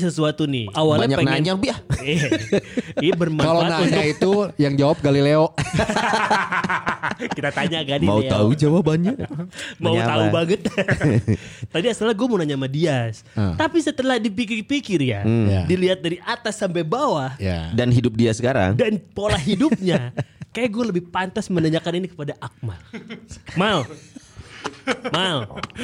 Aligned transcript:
Sesuatu 0.00 0.44
nih. 0.44 0.66
Awalnya 0.70 1.04
Banyak 1.06 1.18
pengen 1.20 1.32
nanya, 1.36 1.52
Bi. 1.54 1.68
Iya. 2.00 2.28
Ini 2.96 3.12
bermanfaat 3.12 3.44
Kalau 3.46 3.62
nanya 3.62 3.84
untuk 3.84 4.04
itu 4.06 4.32
yang 4.56 4.74
jawab 4.74 4.96
Galileo. 4.98 5.52
kita 7.36 7.50
tanya 7.50 7.78
Gadi 7.82 8.04
Mau 8.04 8.18
Leo. 8.18 8.30
tahu 8.30 8.48
jawabannya? 8.54 9.14
Mau 9.82 9.92
Nanya 9.92 10.04
tahu 10.06 10.22
apa? 10.22 10.32
banget. 10.34 10.60
Tadi 11.68 11.86
asalnya 11.86 12.14
gue 12.14 12.26
mau 12.26 12.38
nanya 12.38 12.56
sama 12.56 12.68
Dias. 12.68 13.16
Ah. 13.32 13.54
Tapi 13.54 13.78
setelah 13.78 14.16
dipikir-pikir 14.16 15.00
ya, 15.02 15.20
Ya. 15.24 15.62
dilihat 15.64 16.00
dari 16.00 16.16
atas 16.20 16.56
sampai 16.56 16.80
bawah 16.80 17.36
ya. 17.36 17.68
Dan 17.70 17.90
hidup 17.90 18.14
dia 18.14 18.32
sekarang. 18.32 18.74
dan 18.74 18.96
pola 19.12 19.36
hidupnya, 19.36 20.12
kayak 20.50 20.70
gue 20.70 20.84
lebih 20.88 21.04
pantas 21.06 21.46
menanyakan 21.46 22.00
ini 22.00 22.08
kepada 22.08 22.32
Akmal. 22.38 22.78
Mal, 23.54 23.84
Mal, 25.10 25.38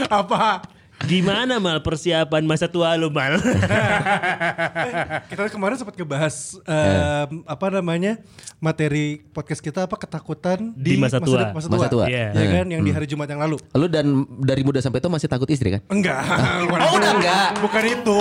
Apa? 0.09 0.65
Gimana 1.03 1.59
Mal 1.59 1.79
persiapan 1.79 2.43
masa 2.43 2.65
tua 2.65 2.97
lu 2.97 3.09
Mal? 3.09 3.37
Kita 5.29 5.49
kemarin 5.49 5.77
sempat 5.77 5.95
ngebahas 5.95 6.57
em, 6.59 7.45
apa 7.45 7.67
namanya 7.71 8.17
materi 8.57 9.21
podcast 9.31 9.61
kita 9.61 9.85
apa 9.85 9.95
ketakutan 9.95 10.73
Di 10.73 10.97
masa 10.97 11.21
tua. 11.21 11.53
Masa, 11.53 11.69
Masa 11.69 11.87
tua. 11.87 12.09
Iya. 12.09 12.33
Ya 12.33 12.47
kan 12.55 12.67
yang 12.67 12.81
di 12.81 12.91
hari 12.91 13.05
Jumat 13.05 13.29
yang 13.29 13.39
lalu. 13.39 13.61
Lu 13.71 13.87
dan 13.87 14.07
dari 14.38 14.63
muda 14.63 14.80
sampai 14.80 14.99
tua 14.99 15.13
masih 15.13 15.29
takut 15.29 15.47
istri 15.47 15.77
kan? 15.77 15.80
Enggak. 15.88 16.25
bukan 16.65 16.80
Oh, 16.80 16.88
itu. 16.88 16.97
udah 16.97 17.13
enggak? 17.13 17.49
Bukan 17.60 17.85
itu. 17.85 18.19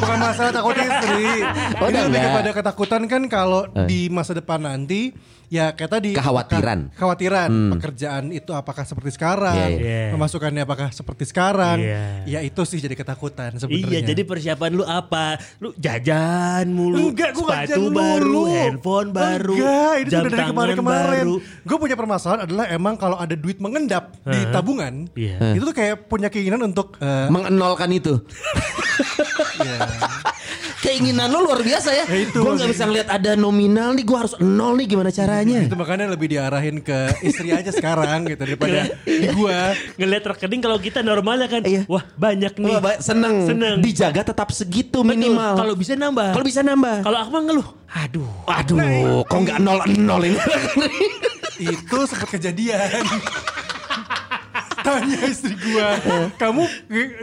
Bukan 0.00 0.18
masalah 0.18 0.52
takut 0.52 0.76
istri. 0.82 1.24
Oh, 1.78 1.86
Ini 1.86 1.98
lebih 2.00 2.08
enggak? 2.10 2.24
kepada 2.26 2.50
ketakutan 2.52 3.02
kan 3.06 3.22
kalau 3.26 3.62
Eh. 3.70 3.86
di 3.86 4.00
masa 4.08 4.34
depan 4.34 4.58
nanti 4.58 5.14
ya 5.50 5.74
kayak 5.74 5.90
tadi 5.90 6.10
Kekhawatiran. 6.14 6.94
kekhawatiran 6.94 7.50
pekerjaan 7.74 8.30
itu 8.30 8.50
apakah 8.50 8.82
seperti 8.82 9.10
sekarang, 9.10 9.50
Iya, 9.52 9.66
iya. 9.68 9.82
Iya. 9.82 10.10
pemasukannya 10.14 10.62
apakah 10.62 10.88
seperti 10.88 11.26
sekarang. 11.26 11.76
Iya. 11.76 12.22
Ya 12.24 12.38
itu 12.40 12.62
sih 12.62 12.78
jadi 12.78 12.94
ketakutan 12.94 13.58
sebenarnya. 13.58 13.90
Iya, 13.92 14.00
jadi 14.06 14.22
persiapan 14.22 14.70
lu 14.70 14.84
apa? 14.84 15.42
Lu 15.58 15.74
jajan 15.74 16.70
mulu, 16.70 17.10
Enggak, 17.10 17.34
gue 17.34 17.42
gak 17.42 17.66
sepatu 17.66 17.82
jajan 17.82 17.90
baru, 17.92 18.30
mulu. 18.40 18.42
handphone 18.48 19.08
baru, 19.10 19.54
Enggak, 19.56 19.92
ini 19.96 20.06
jam 20.06 20.10
sudah 20.16 20.22
dari 20.24 20.38
tangan 20.38 20.50
kemarin-kemarin. 20.54 21.24
baru. 21.26 21.34
Gue 21.60 21.76
punya 21.80 21.96
permasalahan 21.96 22.40
adalah 22.46 22.64
emang 22.68 22.94
kalau 22.94 23.16
ada 23.16 23.34
duit 23.34 23.58
mengendap 23.58 24.14
di 24.22 24.38
Hah? 24.40 24.52
tabungan, 24.52 25.10
Iya. 25.12 25.58
itu 25.58 25.64
tuh 25.64 25.74
kayak 25.74 26.06
punya 26.06 26.28
keinginan 26.28 26.62
untuk 26.64 26.94
eh, 26.96 27.26
Mengenolkan 27.28 27.90
itu. 27.90 28.22
ya, 29.60 29.78
Keinginan 30.80 31.28
lu 31.28 31.44
luar 31.44 31.60
biasa 31.60 31.92
ya. 31.92 32.04
Ya, 32.06 32.18
itu 32.22 32.32
gue 32.32 32.40
nggak 32.40 32.50
maksudnya. 32.56 32.72
bisa 32.72 32.84
ngeliat 32.84 33.08
ada 33.10 33.30
nominal 33.34 33.92
nih, 33.92 34.02
gue 34.02 34.16
harus 34.16 34.32
nol 34.36 34.74
nih 34.74 34.86
gimana 34.88 35.10
caranya? 35.10 35.60
itu 35.60 35.74
makanya 35.74 36.08
lebih 36.08 36.26
diarahin 36.26 36.80
ke 36.80 36.96
istri 37.20 37.50
aja 37.50 37.68
sekarang 37.70 38.24
gitu 38.24 38.40
daripada 38.40 38.88
di 39.02 39.28
gua. 39.30 39.76
Ngeliat 39.94 40.24
rekening 40.26 40.60
kalau 40.60 40.78
kita 40.78 41.00
normalnya 41.00 41.46
kan, 41.46 41.60
Iya. 41.62 41.84
wah 41.84 42.00
banyak 42.14 42.56
nih. 42.56 42.72
Wah, 42.72 42.80
ba- 42.80 42.96
seneng. 42.98 43.44
Seneng. 43.44 43.76
Dijaga 43.78 44.24
tetap 44.24 44.48
segitu 44.50 45.00
Betul, 45.00 45.12
minimal. 45.12 45.52
Kalau 45.54 45.74
bisa 45.74 45.92
nambah. 45.94 46.28
Kalau 46.32 46.46
bisa 46.46 46.60
nambah. 46.60 46.96
Kalau 47.02 47.18
Akmal 47.18 47.42
ngeluh, 47.44 47.68
aduh. 47.86 48.30
Aduh, 48.46 48.80
kok 49.22 49.38
nggak 49.38 49.58
nol 49.58 49.78
nol 49.94 50.22
ini? 50.24 50.40
itu 51.60 51.96
sempat 52.04 52.28
kejadian. 52.30 53.04
Tanya 54.80 55.18
istri 55.28 55.54
gua, 55.60 56.00
kamu 56.40 56.62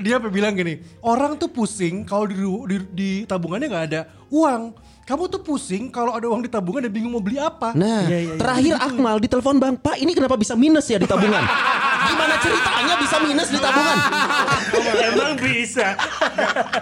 dia 0.02 0.22
apa 0.22 0.30
bilang 0.30 0.54
gini, 0.54 0.82
orang 1.02 1.36
tuh 1.36 1.50
pusing 1.50 2.06
kalau 2.06 2.30
di, 2.30 2.38
di, 2.38 2.78
di 2.94 3.10
tabungannya 3.26 3.68
nggak 3.68 3.86
ada 3.94 4.02
uang. 4.30 4.76
Kamu 5.08 5.32
tuh 5.32 5.40
pusing 5.40 5.88
kalau 5.88 6.12
ada 6.12 6.28
uang 6.28 6.44
di 6.44 6.52
tabungan 6.52 6.84
dan 6.84 6.92
bingung 6.92 7.08
mau 7.10 7.24
beli 7.24 7.40
apa. 7.40 7.72
Nah, 7.72 8.04
Iya, 8.04 8.18
iya, 8.18 8.20
iya. 8.28 8.36
terakhir 8.36 8.76
Akmal 8.76 9.16
ditelepon 9.18 9.56
Bang, 9.56 9.80
Pak 9.80 9.96
ini 9.96 10.12
kenapa 10.12 10.36
bisa 10.36 10.52
minus 10.54 10.84
ya 10.84 11.00
di 11.00 11.08
tabungan? 11.08 11.40
Gimana 12.04 12.36
ceritanya 12.36 12.96
bisa 13.00 13.16
minus 13.24 13.48
di 13.48 13.56
tabungan? 13.56 13.98
Emang 15.08 15.34
bisa. 15.40 15.96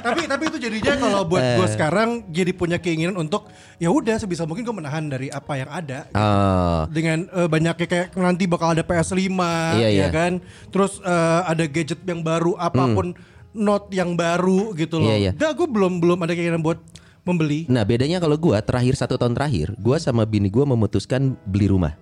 tapi 0.02 0.26
tapi 0.26 0.44
itu 0.48 0.58
jadinya 0.58 0.94
kalau 0.98 1.22
buat 1.24 1.38
Eh. 1.38 1.54
gue 1.56 1.68
sekarang 1.70 2.10
jadi 2.28 2.50
punya 2.52 2.78
keinginan 2.78 3.14
untuk 3.16 3.46
ya 3.78 3.88
udah 3.88 4.18
sebisa 4.18 4.42
mungkin 4.44 4.66
gue 4.66 4.74
menahan 4.76 5.06
dari 5.06 5.30
apa 5.30 5.54
yang 5.56 5.70
ada 5.70 6.10
Oh, 6.12 6.90
dengan 6.90 7.30
eh, 7.30 7.46
banyaknya 7.46 7.86
kayak 7.86 8.08
nanti 8.16 8.44
bakal 8.46 8.74
ada 8.74 8.82
PS5 8.82 9.22
Iya, 9.22 9.38
ya 9.78 9.90
iya. 9.92 10.08
kan 10.10 10.42
terus 10.68 10.98
eh, 11.00 11.42
ada 11.46 11.62
gadget 11.64 12.02
yang 12.02 12.20
baru 12.20 12.58
apa 12.58 12.90
pun 12.90 13.14
note 13.54 13.94
yang 13.94 14.18
baru 14.18 14.74
gitu 14.74 14.98
loh 14.98 15.08
Iya, 15.08 15.18
iya. 15.20 15.32
Enggak 15.32 15.52
gue 15.56 15.68
belum 15.70 15.94
belum 16.00 16.18
ada 16.20 16.34
keinginan 16.34 16.60
buat 16.60 16.82
membeli 17.26 17.66
Nah 17.68 17.84
bedanya 17.84 18.22
kalau 18.22 18.38
gua 18.38 18.62
terakhir 18.62 18.96
satu 18.96 19.18
tahun 19.18 19.34
terakhir, 19.34 19.74
gua 19.82 19.98
sama 19.98 20.24
bini 20.24 20.48
gua 20.48 20.64
memutuskan 20.70 21.36
beli 21.50 21.68
rumah. 21.68 21.98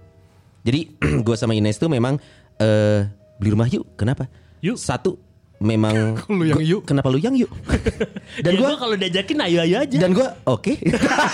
Jadi 0.68 0.94
gua 1.26 1.40
sama 1.40 1.56
Ines 1.56 1.80
tuh 1.80 1.90
memang 1.90 2.20
eh 2.60 3.08
beli 3.40 3.50
rumah 3.56 3.68
yuk. 3.72 3.88
Kenapa? 3.98 4.28
Yuk. 4.62 4.78
Satu 4.78 5.18
memang 5.64 6.20
Lu 6.30 6.44
yang 6.44 6.60
yuk. 6.60 6.84
Kenapa 6.84 7.08
lu 7.08 7.18
yang 7.18 7.34
yuk? 7.34 7.48
Dan 8.46 8.60
gua 8.60 8.76
gua 8.76 8.78
kalau 8.84 8.96
diajakin 9.00 9.40
ayo-ayo 9.40 9.88
aja. 9.88 9.98
dan 9.98 10.12
gua 10.12 10.36
oke. 10.44 10.74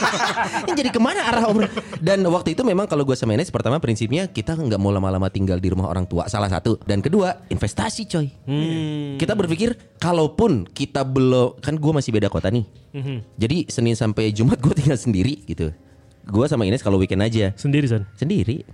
Ini 0.67 0.71
jadi 0.71 0.89
ke 0.93 1.01
mana 1.01 1.25
arah 1.25 1.49
obrolan? 1.49 1.71
Dan 1.99 2.21
waktu 2.29 2.53
itu 2.53 2.61
memang 2.61 2.85
kalau 2.85 3.03
gua 3.03 3.17
sama 3.17 3.33
Ines 3.33 3.49
pertama 3.49 3.81
prinsipnya 3.81 4.29
kita 4.29 4.53
nggak 4.53 4.77
mau 4.77 4.93
lama-lama 4.93 5.27
tinggal 5.27 5.57
di 5.57 5.73
rumah 5.73 5.89
orang 5.89 6.05
tua 6.05 6.29
salah 6.29 6.47
satu. 6.47 6.77
Dan 6.85 7.01
kedua 7.01 7.49
investasi 7.49 8.05
coy. 8.05 8.27
Hmm. 8.45 9.17
Kita 9.17 9.33
berpikir 9.33 9.97
kalaupun 9.97 10.69
kita 10.69 11.01
belum 11.01 11.57
kan 11.59 11.75
gua 11.75 11.97
masih 11.97 12.13
beda 12.13 12.29
kota 12.29 12.53
nih. 12.53 12.65
Mhm. 12.89 13.17
Jadi 13.37 13.57
Senin 13.69 13.93
sampai 13.93 14.33
Jumat 14.33 14.57
gue 14.57 14.73
tinggal 14.73 14.97
sendiri 14.97 15.45
gitu. 15.45 15.69
Gue 16.25 16.45
sama 16.45 16.65
Ines 16.65 16.81
kalau 16.81 16.97
weekend 16.97 17.21
aja 17.21 17.53
Sendiri 17.53 17.85
Son. 17.85 18.05
sendiri. 18.13 18.65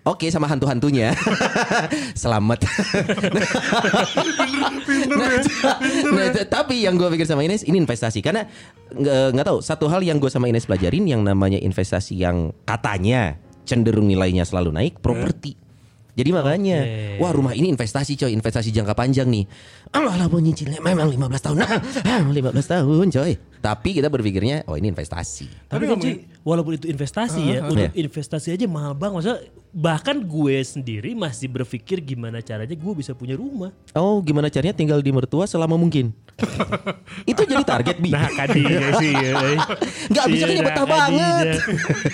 Oke 0.00 0.32
sama 0.32 0.48
hantu-hantunya. 0.48 1.12
Selamat. 2.22 2.64
nah, 5.10 5.36
nah, 6.08 6.26
t- 6.32 6.48
tapi 6.48 6.88
yang 6.88 6.96
gue 6.96 7.08
pikir 7.12 7.28
sama 7.28 7.44
Ines 7.44 7.68
ini 7.68 7.76
investasi 7.76 8.24
karena 8.24 8.48
nggak 8.96 9.44
tahu 9.44 9.58
satu 9.60 9.92
hal 9.92 10.00
yang 10.00 10.16
gue 10.16 10.32
sama 10.32 10.48
Ines 10.48 10.64
pelajarin 10.64 11.04
yang 11.04 11.20
namanya 11.20 11.60
investasi 11.60 12.16
yang 12.16 12.56
katanya 12.64 13.36
cenderung 13.68 14.08
nilainya 14.08 14.48
selalu 14.48 14.72
naik 14.72 15.04
properti. 15.04 15.54
Jadi 16.10 16.30
makanya, 16.34 16.78
wah 17.22 17.30
rumah 17.30 17.54
ini 17.54 17.70
investasi 17.70 18.18
coy, 18.18 18.34
investasi 18.34 18.74
jangka 18.74 18.98
panjang 18.98 19.30
nih. 19.30 19.46
Allah 19.90 20.14
lah 20.14 20.26
mau 20.26 20.38
nyicilnya 20.38 20.78
memang 20.78 21.10
15 21.10 21.18
tahun. 21.42 21.56
Nah, 21.60 22.22
15 22.22 22.62
tahun 22.64 23.06
coy. 23.10 23.32
Tapi 23.60 23.88
kita 23.92 24.06
berpikirnya, 24.06 24.64
oh 24.64 24.72
ini 24.72 24.88
investasi. 24.88 25.66
Tapi 25.66 25.68
Tapi 25.68 25.84
kan 25.84 25.96
cuy, 25.98 26.14
walaupun 26.40 26.72
itu 26.74 26.86
investasi 26.86 27.40
ya, 27.42 27.58
untuk 27.62 27.76
Iya. 27.84 27.98
investasi 27.98 28.48
aja 28.50 28.64
mahal 28.64 28.94
banget. 28.94 29.14
Maksudnya 29.20 29.38
bahkan 29.70 30.16
gue 30.16 30.56
sendiri 30.62 31.12
masih 31.12 31.50
berpikir 31.50 32.00
gimana 32.00 32.38
caranya 32.40 32.72
gue 32.72 32.92
bisa 32.94 33.12
punya 33.12 33.34
rumah. 33.34 33.74
Oh, 33.92 34.18
gimana 34.20 34.46
caranya 34.46 34.72
tinggal 34.72 34.98
di 34.98 35.10
mertua 35.10 35.44
selama 35.44 35.74
mungkin? 35.74 36.14
Itu 37.30 37.42
jadi 37.42 37.60
target 37.60 37.98
bi. 37.98 38.08
Nah 38.08 38.30
kadinya 38.32 38.94
sih. 38.96 39.12
Nggak 40.08 40.26
bisa 40.30 40.44
kan 40.46 40.54
ya 40.54 40.62
betah 40.64 40.86
banget. 40.86 41.46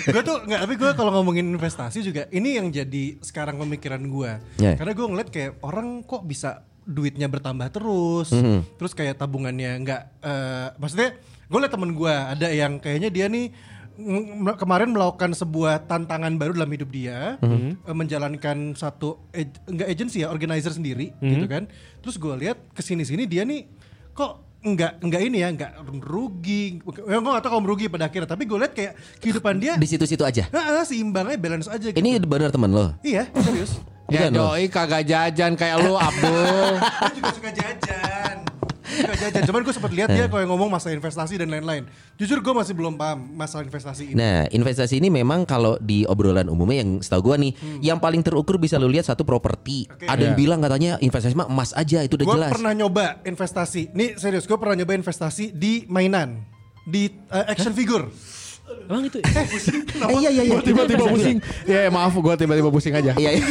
gue 0.03 0.21
tuh 0.21 0.37
nggak 0.43 0.59
tapi 0.65 0.73
gue 0.75 0.89
kalau 0.93 1.11
ngomongin 1.13 1.45
investasi 1.47 2.01
juga 2.01 2.25
ini 2.29 2.57
yang 2.57 2.67
jadi 2.67 3.21
sekarang 3.21 3.55
pemikiran 3.57 4.01
gue 4.03 4.31
Ya. 4.57 4.73
karena 4.75 4.91
gue 4.91 5.05
ngeliat 5.05 5.29
kayak 5.29 5.61
orang 5.61 6.03
kok 6.03 6.25
bisa 6.25 6.65
duitnya 6.87 7.27
bertambah 7.27 7.67
terus 7.69 8.31
Mhm. 8.31 8.79
terus 8.79 8.91
kayak 8.91 9.19
tabungannya 9.19 9.75
nggak 9.77 10.01
eh, 10.17 10.67
maksudnya 10.75 11.19
gue 11.19 11.59
liat 11.59 11.69
temen 11.69 11.91
gue 11.91 12.07
ada 12.09 12.47
yang 12.47 12.79
kayaknya 12.79 13.09
dia 13.09 13.27
nih 13.27 13.51
kemarin 14.55 14.93
melakukan 14.93 15.33
sebuah 15.33 15.83
tantangan 15.83 16.37
baru 16.37 16.53
dalam 16.53 16.69
hidup 16.69 16.89
dia 16.89 17.35
Mhm. 17.37 17.83
eh, 17.83 17.95
menjalankan 17.95 18.57
satu 18.73 19.19
ag- 19.31 19.59
nggak 19.65 19.87
agency 19.87 20.21
ya 20.21 20.29
organizer 20.29 20.69
sendiri 20.69 21.11
Mhm. 21.13 21.27
gitu 21.27 21.45
kan 21.45 21.63
terus 21.99 22.15
gue 22.15 22.33
lihat 22.37 22.57
ke 22.71 22.79
sini 22.79 23.03
sini 23.03 23.25
dia 23.25 23.43
nih 23.43 23.67
kok 24.13 24.47
nggak 24.57 25.01
nggak 25.01 25.21
ini 25.23 25.37
ya 25.39 25.49
nggak 25.51 25.71
rugi 26.01 26.81
ya, 26.81 27.17
gue 27.17 27.29
gak 27.29 27.41
tau 27.41 27.51
kalau 27.51 27.61
merugi 27.61 27.87
pada 27.87 28.05
akhirnya 28.05 28.25
tapi 28.27 28.43
gue 28.43 28.57
lihat 28.57 28.73
kayak 28.73 28.93
kehidupan 29.17 29.57
dia 29.57 29.73
Di 29.75 29.85
situ-situ 29.85 30.21
aja. 30.21 30.49
Nah, 30.49 30.81
seimbangnya 30.81 31.37
balance 31.37 31.67
aja 31.67 31.87
gitu. 31.87 31.95
Ini 31.95 32.17
benar 32.19 32.49
teman 32.49 32.69
lo. 32.69 32.91
Iya, 32.99 33.29
serius. 33.33 33.77
Ya 34.07 34.23
Bukan 34.23 34.31
loh. 34.33 34.55
doi 34.55 34.65
kagak 34.67 35.03
jajan 35.03 35.51
kayak 35.53 35.83
lu 35.83 35.93
Abdul. 35.93 36.79
Gue 37.03 37.13
juga 37.13 37.31
suka 37.33 37.49
jajan. 37.51 38.35
Suka 38.87 39.15
jajan. 39.19 39.41
Cuman 39.43 39.61
gue 39.61 39.73
sempat 39.73 39.91
lihat 39.91 40.07
dia 40.09 40.25
kalau 40.25 40.41
yang 40.41 40.49
ngomong 40.49 40.71
masalah 40.71 40.95
investasi 40.95 41.35
dan 41.35 41.49
lain-lain. 41.49 41.83
Jujur 42.15 42.39
gue 42.39 42.49
masih 42.49 42.71
belum 42.71 42.95
paham 42.95 43.35
masalah 43.35 43.61
investasi 43.61 44.09
ini. 44.09 44.15
Nah, 44.15 44.47
investasi 44.47 44.97
ini 44.97 45.11
memang 45.11 45.43
kalau 45.43 45.75
di 45.77 46.01
obrolan 46.03 46.47
umumnya 46.47 46.81
yang 46.81 46.91
setahu 46.97 47.21
gua 47.25 47.35
nih, 47.35 47.51
yang 47.79 47.99
paling 47.99 48.23
terukur 48.23 48.55
bisa 48.55 48.75
lu 48.75 48.87
lihat 48.87 49.03
satu 49.03 49.21
properti. 49.21 49.85
Oke. 49.85 50.07
Ada 50.07 50.23
yang 50.23 50.33
Iya. 50.33 50.39
bilang 50.39 50.59
katanya 50.59 50.91
investasi 50.97 51.35
mah 51.35 51.45
emas 51.45 51.75
aja 51.75 51.99
itu 51.99 52.15
udah 52.15 52.25
Gue 52.25 52.35
jelas. 52.39 52.51
pernah 52.53 52.71
nyoba 52.73 53.05
investasi. 53.21 53.91
Nih 53.91 54.15
serius, 54.15 54.47
gue 54.47 54.55
pernah 54.55 54.73
nyoba 54.73 54.95
investasi 54.95 55.51
di 55.51 55.83
mainan. 55.85 56.47
Di 56.81 57.11
uh, 57.27 57.43
action 57.45 57.75
figure. 57.75 58.07
Emang 58.85 59.03
itu? 59.09 59.17
Eh, 59.17 60.19
iya 60.21 60.29
iya 60.29 60.43
iya. 60.45 60.53
Gua 60.53 60.61
tiba-tiba 60.61 61.05
pusing. 61.09 61.37
Ya 61.65 61.89
maaf 61.89 62.13
gue 62.13 62.33
tiba-tiba 62.37 62.69
pusing 62.69 62.93
aja. 62.93 63.11
Iya 63.17 63.31
iya. 63.41 63.45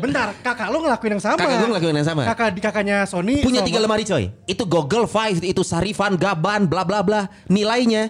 Bentar, 0.00 0.32
kakak 0.40 0.68
lo 0.72 0.80
ngelakuin 0.80 1.20
yang 1.20 1.24
sama. 1.24 1.38
Kakak 1.38 1.56
gue 1.60 1.68
ngelakuin 1.68 1.96
yang 2.00 2.08
sama. 2.08 2.22
Kakak 2.26 2.48
di 2.56 2.60
kakaknya 2.60 2.96
Sony. 3.04 3.44
Punya 3.44 3.60
tiga 3.60 3.78
lemari 3.78 4.02
coy. 4.08 4.32
Itu 4.48 4.64
Google 4.64 5.04
Five, 5.04 5.44
itu 5.44 5.62
Sarifan, 5.62 6.16
Gaban, 6.16 6.66
bla 6.66 6.82
bla 6.82 7.04
bla. 7.04 7.28
Nilainya 7.46 8.08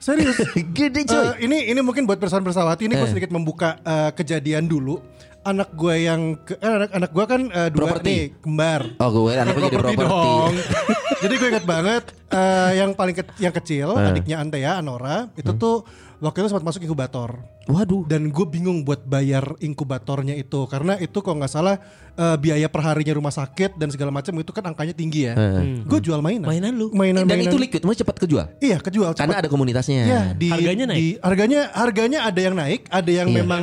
Serius. 0.00 0.36
gede 0.76 1.02
coy. 1.06 1.24
Eh, 1.38 1.50
ini 1.50 1.58
ini 1.72 1.80
mungkin 1.82 2.04
buat 2.06 2.18
persoalan 2.20 2.46
bersawati 2.46 2.86
ini 2.86 2.94
gue 2.94 3.08
sedikit 3.10 3.30
membuka 3.34 3.80
eh, 3.82 4.10
kejadian 4.14 4.66
dulu. 4.66 5.00
Anak 5.46 5.70
gue 5.72 5.94
yang 6.00 6.20
ke, 6.36 6.54
eh, 6.54 6.66
anak 6.68 6.90
anak 6.92 7.10
gue 7.12 7.24
kan 7.24 7.40
eh, 7.48 7.68
dua 7.70 7.78
Properti. 7.88 8.10
nih 8.10 8.22
kembar. 8.36 8.82
Oh 8.98 9.08
gue 9.16 9.32
anaknya 9.32 9.62
jadi 9.64 9.78
Properti. 9.78 10.28
Jadi 11.16 11.34
gue 11.34 11.48
ingat 11.48 11.64
banget 11.64 12.04
eh, 12.28 12.70
yang 12.76 12.92
paling 12.92 13.14
ke- 13.14 13.38
yang 13.38 13.48
kecil 13.50 13.94
Eh. 13.94 14.10
adiknya 14.10 14.36
Antea 14.36 14.76
Anora 14.76 15.32
itu 15.32 15.48
tuh 15.54 15.86
waktu 16.18 16.38
itu 16.40 16.48
sempat 16.48 16.64
masuk 16.64 16.82
inkubator. 16.82 17.40
Waduh. 17.66 18.06
Dan 18.06 18.30
gue 18.30 18.46
bingung 18.46 18.82
buat 18.82 19.02
bayar 19.02 19.58
inkubatornya 19.58 20.32
itu 20.32 20.64
karena 20.66 20.94
itu 20.96 21.18
kalau 21.18 21.36
nggak 21.36 21.50
salah 21.50 21.76
eh, 22.14 22.36
biaya 22.36 22.66
perharinya 22.66 23.12
rumah 23.12 23.28
sakit 23.28 23.74
dan 23.74 23.90
segala 23.90 24.08
macam 24.08 24.30
itu 24.32 24.48
kan 24.48 24.64
angkanya 24.64 24.92
tinggi 24.92 25.26
ya. 25.26 25.34
Gue 25.82 25.98
jual 25.98 26.18
mainan. 26.20 26.46
Mainan 26.46 26.72
lu? 26.72 26.88
Mainan, 26.90 27.26
Dan 27.26 27.36
mainan. 27.36 27.50
itu 27.50 27.58
liquid, 27.58 27.82
mau 27.82 27.92
cepat 27.92 28.16
kejual. 28.18 28.46
Iya 28.58 28.78
kejual. 28.78 29.12
cepat. 29.12 29.20
Karena 29.20 29.36
ada 29.38 29.48
komunitasnya. 29.48 30.02
Iya, 30.02 30.22
di, 30.32 30.48
Harganya 30.48 30.84
naik? 30.86 30.96
di- 30.96 31.16
harganya 31.18 31.60
harganya 31.72 32.18
ada 32.22 32.40
yang 32.40 32.54
naik, 32.54 32.86
ada 32.88 33.10
yang 33.10 33.28
Iya. 33.28 33.36
memang 33.42 33.62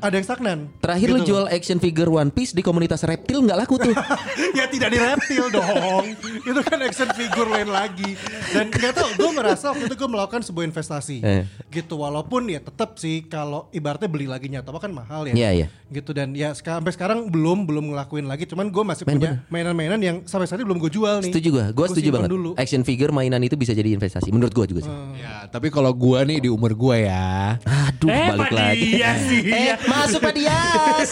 ada 0.00 0.14
yang 0.14 0.24
stagnan. 0.24 0.58
Terakhir 0.80 1.08
lu 1.08 1.18
Gitu. 1.20 1.28
jual 1.30 1.44
action 1.46 1.78
figure 1.78 2.08
One 2.08 2.32
Piece 2.32 2.50
di 2.50 2.60
komunitas 2.60 3.04
reptil 3.04 3.44
nggak 3.44 3.58
laku 3.58 3.76
tuh. 3.78 3.92
ya 4.58 4.64
tidak 4.66 4.88
di 4.88 4.98
reptil 4.98 5.44
dong. 5.50 6.04
itu 6.42 6.60
kan 6.64 6.78
action 6.80 7.08
figure 7.12 7.46
lain 7.46 7.68
lagi. 7.68 8.16
Dan 8.48 8.66
nggak 8.66 8.92
tahu, 8.92 9.08
gue 9.14 9.30
merasa 9.30 9.70
waktu 9.70 9.86
itu 9.86 9.94
gue 9.94 10.08
melakukan 10.08 10.40
sebuah 10.40 10.64
investasi. 10.66 11.16
Eh. 11.20 11.44
Gitu 11.68 11.91
walaupun 11.94 12.48
ya 12.48 12.58
tetap 12.58 12.96
sih 12.96 13.22
kalau 13.28 13.68
ibaratnya 13.70 14.08
beli 14.08 14.26
lagi 14.26 14.48
nyata 14.48 14.72
kan 14.80 14.90
mahal 14.90 15.28
ya. 15.28 15.34
Iya, 15.36 15.50
iya. 15.52 15.66
Gitu 15.92 16.10
dan 16.16 16.32
ya 16.32 16.56
sampai 16.56 16.90
sekarang 16.90 17.28
belum 17.28 17.68
belum 17.68 17.92
ngelakuin 17.92 18.24
lagi. 18.26 18.48
Cuman 18.48 18.72
gue 18.72 18.84
masih 18.84 19.04
Main 19.04 19.16
punya 19.20 19.32
mainan-mainan 19.52 20.00
yang 20.00 20.16
sampai 20.24 20.48
saat 20.48 20.58
ini 20.58 20.66
belum 20.66 20.80
gue 20.80 20.90
jual 20.90 21.20
nih. 21.20 21.30
Setuju 21.30 21.48
gue, 21.52 21.66
gue 21.70 21.76
Gua 21.76 21.86
setuju 21.90 22.08
banget. 22.14 22.30
Dulu. 22.32 22.50
Action 22.56 22.82
figure 22.82 23.12
mainan 23.12 23.42
itu 23.44 23.54
bisa 23.58 23.76
jadi 23.76 23.92
investasi. 23.92 24.32
Menurut 24.32 24.54
gue 24.56 24.66
juga 24.72 24.80
sih. 24.88 24.94
Ya, 25.20 25.46
tapi 25.52 25.68
kalau 25.68 25.92
gue 25.92 26.18
nih 26.24 26.38
di 26.46 26.48
umur 26.48 26.72
gue 26.72 27.06
ya. 27.06 27.58
Aduh, 27.66 28.08
Eh, 28.08 28.28
balik 28.32 28.50
Pak 28.50 28.50
lagi. 28.54 28.88
Dias 28.96 29.18
sih. 29.26 29.40
Eh, 29.46 29.76
masuk 29.86 30.20
Pak 30.22 30.34
Dias. 30.34 31.08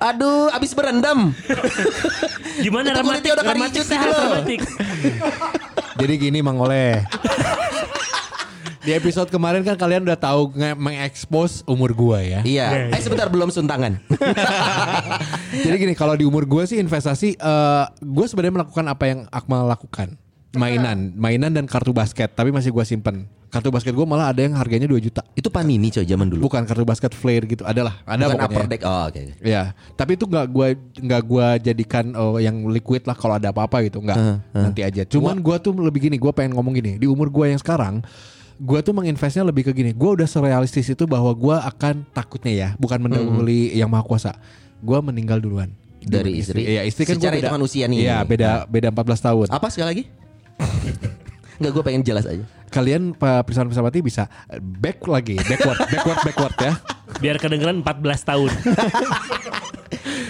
Aduh, 0.00 0.48
abis 0.50 0.72
berendam. 0.72 1.30
Gimana 2.60 3.00
kulitnya 3.04 3.32
udah 3.36 3.44
Ramatik 3.46 3.80
hijau 3.80 3.84
sehat, 3.84 4.08
gitu. 4.08 4.22
Ramatik. 4.24 4.60
Jadi 5.96 6.12
gini 6.20 6.38
Mang 6.40 6.60
Oleh. 6.60 7.04
Di 8.86 8.94
episode 8.94 9.26
kemarin 9.26 9.66
kan 9.66 9.74
kalian 9.74 10.06
udah 10.06 10.14
tahu 10.14 10.54
nge- 10.54 10.78
mengekspos 10.78 11.66
umur 11.66 11.90
gua 11.90 12.22
ya. 12.22 12.40
Iya. 12.46 12.94
Eh 12.94 13.02
sebentar 13.02 13.26
belum 13.26 13.50
suntangan. 13.50 13.98
Jadi 15.66 15.74
gini 15.74 15.94
kalau 15.98 16.14
di 16.14 16.22
umur 16.22 16.46
gue 16.46 16.62
sih 16.70 16.78
investasi 16.78 17.34
eh 17.34 17.84
gue 17.98 18.26
sebenarnya 18.30 18.62
melakukan 18.62 18.86
apa 18.86 19.04
yang 19.10 19.20
Akmal 19.34 19.66
lakukan. 19.66 20.14
Mainan, 20.56 21.12
mainan 21.18 21.52
dan 21.52 21.68
kartu 21.68 21.92
basket, 21.92 22.32
tapi 22.32 22.48
masih 22.48 22.72
gue 22.72 22.80
simpen. 22.80 23.28
Kartu 23.52 23.68
basket 23.68 23.92
gue 23.92 24.06
malah 24.08 24.32
ada 24.32 24.40
yang 24.40 24.56
harganya 24.56 24.88
2 24.88 24.96
juta. 25.04 25.20
itu 25.36 25.52
panini 25.52 25.92
coy 25.92 26.00
zaman 26.00 26.32
dulu. 26.32 26.48
Bukan 26.48 26.64
kartu 26.64 26.80
basket 26.88 27.12
flare 27.12 27.44
gitu, 27.44 27.60
adalah, 27.60 28.00
ada 28.08 28.24
Bukan 28.24 28.40
pokoknya. 28.40 28.56
upper 28.56 28.64
deck. 28.64 28.80
Oh, 28.88 29.04
oke. 29.04 29.20
oke. 29.20 29.44
Ya, 29.44 29.76
tapi 30.00 30.16
itu 30.16 30.24
nggak 30.24 30.46
gua 30.48 30.72
nggak 30.96 31.22
gua 31.28 31.46
jadikan 31.60 32.08
oh, 32.16 32.40
yang 32.40 32.56
liquid 32.72 33.04
lah 33.04 33.12
kalau 33.12 33.36
ada 33.36 33.52
apa-apa 33.52 33.84
gitu, 33.84 34.00
nggak. 34.00 34.16
Heeh, 34.16 34.36
heeh. 34.40 34.64
Nanti 34.64 34.80
aja. 34.80 35.02
Cuman 35.04 35.44
gua 35.44 35.60
tuh 35.60 35.76
lebih 35.76 36.08
gini, 36.08 36.16
gua 36.16 36.32
pengen 36.32 36.56
ngomong 36.56 36.72
gini, 36.72 36.96
di 36.96 37.04
umur 37.04 37.28
gua 37.28 37.52
yang 37.52 37.60
sekarang 37.60 38.00
gua 38.60 38.80
tuh 38.80 38.96
menginvestnya 38.96 39.44
lebih 39.44 39.68
ke 39.68 39.72
gini. 39.72 39.90
Gua 39.92 40.16
udah 40.16 40.28
serealistis 40.28 40.88
itu 40.88 41.04
bahwa 41.04 41.30
gua 41.36 41.64
akan 41.68 42.04
takutnya 42.12 42.52
ya, 42.52 42.68
bukan 42.80 42.98
mendahului 43.00 43.76
yang 43.76 43.88
maha 43.88 44.04
kuasa. 44.04 44.32
Gua 44.80 45.00
meninggal 45.00 45.40
duluan. 45.40 45.72
Dari 46.06 46.38
istri? 46.38 46.62
Iya, 46.62 46.86
istri 46.86 47.02
kan 47.02 47.18
Secara 47.18 47.34
beda. 47.34 47.50
hitungan 47.50 47.62
usia 47.66 47.84
nih. 47.90 47.98
Iya, 48.06 48.16
beda 48.22 48.50
beda 48.70 48.88
14 48.94 49.26
tahun. 49.26 49.46
Apa 49.50 49.66
sekali 49.74 49.86
lagi? 49.90 50.04
Enggak, 51.56 51.72
gue 51.72 51.82
pengen 51.82 52.02
jelas 52.04 52.28
aja. 52.28 52.44
Kalian 52.68 53.16
Pak 53.16 53.48
Pirsawan 53.48 53.72
Pirsawati 53.72 54.04
bisa 54.04 54.28
back 54.60 55.00
lagi, 55.08 55.40
backward, 55.40 55.78
backward, 55.92 56.20
backward 56.20 56.56
ya. 56.60 56.72
Biar 57.16 57.36
kedengeran 57.40 57.80
14 57.80 58.28
tahun. 58.28 58.50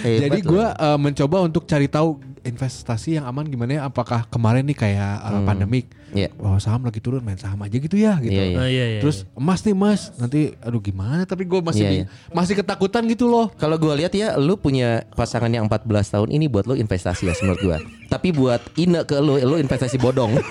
Hebat 0.07 0.21
Jadi 0.23 0.39
gue 0.39 0.65
uh, 0.65 0.97
mencoba 0.97 1.37
untuk 1.43 1.67
cari 1.67 1.91
tahu 1.91 2.21
investasi 2.47 3.15
yang 3.15 3.25
aman 3.25 3.43
gimana 3.43 3.71
ya. 3.73 3.81
Apakah 3.83 4.25
kemarin 4.25 4.63
nih 4.63 4.73
kayak 4.73 5.13
uh, 5.19 5.43
pandemik, 5.43 5.91
Iya. 6.09 6.31
wah 6.33 6.55
saham 6.57 6.81
lagi 6.81 6.97
turun 6.97 7.19
main 7.19 7.35
saham 7.35 7.59
aja 7.59 7.75
gitu 7.75 7.93
ya 7.93 8.15
gitu. 8.17 8.31
Iya, 8.31 8.45
iya. 8.45 8.57
Oh, 8.57 8.65
iya, 8.65 8.85
iya, 8.89 8.99
Terus 8.99 9.27
emas 9.33 9.59
nih 9.61 9.75
mas, 9.75 10.15
nanti 10.15 10.55
aduh 10.57 10.79
gimana? 10.79 11.23
Tapi 11.23 11.43
gue 11.43 11.59
masih 11.59 11.83
Iya, 11.83 11.91
bing- 11.93 12.07
masih 12.31 12.55
ketakutan 12.55 13.03
gitu 13.05 13.27
loh. 13.27 13.51
Kalau 13.53 13.75
gue 13.75 13.91
lihat 13.93 14.11
ya, 14.11 14.33
lu 14.35 14.55
punya 14.55 15.03
pasangan 15.13 15.49
yang 15.49 15.67
14 15.67 15.83
tahun 16.09 16.29
ini 16.29 16.47
buat 16.47 16.63
lu 16.63 16.73
investasi 16.73 17.27
ya 17.27 17.35
menurut 17.39 17.59
gue. 17.61 17.77
Tapi 18.07 18.31
buat 18.31 18.63
ine 18.75 19.03
ke 19.03 19.19
lu, 19.19 19.35
lu 19.37 19.55
investasi 19.57 19.99
bodong. 19.99 20.39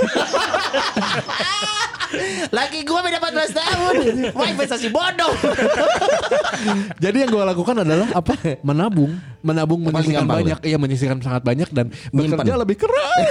Laki 2.48 2.82
gue 2.82 3.00
beda 3.00 3.18
14 3.18 3.52
tahun, 3.52 3.94
wah 4.32 4.46
investasi 4.46 4.88
bodong. 4.88 5.34
Jadi 6.96 7.16
yang 7.18 7.30
gue 7.30 7.44
lakukan 7.44 7.76
adalah 7.78 8.08
apa? 8.12 8.32
Menabung, 8.60 9.12
menabung 9.40 9.80
menyisihkan 9.80 10.24
banyak, 10.24 10.58
iya 10.62 10.76
menyisihkan 10.76 11.18
sangat 11.20 11.42
banyak 11.42 11.68
dan 11.70 11.90
Nyimpen. 12.10 12.38
bekerja 12.38 12.54
lebih 12.56 12.76
keras. 12.78 13.26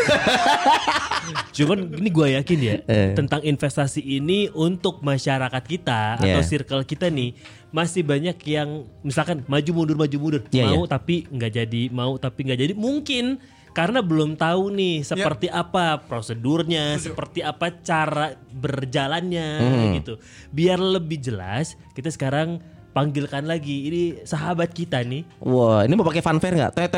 Cuman 1.51 1.89
ini 1.95 2.09
gue 2.09 2.27
yakin 2.35 2.59
ya 2.59 2.75
Eh. 2.85 3.11
tentang 3.13 3.41
investasi 3.41 3.99
ini 3.99 4.51
untuk 4.51 5.01
masyarakat 5.01 5.63
kita 5.63 6.19
atau 6.19 6.41
circle 6.41 6.83
kita 6.83 7.07
nih 7.07 7.33
masih 7.71 8.03
banyak 8.03 8.37
yang 8.45 8.69
misalkan 9.01 9.43
maju 9.45 9.71
mundur 9.73 9.97
maju 9.97 10.17
mundur 10.17 10.41
Yeah, 10.47 10.69
mau 10.69 10.85
yeah. 10.85 10.91
tapi 10.91 11.27
nggak 11.27 11.51
jadi 11.53 11.81
mau 11.91 12.15
tapi 12.15 12.39
nggak 12.45 12.59
jadi 12.61 12.73
mungkin 12.73 13.35
karena 13.75 13.99
belum 13.99 14.39
tahu 14.39 14.71
nih 14.71 15.03
seperti 15.03 15.51
apa 15.51 15.99
prosedurnya 15.99 16.95
seperti 16.95 17.43
apa 17.43 17.75
cara 17.83 18.31
berjalannya 18.49 19.49
Hmm. 19.59 19.91
gitu. 19.99 20.15
Biar 20.49 20.79
lebih 20.79 21.19
jelas 21.19 21.75
kita 21.91 22.07
sekarang 22.07 22.63
panggilkan 22.95 23.43
lagi. 23.43 23.91
Ini 23.91 24.01
sahabat 24.23 24.71
kita 24.71 25.03
nih. 25.03 25.27
Wah, 25.43 25.83
ini 25.83 25.91
mau 25.99 26.07
pakai 26.07 26.23
fanfare 26.23 26.55
nggak? 26.55 26.71
Tet 26.71 26.91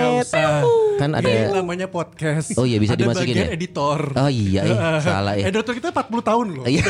Gak 0.00 0.12
usah. 0.24 0.50
Kan 0.96 1.16
Ini 1.16 1.48
ada. 1.48 1.56
namanya 1.56 1.88
podcast. 1.88 2.52
Oh 2.54 2.64
iya, 2.64 2.76
bisa 2.76 2.92
ada 2.92 3.00
dimasukin 3.02 3.32
bagian 3.32 3.48
ya? 3.48 3.56
editor. 3.56 3.98
Oh 4.12 4.28
iya, 4.28 4.60
eh, 4.62 4.76
salah 5.04 5.34
ya. 5.34 5.48
Editor 5.48 5.72
kita 5.72 5.88
40 5.90 6.20
tahun 6.22 6.46
loh. 6.52 6.64
Iya, 6.64 6.84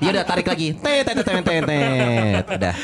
ya 0.00 0.08
udah 0.10 0.24
tarik 0.24 0.46
lagi. 0.46 0.72
Tet 0.72 1.04
tet 1.04 1.20
tet 1.20 1.42
tet 1.42 1.62
tet. 1.62 2.44
Udah. 2.48 2.74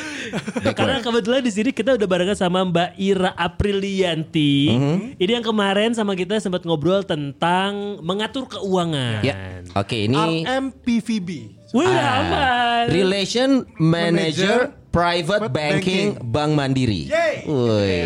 Karena 0.72 1.00
kebetulan 1.00 1.40
di 1.40 1.48
sini 1.48 1.70
kita 1.70 1.96
udah 1.96 2.04
barengan 2.04 2.36
sama 2.36 2.62
Mbak 2.62 2.90
Ira 2.96 3.32
Aprilianti. 3.32 4.54
Mhm. 4.70 4.96
Ini 5.16 5.30
yang 5.32 5.46
kemarin 5.46 5.90
sama 5.92 6.12
kita 6.12 6.36
sempat 6.36 6.62
ngobrol 6.62 7.00
tentang 7.00 7.96
mengatur 8.00 8.44
keuangan. 8.46 9.24
Ya, 9.24 9.64
oke 9.72 9.96
ini 9.96 10.44
RMPVB. 10.44 11.28
Wih, 11.72 11.88
Ah, 11.88 12.20
aman. 12.20 12.84
Relation 12.92 13.64
Manager 13.78 14.68
Private 14.68 14.81
Private 14.92 15.48
Banking 15.48 16.20
Bank 16.20 16.52
Mandiri. 16.52 17.08
Yeay. 17.08 17.48
Woi. 17.48 18.04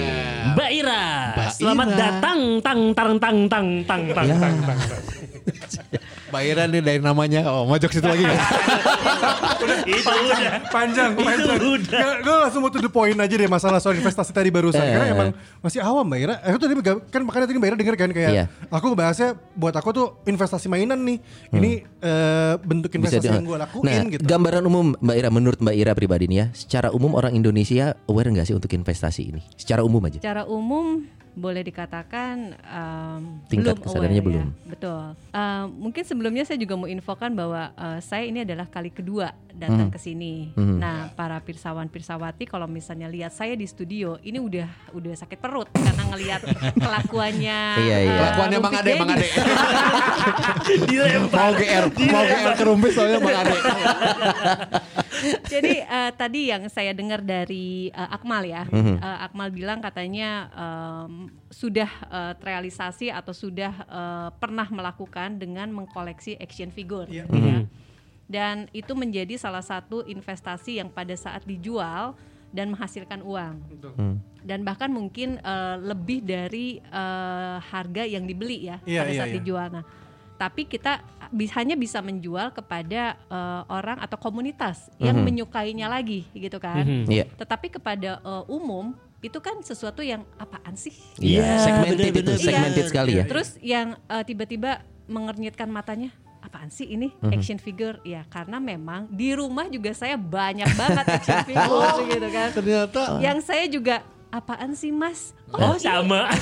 Mbak 0.55 0.71
Ira, 0.71 1.05
selamat 1.51 1.89
datang 1.99 2.41
tang 2.63 2.95
tang 2.95 3.13
tang 3.19 3.39
tang 3.51 3.69
tang 3.83 4.03
tang 4.15 4.27
Ya. 4.31 4.39
tang 4.39 4.57
tang. 4.63 4.81
Bayaran 6.29 6.69
nih 6.69 6.81
dari 6.81 6.99
namanya. 6.99 7.47
Oh, 7.47 7.65
mau 7.65 7.77
jok 7.77 7.91
situ 7.91 8.03
lagi 8.03 8.23
nggak? 8.23 8.41
Itu 9.87 10.11
udah. 10.11 10.53
Panjang, 10.69 11.11
panjang. 11.15 11.59
udah. 11.59 12.07
Gue 12.19 12.37
langsung 12.37 12.61
mau 12.61 12.69
to 12.69 12.79
the 12.79 12.89
point 12.89 13.15
aja 13.15 13.31
deh 13.31 13.47
masalah 13.47 13.79
soal 13.79 13.95
investasi 13.95 14.31
tadi 14.31 14.49
barusan. 14.49 14.79
Eh. 14.79 14.91
Karena 14.91 15.07
emang 15.09 15.29
masih 15.61 15.81
awam 15.81 16.03
Mbak 16.05 16.19
Ira. 16.21 16.35
Aku 16.43 16.59
tadi 16.59 16.75
nggak- 16.75 17.03
kan 17.09 17.21
makanya 17.23 17.47
tadi 17.47 17.57
Mbak 17.57 17.69
Ira 17.69 17.77
denger 17.77 17.97
kan 17.97 18.11
kayak 18.11 18.31
Iya. 18.33 18.45
aku 18.69 18.85
ngebahasnya 18.89 19.29
buat 19.53 19.73
aku 19.73 19.89
tuh 19.91 20.07
investasi 20.25 20.67
mainan 20.67 20.99
nih. 20.99 21.19
Ini 21.53 21.71
eh, 22.01 22.55
bentuk 22.61 22.91
investasi 22.93 23.23
di- 23.23 23.31
yang 23.33 23.47
gue 23.47 23.59
lakuin 23.59 23.85
nah, 23.85 24.03
gitu. 24.09 24.23
gambaran 24.23 24.63
umum 24.63 24.87
Mbak 24.97 25.17
Ira 25.17 25.29
menurut 25.31 25.59
Mbak 25.59 25.77
Ira 25.77 25.93
pribadi 25.93 26.25
nih 26.27 26.37
ya, 26.37 26.47
secara 26.53 26.89
umum 26.91 27.15
orang 27.15 27.33
Indonesia 27.33 27.95
aware 28.05 28.29
nggak 28.29 28.47
sih 28.47 28.55
untuk 28.55 28.71
investasi 28.71 29.23
ini? 29.31 29.43
Secara 29.55 29.83
umum 29.83 30.03
aja. 30.03 30.19
Secara 30.19 30.43
umum 30.45 31.07
boleh 31.37 31.69
dikatakan 31.69 32.57
um, 32.65 33.45
Tingkat 33.53 33.77
belum 33.77 33.85
kesadarannya 33.85 34.23
aware 34.25 34.29
belum. 34.33 34.49
Ya. 34.49 34.69
Betul. 34.73 35.03
Um, 35.37 35.65
mungkin 35.85 36.03
sebelumnya 36.09 36.49
saya 36.49 36.57
juga 36.57 36.81
mau 36.81 36.89
infokan 36.89 37.37
bahwa 37.37 37.77
uh, 37.77 38.01
saya 38.01 38.25
ini 38.25 38.49
adalah 38.49 38.65
kali 38.65 38.89
kedua 38.89 39.37
datang 39.57 39.89
ke 39.89 39.97
sini. 39.97 40.53
Nah, 40.57 41.09
para 41.17 41.41
pirsawan 41.41 41.89
pirsawati 41.89 42.45
kalau 42.45 42.69
misalnya 42.69 43.09
lihat 43.09 43.33
saya 43.33 43.57
di 43.57 43.65
studio, 43.65 44.21
ini 44.21 44.37
udah 44.37 44.69
udah 44.93 45.13
sakit 45.17 45.41
perut 45.41 45.69
karena 45.73 46.05
ngelihat 46.13 46.41
kelakuannya. 46.85 47.61
Iya, 47.81 47.97
iya. 48.05 48.13
uh, 48.13 48.19
Kelakuannya 48.21 48.59
Bang 48.61 48.75
Ade, 48.77 48.93
Bang. 49.01 49.11
Ade. 49.17 49.27
mau 51.37 51.51
GR, 51.57 51.85
mau 52.13 52.25
GR 52.25 52.53
ke 52.53 52.65
Rumpis 52.65 52.93
soalnya 52.93 53.19
Bang 53.21 53.37
Ade. 53.45 53.57
Jadi 55.53 55.81
eh, 55.81 56.11
tadi 56.13 56.53
yang 56.53 56.69
saya 56.69 56.93
dengar 56.93 57.25
dari 57.25 57.89
eh, 57.89 58.15
Akmal 58.15 58.45
ya. 58.45 58.69
Eh, 58.69 59.01
Akmal 59.01 59.49
bilang 59.49 59.81
katanya 59.81 60.53
em, 60.53 61.26
sudah 61.49 61.91
eh, 62.07 62.33
terrealisasi 62.37 63.09
atau 63.09 63.31
sudah 63.31 63.73
eh, 63.87 64.29
pernah 64.37 64.67
melakukan 64.69 65.37
dengan 65.37 65.71
mengkoleksi 65.71 66.37
action 66.37 66.71
figure, 66.71 67.07
Iya. 67.07 67.25
gitu 67.27 67.49
ya. 67.49 67.61
Dan 68.27 68.67
itu 68.75 68.91
menjadi 68.93 69.39
salah 69.39 69.63
satu 69.63 70.03
investasi 70.03 70.83
yang 70.83 70.91
pada 70.91 71.15
saat 71.15 71.47
dijual 71.47 72.19
dan 72.51 72.75
menghasilkan 72.75 73.23
uang. 73.23 73.55
Hmm. 73.95 74.19
Dan 74.43 74.63
bahkan 74.63 74.91
mungkin 74.91 75.39
eh, 75.39 75.77
lebih 75.79 76.23
dari 76.23 76.79
eh, 76.81 77.57
harga 77.63 78.03
yang 78.03 78.27
dibeli 78.27 78.67
ya 78.67 78.83
Iya, 78.83 79.01
pada 79.03 79.13
iya, 79.13 79.19
saat 79.23 79.31
iya. 79.31 79.37
dijual. 79.39 79.69
Nah, 79.71 79.85
tapi 80.37 80.69
kita 80.69 81.01
bi- 81.33 81.49
hanya 81.55 81.75
bisa 81.75 82.03
menjual 82.03 82.51
kepada 82.51 83.15
eh, 83.17 83.63
orang 83.71 84.03
atau 84.03 84.19
komunitas 84.19 84.91
yang 84.99 85.23
menyukainya 85.23 85.87
lagi 85.87 86.27
gitu 86.35 86.59
kan. 86.59 86.83
Iya. 87.07 87.31
Tetapi 87.39 87.79
kepada 87.79 88.19
eh, 88.19 88.45
umum 88.51 88.95
itu 89.27 89.39
kan 89.43 89.59
sesuatu 89.61 90.01
yang 90.01 90.23
apaan 90.37 90.79
sih? 90.79 90.95
Iya, 91.19 91.43
Iya, 91.43 91.55
segmented 91.61 92.15
itu, 92.15 92.33
segmented 92.39 92.85
Iya. 92.87 92.91
sekali 92.91 93.13
ya. 93.19 93.25
Terus 93.27 93.49
yang 93.59 93.99
eh, 94.07 94.23
tiba-tiba 94.23 94.81
mengernyitkan 95.07 95.67
matanya, 95.67 96.15
apaan 96.39 96.71
sih 96.71 96.87
ini 96.87 97.11
action 97.27 97.59
figure? 97.59 97.99
Ya 98.03 98.23
karena 98.27 98.63
memang 98.63 99.11
di 99.11 99.35
rumah 99.35 99.67
juga 99.67 99.91
saya 99.91 100.15
banyak 100.15 100.71
banget 100.75 101.05
action 101.05 101.43
figure 101.51 101.99
gitu 102.07 102.29
kan. 102.31 102.49
Ternyata 102.55 103.01
Yang 103.19 103.39
saya 103.43 103.65
juga 103.67 103.97
apaan 104.37 104.73
sih 104.73 104.91
mas? 104.91 105.33
Oh 105.49 105.75
sama. 105.77 106.29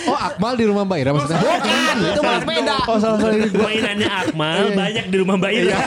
Oh 0.00 0.14
Akmal 0.16 0.54
di 0.54 0.64
rumah 0.64 0.82
Mbak 0.82 0.98
Ira 0.98 1.10
maksudnya? 1.10 1.38
Bukan, 1.38 1.96
itu 2.06 2.20
malah 2.22 2.42
beda. 2.42 2.74
Oh 2.86 2.96
salah 2.96 3.18
salah 3.18 3.34
ini 3.34 3.48
gua. 3.50 3.66
Mainannya 3.66 4.08
Akmal 4.08 4.56
banyak 4.72 5.04
di 5.06 5.16
rumah 5.16 5.36
Mbak 5.36 5.52
Ira. 5.52 5.78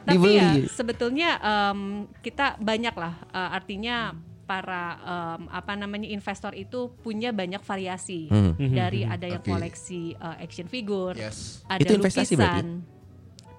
Tapi 0.00 0.16
Dibeli. 0.16 0.36
ya 0.36 0.48
sebetulnya 0.66 1.30
em, 1.38 1.80
kita 2.18 2.56
banyak 2.56 2.94
lah 2.94 3.14
eh, 3.26 3.50
artinya 3.52 4.14
para 4.44 4.84
em, 4.98 5.42
apa 5.48 5.72
namanya 5.74 6.06
investor 6.06 6.52
itu 6.52 6.80
punya 6.98 7.30
banyak 7.30 7.60
variasi 7.60 8.26
Hmm. 8.26 8.54
dari 8.58 9.02
ada 9.02 9.26
yang 9.28 9.42
Oke. 9.42 9.50
koleksi 9.50 10.12
eh, 10.12 10.36
action 10.40 10.66
figure, 10.66 11.14
Yes. 11.14 11.62
ada 11.66 11.80
Itu 11.80 11.96
investasi 11.96 12.34
berarti? 12.34 12.62
lukisan. 12.62 12.66
Bisa 12.80 12.99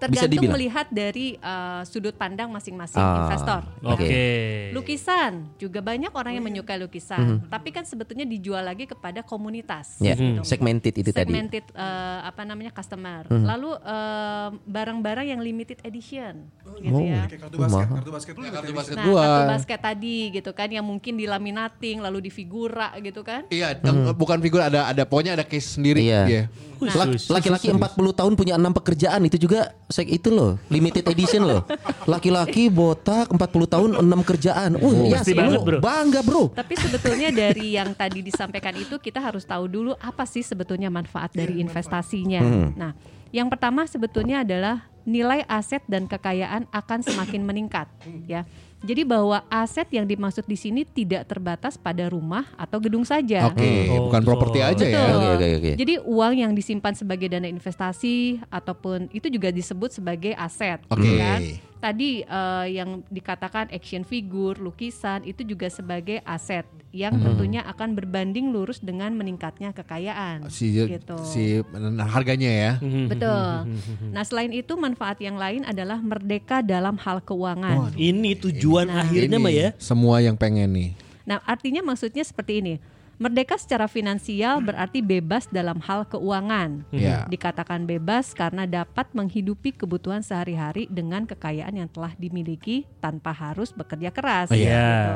Tergantung 0.02 0.50
melihat 0.50 0.88
dari 0.90 1.28
eh, 1.36 1.82
sudut 1.84 2.14
pandang 2.14 2.50
masing-masing 2.50 2.98
Ah, 2.98 3.22
investor. 3.22 3.62
Oke. 3.84 4.02
Oke. 4.02 4.24
Lukisan 4.72 5.32
juga 5.56 5.78
banyak 5.80 6.10
orang 6.10 6.34
yang 6.34 6.44
menyukai 6.44 6.76
lukisan, 6.76 7.46
tapi 7.48 7.70
kan 7.70 7.84
sebetulnya 7.84 8.24
dijual 8.24 8.62
lagi 8.62 8.84
kepada 8.84 9.22
komunitas. 9.22 10.00
Ya, 10.00 10.16
gitu. 10.16 10.42
segmented 10.42 10.94
itu 10.96 11.10
tadi. 11.10 11.30
segmented 11.30 11.66
eh, 11.70 12.20
apa 12.24 12.42
namanya 12.42 12.72
customer. 12.72 13.30
Lalu 13.30 13.78
eh, 13.78 14.48
barang-barang 14.66 15.28
yang 15.28 15.40
limited 15.40 15.78
edition 15.82 16.50
gitu 16.80 16.98
ya. 17.00 17.28
Kayak 17.28 17.42
kartu 17.44 17.58
basket, 17.60 17.88
kartu 17.92 18.12
basket 18.12 18.34
lu 18.34 18.44
Kartu 18.44 18.66
juga 18.66 18.76
basket 18.76 18.96
Nah, 18.96 19.06
gua. 19.06 19.22
kartu 19.22 19.44
basket 19.52 19.80
tadi 19.80 20.18
gitu 20.32 20.52
kan 20.52 20.68
yang 20.68 20.84
mungkin 20.84 21.14
dilaminating 21.16 22.00
lalu 22.00 22.24
difigura 22.24 22.90
gitu 22.98 23.22
kan. 23.22 23.46
Iya, 23.48 23.78
yang- 23.78 24.14
bukan 24.14 24.40
figur 24.40 24.60
ada 24.60 24.88
ada 24.88 25.04
pokoknya 25.04 25.36
ada 25.36 25.46
case 25.46 25.78
sendiri. 25.78 26.02
Iya. 26.02 26.22
Iya. 26.26 26.44
Lak- 26.82 27.14
Laki-laki 27.30 27.70
40 27.70 27.78
tahun 28.12 28.34
punya 28.34 28.58
enam 28.58 28.74
pekerjaan 28.74 29.22
itu 29.22 29.38
juga 29.38 29.70
sek 29.92 30.08
itu 30.10 30.32
loh, 30.32 30.58
limited 30.68 31.06
edition 31.08 31.46
loh. 31.46 31.64
Laki-laki 32.10 32.68
botak 32.68 33.30
40 33.30 33.38
tahun 33.68 33.92
enam 34.00 34.22
kerjaan. 34.26 34.80
Uh, 34.80 35.08
ya 35.08 35.22
Pasti 35.22 35.36
banget, 35.38 35.62
bro. 35.62 35.78
bangga, 35.80 36.20
Bro. 36.26 36.44
Tapi 36.56 36.74
sebetulnya 36.80 37.30
dari 37.32 37.76
yang 37.78 37.94
tadi 37.94 38.26
disampaikan 38.26 38.76
itu 38.76 38.98
kita 38.98 39.22
harus 39.22 39.44
tahu 39.46 39.68
dulu 39.68 39.92
apa 40.00 40.24
sih 40.26 40.42
sebetulnya 40.42 40.92
manfaat 40.92 41.32
dari 41.32 41.62
investasinya. 41.62 42.42
Nah, 42.74 42.92
yang 43.32 43.48
pertama 43.48 43.88
sebetulnya 43.88 44.44
adalah 44.44 44.91
nilai 45.04 45.42
aset 45.46 45.82
dan 45.86 46.06
kekayaan 46.06 46.70
akan 46.70 47.00
semakin 47.02 47.42
meningkat, 47.42 47.88
ya. 48.26 48.46
Jadi 48.82 49.06
bahwa 49.06 49.46
aset 49.46 49.86
yang 49.94 50.10
dimaksud 50.10 50.42
di 50.50 50.58
sini 50.58 50.82
tidak 50.82 51.30
terbatas 51.30 51.78
pada 51.78 52.10
rumah 52.10 52.50
atau 52.58 52.82
gedung 52.82 53.06
saja. 53.06 53.46
Oke, 53.46 53.86
Oh, 53.94 54.10
bukan 54.10 54.26
properti 54.26 54.58
aja 54.58 54.82
ya. 54.82 54.98
Betul. 54.98 55.14
Oke, 55.14 55.30
oke, 55.30 55.48
oke. 55.62 55.72
Jadi 55.78 55.94
uang 56.02 56.34
yang 56.34 56.52
disimpan 56.58 56.98
sebagai 56.98 57.30
dana 57.30 57.46
investasi 57.46 58.42
ataupun 58.50 59.06
itu 59.14 59.30
juga 59.30 59.54
disebut 59.54 59.94
sebagai 59.94 60.34
aset, 60.34 60.82
Oke. 60.90 60.98
gitu 60.98 61.14
kan? 61.14 61.40
Tadi 61.82 62.22
eh, 62.22 62.66
yang 62.74 63.06
dikatakan 63.06 63.70
action 63.70 64.02
figure, 64.02 64.58
lukisan 64.58 65.26
itu 65.26 65.42
juga 65.42 65.70
sebagai 65.70 66.22
aset 66.26 66.66
yang 66.92 67.16
Hmm. 67.16 67.24
tentunya 67.24 67.62
akan 67.64 67.96
berbanding 67.96 68.52
lurus 68.52 68.82
dengan 68.82 69.14
meningkatnya 69.14 69.72
kekayaan. 69.72 70.46
Si 70.50 70.74
gitu. 70.74 71.18
si 71.22 71.62
nah, 71.72 72.06
harganya 72.06 72.50
ya. 72.50 72.72
Betul. 72.82 73.72
Nah, 74.12 74.22
selain 74.22 74.52
itu 74.52 74.74
manfaat 74.92 75.24
yang 75.24 75.40
lain 75.40 75.64
adalah 75.64 76.04
merdeka 76.04 76.60
dalam 76.60 77.00
hal 77.00 77.24
keuangan. 77.24 77.96
Ini 77.96 78.36
tujuan 78.36 78.92
akhirnya 78.92 79.40
Ini 79.40 79.44
mah 79.44 79.54
ya. 79.56 79.70
Semua 79.80 80.20
yang 80.20 80.36
pengen 80.36 80.68
nih. 80.76 80.92
Nah, 81.24 81.40
artinya 81.48 81.80
maksudnya 81.80 82.28
seperti 82.28 82.60
ini. 82.60 82.76
Merdeka 83.22 83.54
secara 83.54 83.86
finansial 83.86 84.66
berarti 84.66 85.00
bebas 85.06 85.46
dalam 85.48 85.78
hal 85.86 86.10
keuangan. 86.10 86.84
Iya. 86.90 87.30
Dikatakan 87.30 87.86
bebas 87.86 88.34
karena 88.34 88.66
dapat 88.66 89.14
menghidupi 89.14 89.78
kebutuhan 89.78 90.26
sehari-hari 90.26 90.90
dengan 90.90 91.30
kekayaan 91.30 91.78
yang 91.78 91.86
telah 91.88 92.18
dimiliki 92.18 92.90
tanpa 92.98 93.30
harus 93.32 93.70
bekerja 93.72 94.10
keras. 94.10 94.50
Iya. 94.50 94.66
gitu. 94.68 95.14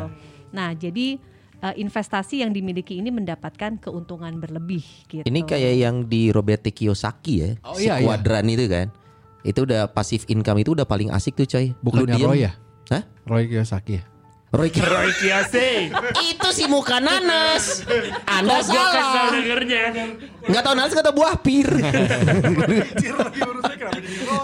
Nah, 0.53 0.77
jadi 0.77 1.17
eh, 1.65 1.75
investasi 1.81 2.45
yang 2.45 2.53
dimiliki 2.53 2.93
ini 3.01 3.09
mendapatkan 3.09 3.81
keuntungan 3.81 4.37
berlebih. 4.37 4.85
Gitu. 5.09 5.25
Ini 5.25 5.41
kayak 5.41 5.73
yang 5.73 6.05
di 6.05 6.29
Robert 6.29 6.61
Kiyosaki 6.61 7.33
ya, 7.41 7.49
Oh, 7.65 7.73
si 7.73 7.89
iya, 7.89 7.97
iya. 7.97 8.05
kuadran 8.05 8.45
itu 8.53 8.69
kan. 8.69 8.93
Itu 9.45 9.69
udah 9.69 9.93
passive 9.93 10.25
income 10.25 10.65
itu 10.65 10.73
udah 10.73 10.89
paling 10.89 11.13
asik 11.13 11.37
tuh 11.37 11.45
coy. 11.45 11.77
Bukannya 11.85 12.17
Roy 12.17 12.39
ya? 12.49 12.51
Hah? 12.89 13.05
Roy 13.29 13.45
Kiyosaki 13.45 14.01
ya? 14.01 14.14
Roy 14.55 14.69
Kiy- 14.69 14.81
Roy 14.81 15.11
Kiyose. 15.13 15.91
itu 16.25 16.47
si 16.49 16.63
muka 16.65 16.97
nanas. 16.97 17.83
Anda 18.25 18.57
Kok 18.57 18.65
gua 18.65 18.83
kesel 18.85 19.03
salah. 19.03 19.29
dengernya. 19.33 19.83
Nggak 20.45 20.61
tahu 20.61 20.73
nanas 20.73 20.91
nggak 20.91 21.05
tahu 21.05 21.15
buah 21.17 21.35
pir. 21.37 21.67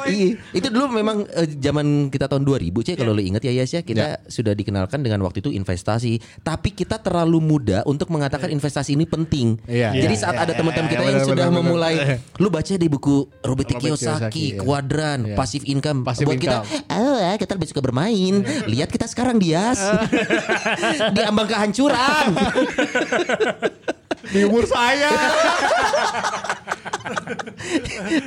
Iya, 0.03 0.27
itu 0.51 0.67
dulu 0.67 0.91
memang 0.91 1.23
eh, 1.29 1.47
zaman 1.55 2.09
kita 2.09 2.25
tahun 2.25 2.43
2000 2.43 2.67
cek 2.83 2.95
kalau 2.97 3.13
lu 3.13 3.21
ingat 3.21 3.41
ya 3.41 3.53
Yas 3.53 3.71
ya 3.71 3.81
kita 3.81 4.19
sudah 4.25 4.51
dikenalkan 4.51 4.99
dengan 4.99 5.21
waktu 5.21 5.39
itu 5.39 5.49
investasi, 5.49 6.17
tapi 6.41 6.73
kita 6.73 6.97
terlalu 6.97 7.39
muda 7.39 7.85
untuk 7.85 8.09
mengatakan 8.09 8.49
investasi 8.49 8.93
ini 8.93 9.05
penting. 9.05 9.61
Iya, 9.63 9.93
Jadi 9.93 10.11
iya, 10.11 10.19
saat 10.19 10.35
iya, 10.35 10.43
ada 10.43 10.51
iya, 10.51 10.59
teman-teman 10.59 10.87
iya, 10.87 10.93
kita 10.93 11.03
yang 11.05 11.21
sudah 11.23 11.47
memulai, 11.47 11.95
lu 12.35 12.49
baca 12.49 12.73
di 12.73 12.87
buku 12.87 13.15
Robert 13.41 13.69
Kiyosaki, 13.69 13.79
Kiyosaki, 13.79 14.45
iya. 14.49 14.59
kuadran, 14.59 15.19
Iya. 15.23 15.35
passive 15.37 15.65
income, 15.65 15.99
Passive 16.03 16.27
buat 16.27 16.37
kita, 16.37 16.57
oh 16.89 17.17
ya, 17.17 17.33
kita 17.37 17.51
lebih 17.55 17.69
suka 17.69 17.81
bermain. 17.81 18.33
Lihat 18.65 18.89
kita 18.89 19.05
sekarang 19.05 19.37
Dias, 19.37 19.79
di 21.15 21.21
ambang 21.21 21.47
kehancuran. 21.49 22.27
Di 24.31 24.39
umur 24.45 24.65
saya. 24.69 25.11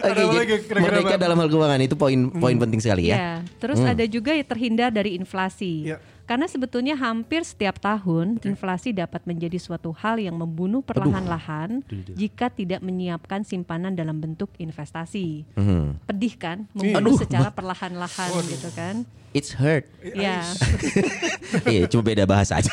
Oke, 0.04 0.23
kira-kira, 0.47 0.78
merdeka 0.81 1.16
dalam 1.19 1.37
hal 1.38 1.49
keuangan 1.50 1.81
itu 1.83 1.95
poin 1.99 2.31
poin 2.33 2.57
penting 2.57 2.81
sekali 2.81 3.11
ya. 3.11 3.16
Ya, 3.16 3.33
terus 3.59 3.81
ada 3.83 4.04
juga 4.07 4.33
yang 4.35 4.47
terhindar 4.47 4.90
dari 4.95 5.19
inflasi. 5.19 5.90
Iya. 5.93 5.99
Karena 6.25 6.49
sebetulnya 6.49 6.97
hampir 6.97 7.45
setiap 7.45 7.76
tahun 7.76 8.40
inflasi 8.40 8.97
dapat 8.97 9.28
menjadi 9.28 9.61
suatu 9.61 9.93
hal 9.93 10.16
yang 10.16 10.40
membunuh 10.40 10.81
perlahan-lahan 10.81 11.85
jika 12.16 12.49
tidak 12.49 12.81
menyiapkan 12.81 13.45
simpanan 13.45 13.93
dalam 13.93 14.16
bentuk 14.16 14.49
investasi. 14.57 15.45
Mhm. 15.52 16.09
Pedih 16.09 16.35
kan, 16.40 16.64
membunuh 16.73 17.21
secara 17.21 17.52
perlahan-lahan 17.57 18.31
gitu 18.49 18.73
kan. 18.73 19.04
It's 19.35 19.50
hurt. 19.59 19.90
Ya. 20.00 20.47
Iya, 21.71 21.87
cuma 21.87 22.02
beda 22.02 22.26
bahasa 22.26 22.59
aja. 22.59 22.71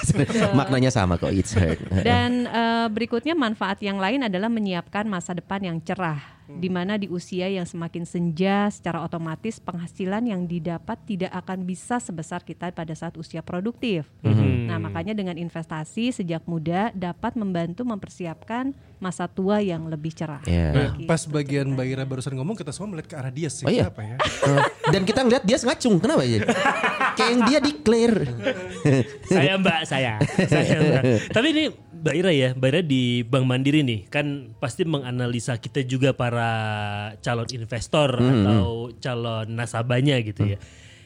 Maknanya 0.58 0.90
sama 0.90 1.14
kok. 1.18 1.30
It's 1.30 1.54
hurt. 1.54 1.78
Dan 2.02 2.50
eh, 2.50 2.88
berikutnya 2.90 3.38
manfaat 3.38 3.78
yang 3.82 4.02
lain 4.02 4.26
adalah 4.26 4.50
menyiapkan 4.50 5.06
masa 5.06 5.38
depan 5.38 5.62
yang 5.62 5.78
cerah, 5.86 6.18
di 6.58 6.68
mana 6.68 6.98
di 6.98 7.08
usia 7.08 7.48
yang 7.48 7.64
semakin 7.64 8.04
senja, 8.04 8.68
secara 8.74 9.06
otomatis 9.06 9.62
penghasilan 9.62 10.26
yang 10.26 10.42
didapat 10.50 10.98
tidak 11.08 11.32
akan 11.32 11.64
bisa 11.64 12.02
sebesar 12.02 12.42
kita 12.42 12.74
pada 12.74 12.92
saat 12.92 13.16
usia 13.16 13.40
produktif. 13.40 14.10
Nah, 14.22 14.80
makanya 14.80 15.12
dengan 15.12 15.36
investasi 15.36 16.16
sejak 16.16 16.48
muda 16.48 16.96
dapat 16.96 17.36
membantu 17.36 17.84
mempersiapkan 17.84 18.72
masa 19.02 19.26
tua 19.28 19.60
yang 19.60 19.90
lebih 19.90 20.14
cerah. 20.14 20.40
Iya. 20.46 20.68
Nah, 20.72 20.90
Gitu. 20.96 21.10
pas 21.10 21.22
bagian 21.26 21.74
Mbak 21.74 21.88
Ira 21.90 22.04
barusan 22.06 22.38
ngomong 22.38 22.54
kita 22.56 22.70
semua 22.72 22.96
melihat 22.96 23.08
ke 23.12 23.16
arah 23.18 23.34
dia 23.34 23.50
sih. 23.50 23.66
Oh 23.66 23.72
iya? 23.74 23.90
Kenapa 23.90 24.02
ya? 24.06 24.16
Dan 24.94 25.02
kita 25.04 25.20
ngeliat 25.26 25.44
dia 25.44 25.58
ngacung. 25.58 25.96
Kenapa 25.98 26.24
ya? 26.24 26.40
Kayak 27.18 27.30
yang 27.34 27.42
dia 27.50 27.60
declare. 27.60 28.20
saya 29.32 29.54
mbak 29.58 29.80
saya 29.88 30.14
saya 30.48 30.78
mbak 30.82 31.04
tapi 31.36 31.48
ini 31.54 31.64
mbak 32.02 32.16
Ira 32.18 32.32
ya 32.34 32.50
mbak 32.58 32.70
Ira 32.74 32.82
di 32.82 33.22
Bank 33.22 33.46
Mandiri 33.46 33.86
nih 33.86 34.10
kan 34.10 34.58
pasti 34.58 34.84
menganalisa 34.84 35.62
kita 35.62 35.86
juga 35.86 36.18
para 36.18 36.50
calon 37.22 37.46
investor 37.54 38.18
atau 38.18 38.90
calon 38.98 39.48
nasabahnya 39.54 40.18
gitu 40.26 40.50
ya 40.50 40.58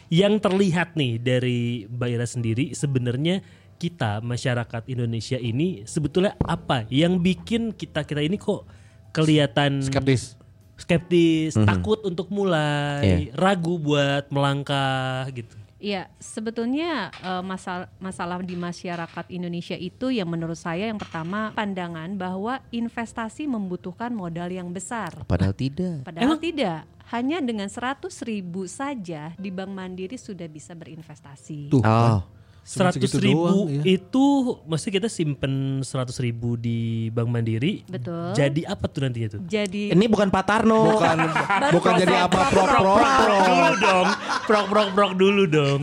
yang 0.08 0.40
terlihat 0.40 0.96
nih 0.96 1.20
dari 1.20 1.84
mbak 1.92 2.10
Ira 2.16 2.26
sendiri 2.26 2.72
sebenarnya 2.72 3.44
kita 3.76 4.24
masyarakat 4.24 4.88
Indonesia 4.88 5.36
ini 5.36 5.84
sebetulnya 5.84 6.40
apa 6.40 6.88
yang 6.88 7.20
bikin 7.20 7.76
kita 7.76 8.08
kita 8.08 8.24
ini 8.24 8.40
kok 8.40 8.64
kelihatan 9.12 9.84
Skeptis. 9.84 10.40
skeptis, 10.76 11.56
takut 11.56 12.04
untuk 12.04 12.28
mulai, 12.28 13.32
ragu 13.32 13.80
buat 13.80 14.28
melangkah 14.28 15.24
gitu. 15.32 15.56
Iya, 15.76 16.08
sebetulnya 16.18 17.12
eh, 17.20 17.44
masalah 17.44 17.92
masalah 18.00 18.40
di 18.40 18.56
masyarakat 18.56 19.26
Indonesia 19.28 19.76
itu 19.76 20.08
yang 20.10 20.32
menurut 20.32 20.56
saya 20.56 20.88
yang 20.88 21.00
pertama 21.00 21.52
pandangan 21.52 22.16
bahwa 22.16 22.64
investasi 22.72 23.46
membutuhkan 23.46 24.16
modal 24.16 24.48
yang 24.48 24.72
besar. 24.72 25.12
Padahal 25.28 25.52
tidak. 25.52 26.08
Padahal 26.08 26.40
tidak. 26.40 26.88
Hanya 27.14 27.38
dengan 27.38 27.70
100 27.70 28.02
ribu 28.26 28.66
saja 28.66 29.36
di 29.38 29.54
Bank 29.54 29.70
Mandiri 29.70 30.18
sudah 30.18 30.50
bisa 30.50 30.74
berinvestasi. 30.74 31.70
Tuh. 31.70 31.84
Oh. 31.86 32.24
Seratus 32.66 33.14
ribu 33.22 33.46
doang, 33.46 33.70
ya. 33.70 34.02
itu 34.02 34.26
maksudnya 34.66 34.94
kita 34.98 35.10
simpen 35.14 35.86
seratus 35.86 36.18
ribu 36.18 36.58
di 36.58 37.14
Bank 37.14 37.30
Mandiri. 37.30 37.86
Betul. 37.86 38.34
Jadi 38.34 38.66
apa 38.66 38.90
tuh 38.90 39.06
nantinya 39.06 39.38
tuh? 39.38 39.42
Jadi 39.46 39.94
Ini 39.94 40.06
bukan 40.10 40.34
Pak 40.34 40.44
Tarno. 40.50 40.98
Bukan 40.98 41.18
bukan 41.78 41.94
jadi 42.02 42.26
apa 42.26 42.50
prok 42.50 42.66
prok 42.66 42.82
Prok 42.82 43.06
prok. 43.22 43.46
dulu 43.46 43.70
dong, 43.78 44.08
prok 44.50 44.66
prok 44.66 44.90
prok 44.98 45.12
dulu 45.14 45.44
dong. 45.46 45.82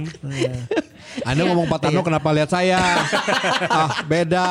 Anda 1.23 1.43
ngomong 1.45 1.67
Pak 1.67 1.79
Tarno 1.81 2.01
kenapa 2.01 2.29
lihat 2.31 2.49
saya? 2.49 2.81
ah 3.69 4.01
beda. 4.03 4.47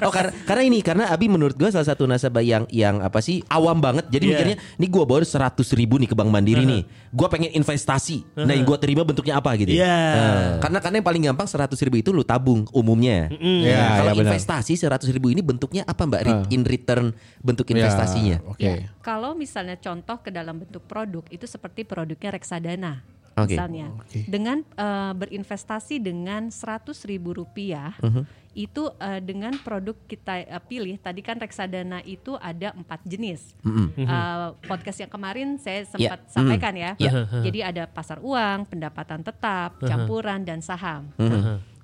Oh 0.00 0.10
karena 0.10 0.32
karena 0.44 0.62
ini 0.64 0.78
karena 0.80 1.04
Abi 1.08 1.26
menurut 1.26 1.54
gue 1.54 1.68
salah 1.68 1.86
satu 1.86 2.04
nasabah 2.04 2.40
yang 2.40 2.64
yang 2.68 3.00
apa 3.00 3.18
sih 3.18 3.40
awam 3.46 3.78
banget. 3.78 4.04
Jadi 4.08 4.24
Iya. 4.24 4.32
mikirnya, 4.34 4.56
nih 4.74 4.88
gue 4.88 5.04
baru 5.04 5.22
seratus 5.22 5.72
ribu 5.72 5.96
nih 5.96 6.06
ke 6.06 6.14
Bank 6.14 6.28
Mandiri 6.28 6.62
nih. 6.62 6.82
Gue 7.08 7.26
pengen 7.26 7.50
investasi. 7.50 8.24
Nah 8.36 8.52
yang 8.52 8.64
gue 8.64 8.76
terima 8.76 9.02
bentuknya 9.02 9.36
apa 9.36 9.56
gitu? 9.56 9.72
Iya. 9.72 9.88
Nah, 9.88 10.48
karena 10.58 10.78
karena 10.78 10.96
yang 10.96 11.06
paling 11.06 11.22
gampang 11.24 11.46
seratus 11.46 11.78
ribu 11.78 11.96
itu 11.96 12.10
lu 12.10 12.22
tabung 12.22 12.68
umumnya. 12.70 13.32
Iya, 13.32 13.76
Nah, 13.78 13.88
kalau 13.96 14.12
iya 14.12 14.18
benar. 14.18 14.32
investasi 14.34 14.72
seratus 14.74 15.08
ribu 15.08 15.28
ini 15.28 15.40
bentuknya 15.40 15.82
apa 15.82 16.02
mbak? 16.02 16.20
Re- 16.20 16.36
In 16.50 16.62
return 16.62 17.10
bentuk 17.38 17.64
investasinya. 17.66 18.36
Ya, 18.36 18.46
Oke. 18.46 18.62
Ya, 18.62 18.72
kalau 19.00 19.32
misalnya 19.32 19.76
contoh 19.76 20.18
ke 20.18 20.28
dalam 20.28 20.58
bentuk 20.58 20.84
produk 20.84 21.24
itu 21.28 21.44
seperti 21.44 21.82
produknya 21.82 22.28
reksadana. 22.30 23.00
Oke. 23.40 23.54
Misalnya 23.54 23.86
Oke. 23.94 24.18
dengan 24.24 24.58
eh, 24.64 25.12
berinvestasi 25.14 25.98
dengan 25.98 26.48
100 26.48 27.04
ribu 27.04 27.34
rupiah 27.34 27.94
Mhm. 27.98 28.22
itu 28.54 28.90
eh, 28.96 29.20
dengan 29.20 29.54
produk 29.56 29.94
kita 30.04 30.34
eh, 30.40 30.58
pilih 30.60 30.98
tadi 30.98 31.20
kan 31.20 31.36
reksadana 31.36 32.02
itu 32.02 32.34
ada 32.34 32.72
empat 32.72 33.00
jenis. 33.04 33.54
Eh, 33.94 34.48
podcast 34.64 34.98
yang 34.98 35.08
kemarin 35.08 35.56
saya 35.56 35.84
sempat 35.84 36.20
Ya. 36.20 36.30
sampaikan 36.30 36.74
ya. 36.74 36.92
Ya. 36.98 37.10
Jadi 37.40 37.60
ada 37.60 37.86
pasar 37.86 38.18
uang, 38.18 38.66
pendapatan 38.66 39.22
tetap, 39.22 39.78
campuran 39.80 40.42
dan 40.42 40.58
saham. 40.58 41.14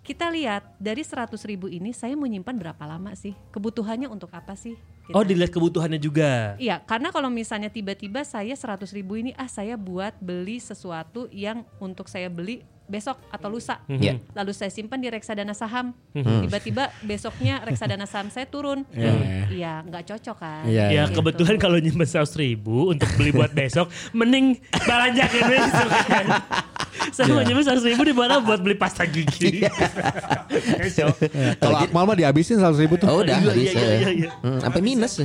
Kita 0.04 0.28
lihat 0.28 0.76
dari 0.76 1.00
100 1.00 1.32
ribu 1.48 1.64
ini 1.64 1.96
saya 1.96 2.12
mau 2.12 2.28
nyimpan 2.28 2.52
berapa 2.60 2.84
lama 2.84 3.16
sih? 3.16 3.32
Kebutuhannya 3.48 4.04
untuk 4.04 4.28
apa 4.36 4.52
sih? 4.52 4.76
Gitu. 5.08 5.16
Oh 5.16 5.24
dilihat 5.24 5.48
kebutuhannya 5.48 5.96
juga. 5.96 6.60
Iya, 6.60 6.76
karena 6.84 7.08
kalau 7.08 7.32
misalnya 7.32 7.72
tiba-tiba 7.72 8.20
saya 8.20 8.52
100 8.52 8.84
ribu 8.92 9.16
ini 9.16 9.32
ah 9.32 9.48
saya 9.48 9.80
buat 9.80 10.12
beli 10.20 10.60
sesuatu 10.60 11.24
yang 11.32 11.64
untuk 11.80 12.12
saya 12.12 12.28
beli 12.28 12.60
besok 12.84 13.16
atau 13.32 13.48
lusa, 13.48 13.80
Iya. 13.88 14.20
lalu 14.36 14.52
saya 14.52 14.68
simpan 14.68 15.00
di 15.00 15.08
reksadana 15.08 15.56
saham, 15.56 15.96
tiba-tiba 16.12 16.92
besoknya 17.00 17.64
reksadana 17.64 18.04
saham 18.04 18.28
saya 18.28 18.44
turun, 18.44 18.84
iya 19.48 19.80
nggak 19.80 20.04
cocok 20.04 20.36
kan? 20.36 20.68
Iya, 20.68 20.92
Ya 20.92 21.02
Gitu. 21.08 21.16
kebetulan 21.16 21.56
kalau 21.56 21.80
nyimpen 21.80 22.04
seratus 22.04 22.36
ribu 22.36 22.92
untuk 22.92 23.08
beli 23.16 23.32
buat 23.32 23.56
besok, 23.56 23.88
mending 24.12 24.60
belanjakan 24.84 25.42
besok 25.48 25.88
kan. 26.04 26.26
Saya 27.10 27.26
mau 27.28 27.40
nyimpen 27.40 27.62
seratus 27.62 27.84
ribu 27.84 28.02
di 28.02 28.12
mana 28.12 28.38
buat 28.38 28.58
beli 28.58 28.74
pasta 28.74 29.02
gigi. 29.04 29.62
besok. 30.80 31.14
Kalau 31.58 31.78
Akmal 31.78 32.04
mah 32.04 32.14
dihabisin 32.14 32.56
seratus 32.56 32.78
ribu 32.78 32.94
tuh. 32.94 33.06
Oh 33.06 33.20
udah 33.20 33.34
Iya, 33.34 33.50
habis. 33.50 33.66
iya, 33.66 33.72
iya, 33.74 33.96
iya, 33.98 34.10
iya. 34.12 34.30
Hmm, 34.40 34.58
sampai 34.58 34.80
minus. 34.80 35.18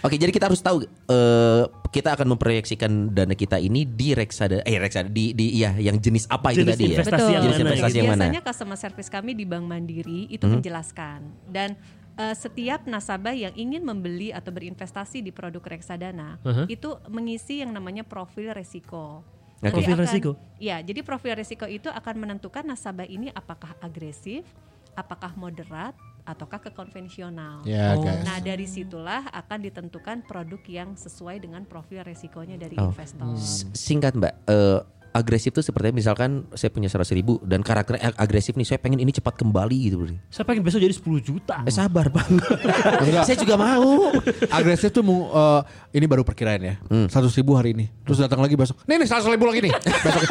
Oke, 0.00 0.16
jadi 0.16 0.28
kita 0.28 0.46
harus 0.46 0.58
tahu 0.58 0.82
eh, 0.84 1.62
kita 1.88 2.14
akan 2.14 2.26
memproyeksikan 2.32 2.90
dana 3.10 3.32
kita 3.32 3.56
ini 3.56 3.84
di 3.84 4.12
reksadana 4.12 4.62
eh 4.62 4.76
reksadana 4.76 5.08
di 5.08 5.30
di 5.30 5.54
iya 5.54 5.76
yang 5.76 5.96
jenis 5.96 6.24
apa 6.26 6.50
itu 6.50 6.64
Jenis 6.64 6.72
tadi 6.72 6.84
ya. 6.84 6.90
investasi 6.96 7.20
Betul. 7.20 7.28
yang 7.28 7.42
Jenis 7.42 7.52
mana 7.52 7.68
investasi 7.68 7.90
gitu. 7.90 7.98
yang 7.98 8.08
mana? 8.08 8.22
Biasanya 8.24 8.42
customer 8.42 8.78
service 8.78 9.08
kami 9.08 9.30
di 9.32 9.44
Bank 9.44 9.64
Mandiri 9.64 10.20
itu 10.26 10.44
menjelaskan 10.44 11.18
dan 11.46 11.76
eh, 12.14 12.34
setiap 12.34 12.84
nasabah 12.84 13.32
yang 13.32 13.54
ingin 13.54 13.82
membeli 13.82 14.32
atau 14.32 14.50
berinvestasi 14.50 15.20
di 15.20 15.30
produk 15.30 15.60
reksadana 15.62 16.40
itu 16.66 16.96
mengisi 17.08 17.60
yang 17.60 17.70
namanya 17.70 18.02
profil 18.02 18.52
resiko. 18.52 19.20
Jadi 19.62 19.72
Profil 19.72 19.94
akan- 19.94 20.02
resiko? 20.02 20.30
Ya, 20.58 20.76
jadi 20.78 21.00
profil 21.00 21.32
resiko 21.32 21.66
itu 21.66 21.86
akan 21.86 22.14
menentukan 22.18 22.62
nasabah 22.62 23.06
ini 23.06 23.30
apakah 23.30 23.78
agresif, 23.78 24.42
apakah 24.92 25.32
moderat, 25.34 25.94
ataukah 26.22 26.58
ke 26.58 26.70
konvensional. 26.70 27.62
Ya 27.62 27.94
guys. 27.94 28.22
Nah 28.22 28.38
dari 28.38 28.62
situlah 28.64 29.26
akan 29.28 29.58
ditentukan 29.60 30.22
produk 30.22 30.62
yang 30.64 30.94
sesuai 30.94 31.38
dengan 31.40 31.62
profil 31.62 32.02
resikonya 32.02 32.54
dari 32.56 32.74
Oh. 32.74 32.90
investor. 32.90 33.26
S- 33.34 33.66
Singkat 33.72 34.14
Mbak, 34.14 34.34
eh, 34.46 34.80
agresif 35.12 35.52
tuh 35.52 35.60
sepertinya 35.60 35.94
misalkan 35.94 36.48
saya 36.52 36.68
punya 36.68 36.88
seratus 36.88 37.12
ribu 37.12 37.36
dan 37.44 37.60
karakternya 37.60 38.10
ag- 38.10 38.18
agresif 38.18 38.52
nih, 38.52 38.64
saya 38.64 38.76
pengen 38.76 38.98
ini 38.98 39.12
cepat 39.12 39.36
kembali 39.36 39.76
gitu. 39.84 39.96
Bro. 40.00 40.16
Saya 40.26 40.44
pengen 40.44 40.64
besok 40.64 40.80
jadi 40.80 40.92
10 40.92 41.04
juta. 41.20 41.56
Eh 41.62 41.70
sabar 41.70 42.08
bang, 42.08 42.32
saya 43.28 43.36
juga 43.36 43.54
mau. 43.54 44.08
Agresif 44.48 44.90
tuh 44.90 45.04
mau 45.04 45.28
eh, 45.28 45.60
ini 45.94 46.04
baru 46.04 46.24
perkiraan 46.24 46.60
ya. 46.60 46.74
Seratus 47.06 47.36
ribu 47.36 47.52
hari 47.52 47.72
ini. 47.72 47.86
Terus 48.02 48.18
datang 48.18 48.40
lagi 48.40 48.56
besok. 48.56 48.80
Nih 48.84 48.96
nih 48.96 49.06
seratus 49.06 49.28
ribu 49.28 49.44
lagi 49.44 49.60
nih. 49.62 49.72
Besok. 50.02 50.24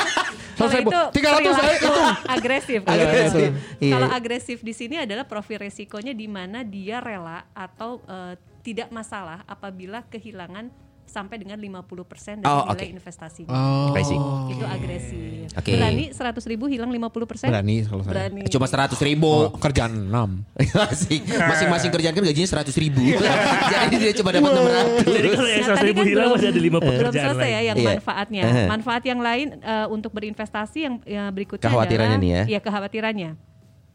Kalau 0.52 0.68
Seratus 0.68 0.76
ribu. 0.78 0.90
itu 0.92 1.02
Tiga 1.16 1.30
ratus 1.32 1.54
perilaku 1.56 1.94
agresif. 2.28 2.80
Agresif. 2.84 3.50
Iya. 3.80 3.94
Kalau 3.96 4.08
agresif 4.12 4.58
di 4.62 4.74
sini 4.76 4.96
adalah 5.00 5.26
profil 5.26 5.58
resikonya 5.58 6.12
di 6.12 6.28
mana 6.28 6.62
dia 6.62 7.00
rela 7.00 7.48
atau 7.56 8.04
eh, 8.04 8.36
tidak 8.62 8.92
masalah 8.92 9.42
apabila 9.46 10.06
kehilangan 10.06 10.70
sampai 11.12 11.36
dengan 11.38 11.60
50% 11.60 12.40
dari 12.40 12.48
Oh, 12.48 12.64
nilai 12.64 12.72
oke. 12.72 12.86
investasinya. 12.90 13.52
Oh. 13.52 13.92
See. 14.02 14.16
Itu 14.50 14.64
agresif. 14.64 15.52
Oke. 15.52 15.72
Berani 15.72 16.06
100 16.10 16.40
ribu 16.48 16.66
hilang 16.66 16.88
50%? 16.88 17.52
Berani 17.52 17.84
kalau 17.84 18.02
saya. 18.02 18.14
Berani. 18.16 18.42
Cuma 18.48 18.66
seratus 18.66 18.96
Oh, 18.96 19.04
ribu. 19.04 19.32
kerjaan 19.60 19.92
enam. 20.08 20.48
Asik. 20.88 21.28
Masing-masing 21.28 21.92
kerjaan 21.92 22.14
kan 22.14 22.24
gajinya 22.24 22.50
seratus 22.50 22.76
ribu. 22.76 23.04
Jadi 23.74 23.96
dia 23.98 24.14
cuma 24.16 24.32
dapat 24.32 24.48
enam 24.48 24.66
ratus. 24.66 25.06
Jadi 25.06 25.28
kalau 25.30 25.50
yang 25.50 25.60
Nah, 25.62 25.68
100 25.68 25.76
tadi 25.76 25.86
ribu 25.86 26.00
kan 26.00 26.08
hilang 26.08 26.24
belum- 26.24 26.34
masih 26.34 26.48
ada 26.48 26.56
5 26.58 26.70
belum 26.72 26.82
pekerjaan 26.88 27.14
selesai 27.28 27.44
lain. 27.44 27.52
ya 27.52 27.62
yang 27.62 27.78
Iya. 27.78 27.90
manfaatnya. 27.92 28.42
Eh. 28.42 28.68
Manfaat 28.68 29.04
yang 29.04 29.20
lain 29.20 29.48
eh, 29.60 29.88
untuk 29.88 30.12
berinvestasi 30.12 30.80
yang, 30.80 30.96
yang 31.04 31.28
berikutnya 31.30 31.62
Kekhawatirannya 31.62 32.16
adalah 32.16 32.24
nih 32.24 32.32
ya. 32.32 32.44
Iya, 32.48 32.60
kekhawatirannya. 32.62 33.32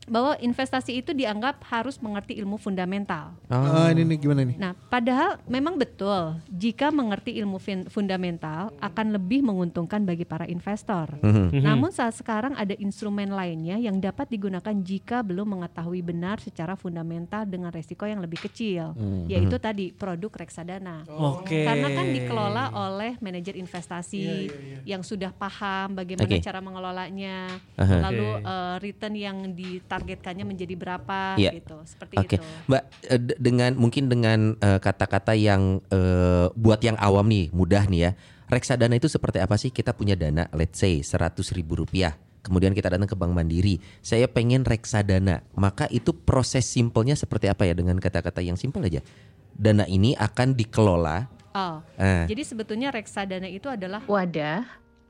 Bahwa 0.06 0.38
investasi 0.38 1.02
itu 1.02 1.10
dianggap 1.10 1.66
harus 1.66 1.98
mengerti 1.98 2.38
ilmu 2.38 2.56
fundamental. 2.56 3.34
Ah, 3.50 3.90
ini 3.90 4.06
nih 4.06 4.18
gimana 4.22 4.46
nih? 4.46 4.56
Nah, 4.56 4.72
padahal 4.86 5.42
memang 5.46 5.74
betul 5.74 6.38
jika 6.46 6.94
mengerti 6.94 7.34
ilmu 7.36 7.58
fin- 7.58 7.90
fundamental 7.90 8.70
akan 8.78 9.18
lebih 9.18 9.42
menguntungkan 9.42 10.06
bagi 10.06 10.22
para 10.22 10.46
investor. 10.46 11.18
Namun 11.50 11.90
saat 11.90 12.14
sekarang 12.14 12.54
ada 12.54 12.72
instrumen 12.78 13.34
lainnya 13.34 13.76
yang 13.76 13.98
dapat 13.98 14.30
digunakan 14.30 14.74
jika 14.78 15.26
belum 15.26 15.58
mengetahui 15.58 16.00
benar 16.00 16.38
secara 16.38 16.78
fundamental 16.78 17.42
dengan 17.42 17.74
resiko 17.74 18.06
yang 18.06 18.22
lebih 18.22 18.46
kecil, 18.46 18.94
yaitu 19.26 19.58
tadi 19.58 19.90
produk 19.90 20.30
reksadana. 20.30 21.02
Oke. 21.10 21.66
Karena 21.66 21.88
kan 21.90 22.06
dikelola 22.06 22.64
oleh 22.72 23.18
manajer 23.18 23.58
investasi 23.58 24.50
yang 24.86 25.02
sudah 25.02 25.34
paham 25.34 25.98
bagaimana 25.98 26.30
Oke. 26.30 26.38
cara 26.38 26.62
mengelolanya, 26.62 27.50
Aha. 27.74 28.06
lalu 28.06 28.28
Oke. 28.38 28.46
eh, 28.46 28.76
return 28.80 29.14
yang 29.18 29.36
ditargetkannya 29.96 30.44
menjadi 30.44 30.74
berapa 30.76 31.18
Iya. 31.40 31.50
gitu, 31.56 31.76
seperti 31.88 32.14
Oke, 32.20 32.36
itu. 32.36 32.44
Mbak, 32.68 32.82
eh, 33.08 33.20
dengan 33.40 33.70
mungkin 33.74 34.04
dengan 34.06 34.38
eh, 34.58 34.78
kata-kata 34.78 35.32
yang 35.32 35.80
eh, 35.88 36.46
buat 36.52 36.80
yang 36.84 36.96
awam 37.00 37.24
nih, 37.26 37.48
mudah 37.50 37.88
nih 37.88 38.00
ya. 38.00 38.10
Reksadana 38.46 38.94
itu 38.94 39.10
seperti 39.10 39.42
apa 39.42 39.58
sih? 39.58 39.74
Kita 39.74 39.90
punya 39.90 40.14
dana, 40.14 40.46
let's 40.54 40.78
say 40.78 41.02
100 41.02 41.50
ribu 41.50 41.82
rupiah. 41.82 42.14
Kemudian 42.46 42.70
kita 42.70 42.86
datang 42.86 43.10
ke 43.10 43.18
Bank 43.18 43.34
Mandiri. 43.34 43.82
Saya 43.98 44.30
pengen 44.30 44.62
reksadana. 44.62 45.42
Maka 45.58 45.90
itu 45.90 46.14
proses 46.14 46.62
simpelnya 46.62 47.18
seperti 47.18 47.50
apa 47.50 47.66
ya? 47.66 47.74
Dengan 47.74 47.98
kata-kata 47.98 48.38
yang 48.38 48.54
simpel 48.54 48.86
aja. 48.86 49.02
Dana 49.50 49.82
ini 49.90 50.14
akan 50.14 50.54
dikelola. 50.54 51.26
Oh, 51.56 51.80
Eh. 51.96 52.28
jadi 52.28 52.44
sebetulnya 52.44 52.92
reksadana 52.92 53.48
itu 53.48 53.66
adalah 53.66 54.04
wadah 54.06 54.62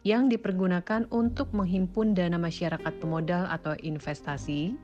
yang 0.07 0.31
dipergunakan 0.31 1.11
untuk 1.11 1.51
menghimpun 1.51 2.15
dana 2.15 2.39
masyarakat 2.39 2.95
pemodal 3.03 3.51
atau 3.51 3.75
investasi 3.75 4.79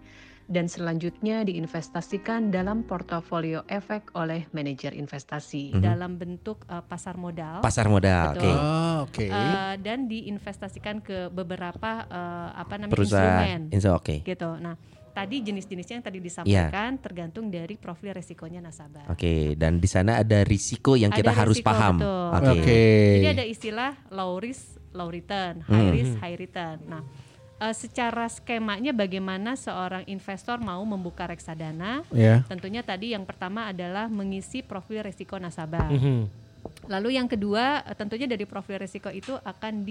dan 0.50 0.66
selanjutnya 0.66 1.46
diinvestasikan 1.46 2.50
dalam 2.50 2.82
portofolio 2.82 3.62
efek 3.70 4.10
oleh 4.12 4.50
manajer 4.50 4.90
investasi 4.92 5.78
dalam 5.78 6.18
bentuk 6.18 6.66
eh, 6.66 6.82
pasar 6.82 7.14
modal 7.14 7.62
Pasar 7.62 7.86
modal. 7.86 8.34
Oke. 8.34 8.42
Betul. 8.42 8.58
Ah, 8.58 8.96
oke. 9.00 9.26
eh, 9.30 9.74
dan 9.78 10.10
diinvestasikan 10.10 10.98
ke 10.98 11.30
beberapa 11.30 12.02
eh, 12.02 12.50
apa 12.58 12.74
namanya 12.74 12.98
Perusahaan. 12.98 13.62
instrumen 13.70 13.94
Oke. 13.94 14.26
gitu. 14.26 14.50
Nah, 14.58 14.74
tadi 15.14 15.36
jenis-jenisnya 15.40 16.02
yang 16.02 16.04
tadi 16.04 16.18
Iya. 16.18 16.26
disampaikan 16.26 16.90
tergantung 16.98 17.46
dari 17.46 17.78
profil 17.78 18.10
resikonya 18.10 18.58
nasabah. 18.58 19.06
Oke, 19.06 19.54
dan 19.54 19.78
di 19.78 19.86
sana 19.86 20.18
ada 20.18 20.42
risiko 20.42 20.98
yang 20.98 21.14
kita 21.14 21.30
Ada 21.30 21.38
harus 21.38 21.62
risiko, 21.62 21.70
paham. 21.70 21.96
betul. 22.02 22.26
Oke. 22.34 22.50
Oke. 22.58 22.82
Jadi 23.14 23.28
ada 23.30 23.44
istilah 23.46 23.90
low 24.10 24.42
risk, 24.42 24.81
low 24.92 25.08
return, 25.08 25.64
high 25.66 25.88
Hmm. 25.88 25.94
risk, 25.94 26.14
high 26.20 26.36
return. 26.36 26.78
Nah, 26.86 27.02
eh, 27.58 27.74
secara 27.74 28.28
skemanya 28.28 28.92
bagaimana 28.92 29.56
seorang 29.56 30.04
investor 30.06 30.60
mau 30.60 30.80
membuka 30.84 31.26
reksadana? 31.26 32.04
Ya. 32.12 32.44
Tentunya 32.46 32.80
tadi 32.80 33.12
yang 33.16 33.24
pertama 33.24 33.68
adalah 33.68 34.06
mengisi 34.06 34.60
profil 34.60 35.04
resiko 35.04 35.36
nasabah. 35.36 35.88
Mhm. 35.90 36.40
Lalu 36.86 37.18
yang 37.18 37.26
kedua, 37.26 37.82
eh, 37.82 37.94
tentunya 37.96 38.26
dari 38.30 38.46
profil 38.46 38.78
risiko 38.78 39.10
itu 39.10 39.34
akan 39.42 39.82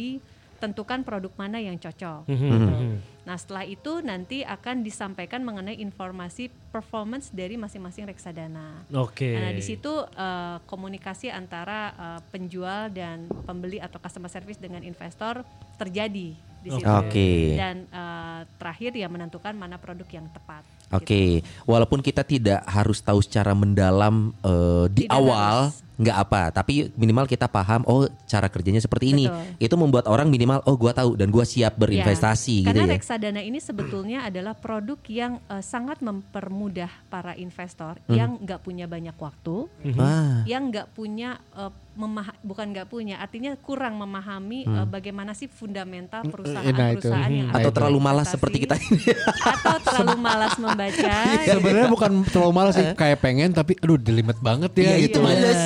ditentukan 0.61 1.01
produk 1.01 1.33
mana 1.41 1.57
yang 1.57 1.81
cocok. 1.81 2.29
gitu. 2.29 3.01
Nah, 3.25 3.37
setelah 3.37 3.65
itu 3.65 4.01
nanti 4.05 4.45
akan 4.45 4.85
disampaikan 4.85 5.41
mengenai 5.41 5.81
informasi 5.81 6.53
performance 6.69 7.33
dari 7.33 7.57
masing-masing 7.57 8.05
reksadana. 8.05 8.85
Oke. 8.93 9.33
Nah, 9.33 9.49
di 9.49 9.65
situ 9.65 9.89
eh, 10.05 10.57
komunikasi 10.69 11.33
antara 11.33 11.97
eh, 11.97 12.21
penjual 12.29 12.93
dan 12.93 13.25
pembeli 13.49 13.81
atau 13.81 13.97
customer 13.97 14.29
service 14.29 14.61
dengan 14.61 14.85
investor 14.85 15.41
terjadi 15.81 16.37
di 16.61 16.69
situ. 16.69 16.85
Oke. 16.85 17.57
Dan 17.57 17.89
eh, 17.89 18.39
terakhir 18.61 18.93
ya 18.93 19.09
menentukan 19.09 19.57
mana 19.57 19.81
produk 19.81 20.05
yang 20.13 20.29
tepat. 20.29 20.61
Oke, 20.91 21.39
walaupun 21.63 22.03
kita 22.03 22.21
tidak 22.27 22.67
harus 22.67 22.99
tahu 22.99 23.23
secara 23.23 23.55
mendalam 23.55 24.35
eh, 24.43 24.85
di 24.91 25.05
Tidak 25.07 25.13
awal, 25.13 25.71
harus. 25.71 25.90
Nggak 26.01 26.17
apa, 26.19 26.41
tapi 26.51 26.73
minimal 26.91 27.23
kita 27.23 27.45
paham, 27.45 27.85
oh 27.85 28.03
cara 28.25 28.47
kerjanya 28.47 28.77
seperti 28.77 29.11
ini. 29.11 29.25
Betul. 29.25 29.61
Itu 29.61 29.75
membuat 29.75 30.05
orang 30.05 30.27
minimal, 30.27 30.65
oh 30.65 30.73
gua 30.73 30.91
tahu 30.91 31.13
dan 31.13 31.29
gua 31.29 31.43
siap 31.43 31.77
berinvestasi 31.77 32.57
Ya, 32.59 32.63
gitu 32.63 32.69
karena 32.73 32.83
ya. 32.83 32.91
reksadana 32.91 33.39
ini 33.39 33.59
sebetulnya 33.59 34.19
adalah 34.23 34.53
produk 34.53 34.97
yang 35.05 35.37
eh, 35.45 35.61
sangat 35.61 36.01
mempermudah 36.01 36.89
para 37.05 37.33
investor 37.35 38.01
Hmm. 38.01 38.15
yang 38.15 38.29
nggak 38.37 38.59
punya 38.59 38.85
banyak 38.85 39.13
waktu, 39.13 39.69
Wah, 39.93 40.41
yang 40.43 40.67
nggak 40.67 40.89
punya 40.91 41.37
eh, 41.51 41.69
memaha- 41.91 42.39
bukan 42.41 42.71
nggak 42.71 42.87
punya, 42.87 43.19
artinya 43.19 43.51
kurang 43.57 43.95
memahami 43.95 44.63
Hmm. 44.63 44.75
eh, 44.75 44.87
bagaimana 44.89 45.31
sih 45.31 45.45
fundamental 45.45 46.21
nah 46.21 46.25
itu. 46.25 46.33
perusahaan-perusahaan 46.33 47.31
yang 47.31 47.49
atau 47.49 47.59
ada 47.61 47.69
terlalu 47.69 47.99
malas 47.99 48.25
investasi. 48.25 48.33
seperti 48.33 48.57
kita 48.59 48.75
ini. 48.79 48.99
atau 49.43 49.75
terlalu 49.83 50.17
malas 50.17 50.53
membaca. 50.57 51.13
Sebenarnya 51.51 51.89
bukan 51.89 52.11
terlalu 52.25 52.53
malas 52.53 52.73
sih, 52.73 52.87
kayak 52.93 53.19
pengen 53.19 53.51
tapi 53.51 53.75
aduh 53.77 53.99
delimet 53.99 54.39
banget 54.39 54.71
ya 54.73 54.81
Iya, 54.81 54.95
gitu. 55.03 55.05
itu 55.11 55.19
males. 55.21 55.59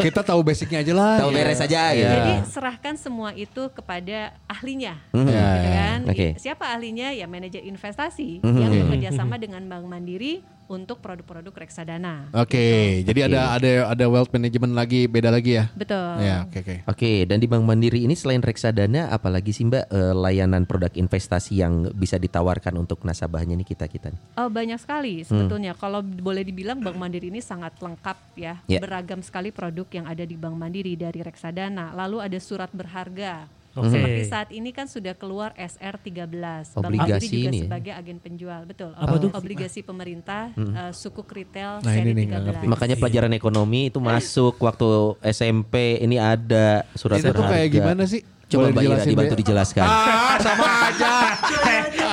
Kita 0.00 0.20
tahu 0.20 0.40
basicnya 0.40 0.80
aja 0.80 0.92
lah. 0.92 1.14
Tahu 1.20 1.30
beres 1.30 1.60
aja 1.60 1.90
Iya. 1.90 1.94
ya. 1.94 2.10
Jadi 2.14 2.32
serahkan 2.48 2.94
semua 2.94 3.30
itu 3.32 3.62
kepada 3.70 4.32
ahlinya, 4.44 4.98
Mhm. 5.10 5.24
gitu 5.24 5.32
Ya, 5.32 5.48
ya. 5.54 5.70
kan? 5.72 5.98
Oke. 6.08 6.28
Siapa 6.36 6.64
ahlinya? 6.68 7.08
Ya 7.10 7.26
manajer 7.26 7.62
investasi 7.62 8.40
Mhm. 8.40 8.56
yang 8.56 8.70
Oke. 8.70 8.80
bekerja 8.86 9.10
sama 9.14 9.36
dengan 9.36 9.62
Bank 9.64 9.84
Mandiri 9.84 10.42
untuk 10.66 11.00
produk-produk 11.00 11.52
reksadana. 11.52 12.32
Oke, 12.32 13.00
jadi 13.04 13.28
ada 13.28 13.54
ada 13.54 13.72
ada 13.92 14.04
wealth 14.08 14.32
management 14.32 14.72
lagi 14.72 15.04
beda 15.04 15.28
lagi 15.28 15.60
ya. 15.60 15.68
Betul. 15.76 16.24
Ya, 16.24 16.48
oke 16.48 16.58
oke. 16.60 16.74
Oke, 16.88 17.12
dan 17.28 17.38
di 17.38 17.46
Bank 17.46 17.64
Mandiri 17.64 18.02
ini 18.02 18.16
selain 18.16 18.40
reksadana, 18.40 19.12
apalagi 19.12 19.52
sih 19.52 19.68
Mbak 19.68 19.84
eh, 19.88 20.14
layanan 20.14 20.64
produk 20.64 20.92
investasi 20.94 21.60
yang 21.60 21.92
bisa 21.92 22.16
ditawarkan 22.16 22.74
untuk 22.74 23.04
nasabahnya 23.04 23.54
nih 23.54 23.68
kita 23.68 23.84
kita. 23.86 24.08
nih? 24.10 24.20
Oh 24.36 24.48
banyak 24.48 24.80
sekali 24.80 25.20
sebetulnya. 25.22 25.76
Kalau 25.76 26.00
boleh 26.00 26.42
dibilang 26.42 26.80
Bank 26.80 26.96
Mandiri 26.96 27.28
ini 27.28 27.44
sangat 27.44 27.76
lengkap 27.78 28.18
ya, 28.36 28.60
Ya. 28.64 28.80
beragam 28.80 29.20
sekali 29.20 29.52
produk 29.52 29.86
yang 29.92 30.06
ada 30.08 30.24
di 30.24 30.34
Bank 30.34 30.56
Mandiri 30.56 30.96
dari 30.96 31.20
reksadana. 31.20 31.92
Lalu 31.92 32.24
ada 32.24 32.38
surat 32.40 32.72
berharga. 32.72 33.46
Oke. 33.74 33.90
Seperti 33.90 34.22
saat 34.24 34.48
ini 34.48 34.70
kan 34.70 34.86
sudah 34.86 35.12
keluar 35.12 35.50
SR13. 35.52 36.30
Bank 36.72 36.86
Mandiri 36.86 37.10
Obligasi 37.10 37.26
juga 37.28 37.42
ini 37.44 37.58
ya? 37.58 37.62
sebagai 37.66 37.92
agen 37.92 38.18
penjual, 38.18 38.60
betul. 38.64 38.90
Apa 38.92 39.14
tuh? 39.18 39.30
Obligasi 39.30 39.80
pemerintah 39.80 40.54
eh, 40.54 40.92
sukuk 40.92 41.26
retail 41.26 41.78
Nah, 41.78 41.90
seri 41.90 42.06
ini 42.06 42.12
nih, 42.12 42.24
nggak 42.24 42.40
13. 42.40 42.46
ngerti. 42.46 42.64
Makanya 42.70 42.96
pelajaran 42.96 43.32
ekonomi 43.32 43.80
itu 43.86 43.98
masuk 43.98 44.54
waktu 44.58 44.86
SMP 45.26 45.74
ini 45.98 46.16
ada 46.16 46.86
surat 46.92 47.18
Itu 47.18 47.30
berharga. 47.30 47.50
kayak 47.50 47.68
gimana 47.68 48.02
sih? 48.04 48.22
Coba 48.44 48.68
Mbak 48.68 48.76
Ira 48.76 48.80
dijelasin, 48.94 49.10
dibantu 49.10 49.34
dijelaskan. 49.36 49.82
Ah, 49.82 50.36
sama 50.38 50.66
aja. 50.86 51.12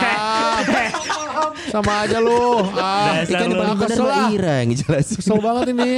Ah, 0.01 0.57
sama 1.71 2.03
aja 2.03 2.19
lu. 2.19 2.59
Ah, 2.75 3.23
Dasar 3.23 3.47
Ikan 3.47 3.49
lu. 3.49 3.59
paling 3.63 3.77
benar 3.79 3.87
Kesel 3.87 4.03
Mbak 4.03 4.19
ah. 4.19 4.29
Ira 4.35 4.53
yang. 4.59 4.69
Kesel 5.07 5.37
banget 5.39 5.65
ini. 5.71 5.91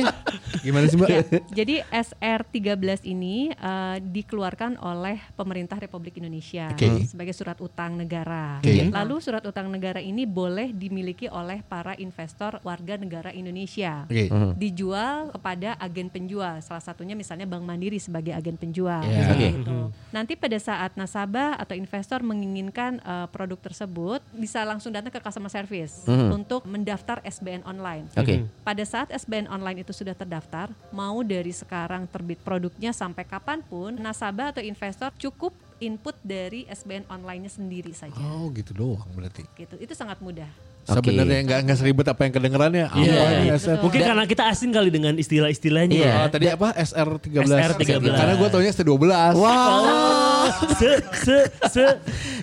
Gimana 0.62 0.86
sih, 0.86 0.98
Mbak? 1.02 1.10
Ya, 1.10 1.22
jadi 1.60 1.76
SR13 1.90 3.10
ini 3.10 3.52
eh, 3.52 3.98
dikeluarkan 4.00 4.78
oleh 4.80 5.18
pemerintah 5.34 5.82
Republik 5.82 6.22
Indonesia 6.22 6.70
Oke. 6.70 7.10
sebagai 7.10 7.34
surat 7.34 7.58
utang 7.58 7.98
negara. 7.98 8.62
Oke. 8.62 8.94
Lalu 8.94 9.16
surat 9.20 9.42
utang 9.44 9.68
negara 9.74 9.98
ini 9.98 10.30
boleh 10.30 10.70
dimiliki 10.72 11.26
oleh 11.28 11.66
para 11.66 11.98
investor 11.98 12.62
warga 12.62 12.96
negara 12.96 13.34
Indonesia. 13.34 14.06
Oke. 14.06 14.30
Dijual 14.56 15.34
kepada 15.34 15.76
agen 15.82 16.14
penjual, 16.14 16.62
salah 16.62 16.84
satunya 16.86 17.18
misalnya 17.18 17.50
Bank 17.50 17.66
Mandiri 17.66 17.98
sebagai 17.98 18.38
agen 18.38 18.56
penjual. 18.56 19.02
Ya. 19.04 19.26
Seperti 19.26 19.44
Oke. 19.50 19.60
itu. 19.66 19.78
Nanti 20.14 20.34
pada 20.38 20.58
saat 20.62 20.94
nasabah 20.94 21.58
atau 21.58 21.74
investor 21.74 22.22
menginginkan 22.22 23.02
eh, 23.02 23.28
produk 23.34 23.58
tersebut, 23.58 24.22
bisa 24.38 24.62
langsung 24.64 24.94
datang 24.94 25.10
ke 25.10 25.20
customer 25.20 25.50
service 25.50 25.63
untuk 26.08 26.68
mendaftar 26.68 27.24
SBN 27.24 27.64
online. 27.64 28.10
Oke. 28.14 28.44
Pada 28.64 28.84
saat 28.84 29.12
SBN 29.12 29.48
online 29.48 29.82
itu 29.82 29.96
sudah 29.96 30.14
terdaftar, 30.14 30.70
mau 30.92 31.24
dari 31.24 31.52
sekarang 31.52 32.06
terbit 32.10 32.42
produknya 32.42 32.92
sampai 32.92 33.24
kapan 33.24 33.64
pun, 33.64 33.96
nasabah 33.96 34.52
atau 34.52 34.64
investor 34.64 35.10
cukup 35.16 35.54
input 35.80 36.16
dari 36.24 36.64
SBN 36.72 37.08
online-nya 37.12 37.52
sendiri 37.52 37.92
saja. 37.92 38.16
Oh, 38.16 38.48
gitu 38.56 38.72
doang 38.72 39.08
berarti. 39.16 39.44
Gitu. 39.60 39.76
Itu 39.80 39.94
sangat 39.96 40.24
mudah. 40.24 40.48
Oke. 40.84 41.00
Sebenarnya 41.00 41.40
nggak 41.48 41.60
nggak 41.64 41.78
seribet 41.80 42.08
apa 42.12 42.22
yang 42.28 42.34
kedengerannya. 42.36 42.86
Apa 42.92 43.00
Iya. 43.00 43.24
ini 43.24 43.48
Betul. 43.48 43.64
SR? 43.64 43.78
Mungkin 43.80 44.02
karena 44.04 44.24
kita 44.28 44.44
asing 44.52 44.72
kali 44.76 44.90
dengan 44.92 45.14
istilah-istilahnya. 45.16 45.96
Iya. 45.96 46.12
Oh, 46.20 46.28
tadi 46.28 46.46
apa 46.52 46.68
SR13? 46.76 47.48
SR13. 47.48 48.04
Karena 48.04 48.34
gue 48.36 48.48
taunya 48.52 48.72
ST12. 48.76 49.08
Oh, 49.40 50.44
se 50.76 50.92
se 51.24 51.38
se 51.72 51.86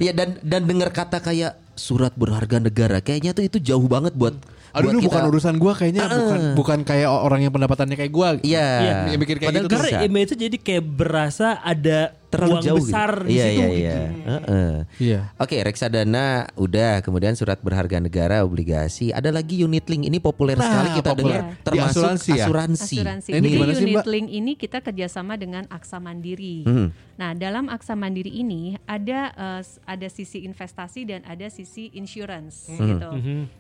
Ya 0.00 0.16
dan 0.16 0.40
dan 0.40 0.64
dengar 0.64 0.88
kata 0.88 1.20
kayak 1.20 1.52
surat 1.80 2.12
berharga 2.12 2.60
negara, 2.60 3.00
kayaknya 3.00 3.32
tuh 3.32 3.48
itu 3.48 3.56
jauh 3.56 3.88
banget 3.88 4.12
buat 4.12 4.36
Aduh, 4.70 4.92
buat 4.92 5.02
kita- 5.02 5.06
bukan 5.08 5.22
urusan 5.32 5.54
gua 5.56 5.72
kayaknya 5.72 6.04
Ah. 6.04 6.12
bukan 6.12 6.40
bukan 6.54 6.78
kayak 6.84 7.08
orang 7.08 7.40
yang 7.42 7.52
pendapatannya 7.56 7.96
kayak 7.96 8.12
gua. 8.12 8.36
Iya. 8.44 8.68
Yang 9.08 9.18
mikir 9.18 9.36
kayak 9.40 9.48
Padahal 9.50 9.64
gitu 9.64 9.72
karena 9.74 10.18
itu 10.20 10.34
jadi 10.36 10.56
kayak 10.60 10.84
berasa 10.84 11.58
ada 11.58 12.19
terlalu 12.30 12.54
uang 12.54 12.62
jauh 12.62 12.78
besar 12.80 13.10
gitu. 13.12 13.26
di 13.26 13.32
iya, 13.32 13.44
situ 13.44 13.58
iya, 13.58 13.66
gitu. 13.66 13.76
Iya, 13.76 13.98
Heeh. 14.24 14.72
Iya. 14.96 15.20
Oke, 15.36 15.56
reksadana 15.60 16.26
udah, 16.54 16.92
kemudian 17.00 17.34
surat 17.34 17.58
berharga 17.58 17.98
negara, 17.98 18.40
obligasi, 18.40 19.10
ada 19.10 19.28
lagi 19.28 19.58
unit 19.58 19.84
link. 19.84 20.06
Ini 20.06 20.18
populer 20.18 20.54
Nah, 20.54 20.64
sekali 20.64 20.88
kita 20.94 21.10
populer. 21.10 21.18
dengar 21.18 21.42
Di 21.50 21.64
termasuk 21.66 21.90
asuransi 22.00 22.30
ya? 22.30 22.44
asuransi. 22.44 22.96
Asuransi. 22.96 23.28
Ini 23.30 23.36
Jadi 23.36 23.74
sih, 23.74 23.84
unit 23.84 24.06
link 24.06 24.28
ini 24.30 24.52
kita 24.54 24.78
kerjasama 24.78 25.34
dengan 25.34 25.66
Aksa 25.66 25.98
Mandiri. 25.98 26.62
Hmm. 26.62 26.88
Nah, 27.16 27.34
dalam 27.34 27.66
Aksa 27.66 27.92
Mandiri 27.92 28.32
ini 28.32 28.78
ada 28.84 29.34
s- 29.58 29.76
ada 29.84 30.06
sisi 30.06 30.40
investasi 30.40 31.04
dan 31.04 31.20
ada 31.22 31.44
sisi 31.46 31.90
insurance 31.92 32.70
gitu. 32.70 33.10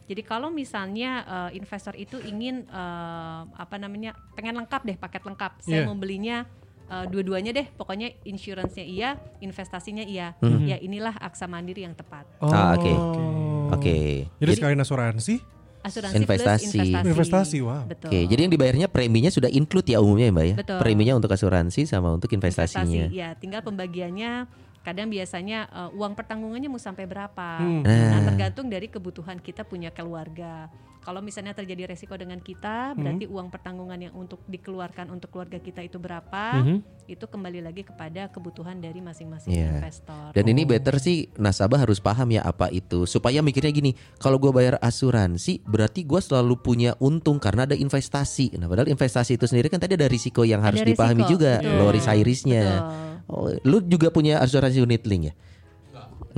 Jadi 0.06 0.22
kalau 0.22 0.48
misalnya 0.48 1.10
eh, 1.50 1.58
investor 1.58 1.92
itu 1.94 2.16
ingin 2.20 2.64
eh, 2.64 3.40
apa 3.50 3.76
namanya 3.76 4.14
pengen 4.32 4.56
lengkap 4.56 4.80
deh 4.84 4.96
paket 4.96 5.22
lengkap, 5.22 5.52
saya 5.58 5.76
Iya. 5.76 5.84
mau 5.84 5.94
belinya 5.94 6.46
eh, 6.90 7.06
dua-duanya 7.06 7.54
deh, 7.54 7.66
pokoknya 7.70 8.10
insurance-nya 8.26 8.82
iya, 8.82 9.10
investasinya 9.38 10.02
iya. 10.02 10.34
Ya 10.66 10.76
inilah 10.76 11.14
Aksa 11.16 11.46
Mandiri 11.46 11.86
yang 11.86 11.94
tepat. 11.94 12.26
Ah, 12.42 12.74
oke. 12.74 12.90
Oh. 12.90 13.70
Oke. 13.70 14.26
Jadi 14.36 14.50
sekalian 14.52 14.82
asuransi, 14.82 15.38
Asuransi 15.80 16.12
Investasi. 16.12 16.76
plus 16.76 16.76
investasi. 16.76 17.08
Investasi, 17.08 17.58
wow. 17.64 17.88
Betul. 17.88 18.12
Oke, 18.12 18.20
jadi 18.28 18.40
yang 18.44 18.52
dibayarnya 18.52 18.86
preminya 18.92 19.32
sudah 19.32 19.48
include 19.48 19.88
ya 19.88 20.04
umumnya 20.04 20.28
ya 20.28 20.32
Mbak 20.36 20.44
ya? 20.44 20.54
Betul. 20.60 20.76
Preminya 20.76 21.12
untuk 21.16 21.30
asuransi 21.32 21.88
sama 21.88 22.12
untuk 22.12 22.28
investasinya. 22.36 23.08
Investasi, 23.08 23.16
ya 23.16 23.32
tinggal 23.32 23.64
pembagiannya 23.64 24.44
kadang 24.80 25.08
biasanya 25.08 25.68
uh, 25.68 25.88
uang 25.92 26.12
pertanggungannya 26.16 26.68
mau 26.68 26.80
sampai 26.80 27.04
berapa 27.04 27.60
Hmm. 27.60 27.84
nah 27.84 28.16
Nah. 28.16 28.32
tergantung 28.32 28.68
dari 28.68 28.88
kebutuhan 28.88 29.36
kita 29.36 29.60
punya 29.64 29.92
keluarga 29.92 30.68
kalau 31.00 31.20
misalnya 31.20 31.52
terjadi 31.52 31.88
resiko 31.88 32.12
dengan 32.14 32.38
kita 32.38 32.92
berarti 32.92 33.24
Hmm. 33.24 33.34
uang 33.34 33.48
pertanggungan 33.48 33.98
yang 33.98 34.14
untuk 34.14 34.44
dikeluarkan 34.44 35.08
untuk 35.08 35.30
keluarga 35.30 35.56
kita 35.56 35.80
itu 35.80 35.96
berapa 35.96 36.60
itu 37.04 37.24
kembali 37.24 37.60
lagi 37.60 37.82
kepada 37.82 38.28
kebutuhan 38.28 38.78
dari 38.78 39.00
masing-masing 39.00 39.50
Iya. 39.50 39.80
investor 39.80 40.30
Dan 40.30 40.44
ini 40.46 40.62
better 40.62 40.96
sih 40.96 41.26
nasabah 41.34 41.82
harus 41.82 41.98
paham 41.98 42.30
ya 42.30 42.44
apa 42.44 42.70
itu 42.70 43.02
supaya 43.04 43.40
mikirnya 43.40 43.70
gini 43.70 43.90
kalau 44.16 44.36
gue 44.36 44.52
bayar 44.52 44.76
asuransi 44.78 45.64
berarti 45.64 46.04
gue 46.04 46.20
selalu 46.20 46.60
punya 46.60 46.94
untung 46.98 47.40
karena 47.40 47.64
ada 47.64 47.74
investasi. 47.74 48.54
Nah 48.54 48.68
padahal 48.68 48.86
investasi 48.88 49.34
itu 49.34 49.48
sendiri 49.48 49.66
kan 49.66 49.80
tadi 49.80 49.96
ada 49.96 50.06
risiko 50.06 50.44
yang 50.44 50.60
harus 50.60 50.80
Ada 50.80 50.88
dipahami 50.92 51.24
risiko, 51.24 51.32
juga 51.34 51.52
betul. 51.58 52.00
high 52.06 52.22
risknya. 52.22 52.64
Betul. 52.64 53.08
Oh, 53.30 53.46
lu 53.62 53.78
juga 53.86 54.10
punya 54.10 54.42
asuransi 54.42 54.82
unit 54.82 55.06
link 55.06 55.30
ya? 55.30 55.34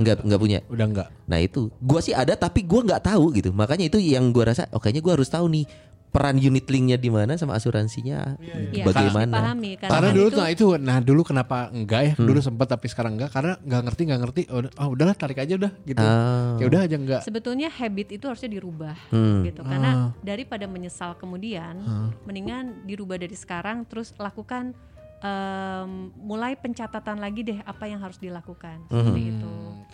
Enggak, 0.03 0.17
enggak 0.21 0.39
punya. 0.39 0.59
Udah 0.67 0.85
enggak. 0.85 1.07
Nah 1.23 1.39
itu, 1.39 1.71
gua 1.79 1.99
sih 1.99 2.11
ada 2.11 2.35
tapi 2.35 2.61
gua 2.61 2.83
nggak 2.83 3.03
tahu 3.05 3.31
gitu. 3.33 3.49
Makanya 3.49 3.87
itu 3.87 3.97
yang 3.97 4.29
gua 4.29 4.51
rasa, 4.51 4.67
oh 4.69 4.77
kayaknya 4.77 4.99
gua 4.99 5.13
harus 5.15 5.27
tahu 5.27 5.47
nih 5.47 5.65
peran 6.13 6.37
unit 6.37 6.69
linknya 6.69 6.93
di 6.93 7.09
mana 7.09 7.33
sama 7.33 7.57
asuransinya 7.57 8.37
Ya, 8.37 8.85
harus 8.85 8.85
bagaimana. 8.85 9.33
dipahami 9.33 9.71
karena, 9.81 9.89
Karena 9.89 10.05
kan 10.05 10.13
dulu 10.13 10.27
itu 10.29 10.37
nah 10.37 10.49
itu 10.53 10.65
nah 10.77 10.97
dulu 11.01 11.21
kenapa 11.25 11.57
enggak 11.73 12.01
ya? 12.03 12.13
Hmm. 12.13 12.27
Dulu 12.29 12.37
sempat 12.37 12.67
tapi 12.69 12.85
sekarang 12.85 13.17
enggak 13.17 13.33
karena 13.33 13.57
nggak 13.57 13.81
ngerti 13.81 14.01
nggak 14.05 14.21
ngerti. 14.21 14.41
Oh, 14.53 14.61
oh 14.61 14.87
udahlah 14.93 15.17
tarik 15.17 15.41
aja 15.41 15.57
udah 15.57 15.73
gitu. 15.81 15.97
Ah. 15.97 16.53
Ya 16.61 16.69
udah 16.69 16.81
aja 16.85 16.95
enggak. 16.95 17.21
sebetulnya 17.25 17.65
habit 17.65 18.13
itu 18.13 18.29
harusnya 18.29 18.45
dirubah 18.47 18.93
Hmm. 19.09 19.41
gitu 19.41 19.65
karena 19.65 20.13
daripada 20.21 20.69
menyesal 20.69 21.17
kemudian 21.17 21.81
mendingan 22.23 22.85
dirubah 22.85 23.17
dari 23.17 23.33
sekarang 23.33 23.81
terus 23.83 24.13
lakukan 24.13 24.77
em, 25.23 25.89
mulai 26.19 26.53
pencatatan 26.53 27.15
lagi 27.15 27.41
deh 27.41 27.59
apa 27.63 27.87
yang 27.87 27.97
harus 27.97 28.19
dilakukan 28.19 28.83
Mhm. 28.83 28.91
seperti 28.91 29.21
itu. 29.23 29.53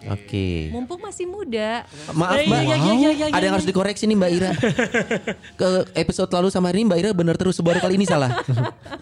Oke. 0.10 0.48
Mumpung 0.70 1.00
masih 1.00 1.26
muda, 1.26 1.86
Maaf 2.10 2.34
Eh, 2.36 2.48
Mbak, 2.48 2.62
iya, 2.62 2.76
iya, 2.76 2.94
iya, 2.96 3.12
iya, 3.12 3.26
ada 3.28 3.38
yang 3.38 3.44
iya. 3.44 3.52
harus 3.54 3.68
dikoreksi 3.68 4.04
nih 4.04 4.18
Mbak 4.18 4.32
Ira. 4.34 4.52
Ke 5.54 5.68
episode 5.94 6.32
lalu 6.32 6.50
sama 6.50 6.68
hari 6.68 6.82
ini 6.82 6.90
Mbak 6.90 7.00
Ira 7.00 7.10
benar 7.12 7.36
terus 7.36 7.60
baru 7.60 7.78
kali 7.78 7.94
ini 7.96 8.06
salah. 8.06 8.42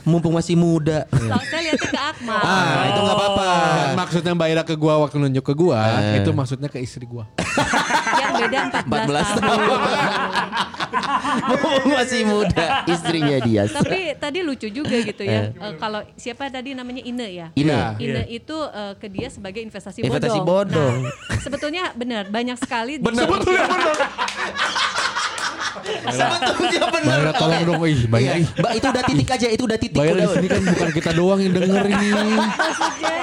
Mumpung 0.03 0.33
masih 0.33 0.53
muda. 0.53 1.07
saya 1.47 1.61
lihatnya 1.63 1.87
ke 1.87 2.01
Akmal. 2.01 2.39
Ah, 2.39 2.83
itu 2.87 2.99
nggak 2.99 3.15
apa-apa. 3.15 3.47
Maksudnya 3.95 4.31
Mbak 4.33 4.47
Ira 4.49 4.63
ke 4.63 4.75
gua 4.75 4.93
waktu 4.99 5.15
nunjuk 5.17 5.45
ke 5.45 5.53
gua, 5.53 5.79
Eh. 6.01 6.19
itu 6.19 6.29
maksudnya 6.31 6.67
ke 6.67 6.77
istri 6.77 7.05
gua. 7.05 7.23
Beda 8.37 8.59
14, 8.69 8.85
14 8.85 9.41
tahun. 9.41 9.79
Masih 11.87 12.21
muda 12.23 12.65
istrinya 12.85 13.37
dia. 13.43 13.63
Tapi 13.67 14.15
tadi 14.15 14.39
lucu 14.41 14.67
juga 14.69 14.95
gitu 14.97 15.23
ya. 15.23 15.51
Eh, 15.51 15.73
kalau 15.77 16.03
siapa 16.13 16.47
tadi 16.47 16.73
namanya 16.73 17.01
Ine 17.03 17.27
ya? 17.29 17.47
Ini 17.53 17.73
Ine 17.97 18.21
Iya. 18.23 18.23
itu 18.29 18.57
eh, 18.57 18.93
ke 18.97 19.07
dia 19.07 19.27
sebagai 19.27 19.61
investasi, 19.61 20.03
Investasi 20.03 20.39
bodong. 20.41 20.47
bodong. 20.47 20.95
Nah, 21.27 21.39
sebetulnya 21.39 21.83
benar 21.93 22.23
banyak 22.27 22.57
sekali. 22.57 22.99
Benar. 22.99 23.25
sebetulnya 23.27 23.65
Mbak 25.87 26.89
benar. 26.91 27.19
Tolong 27.35 27.61
dong, 27.65 27.81
ih 27.87 27.99
Mbak 28.07 28.19
Ira. 28.21 28.35
ih. 28.37 28.47
Mbak 28.59 28.71
itu 28.75 28.87
udah 28.87 29.03
titik 29.03 29.27
aja, 29.31 29.47
itu 29.47 29.63
udah 29.63 29.79
titik. 29.79 29.99
Ira 30.01 30.13
di 30.17 30.27
sini 30.33 30.47
kan 30.47 30.61
bukan 30.63 30.89
kita 30.93 31.11
doang 31.15 31.39
yang 31.41 31.53
denger 31.53 31.85
ini. 31.87 32.09
maksudnya 32.57 33.13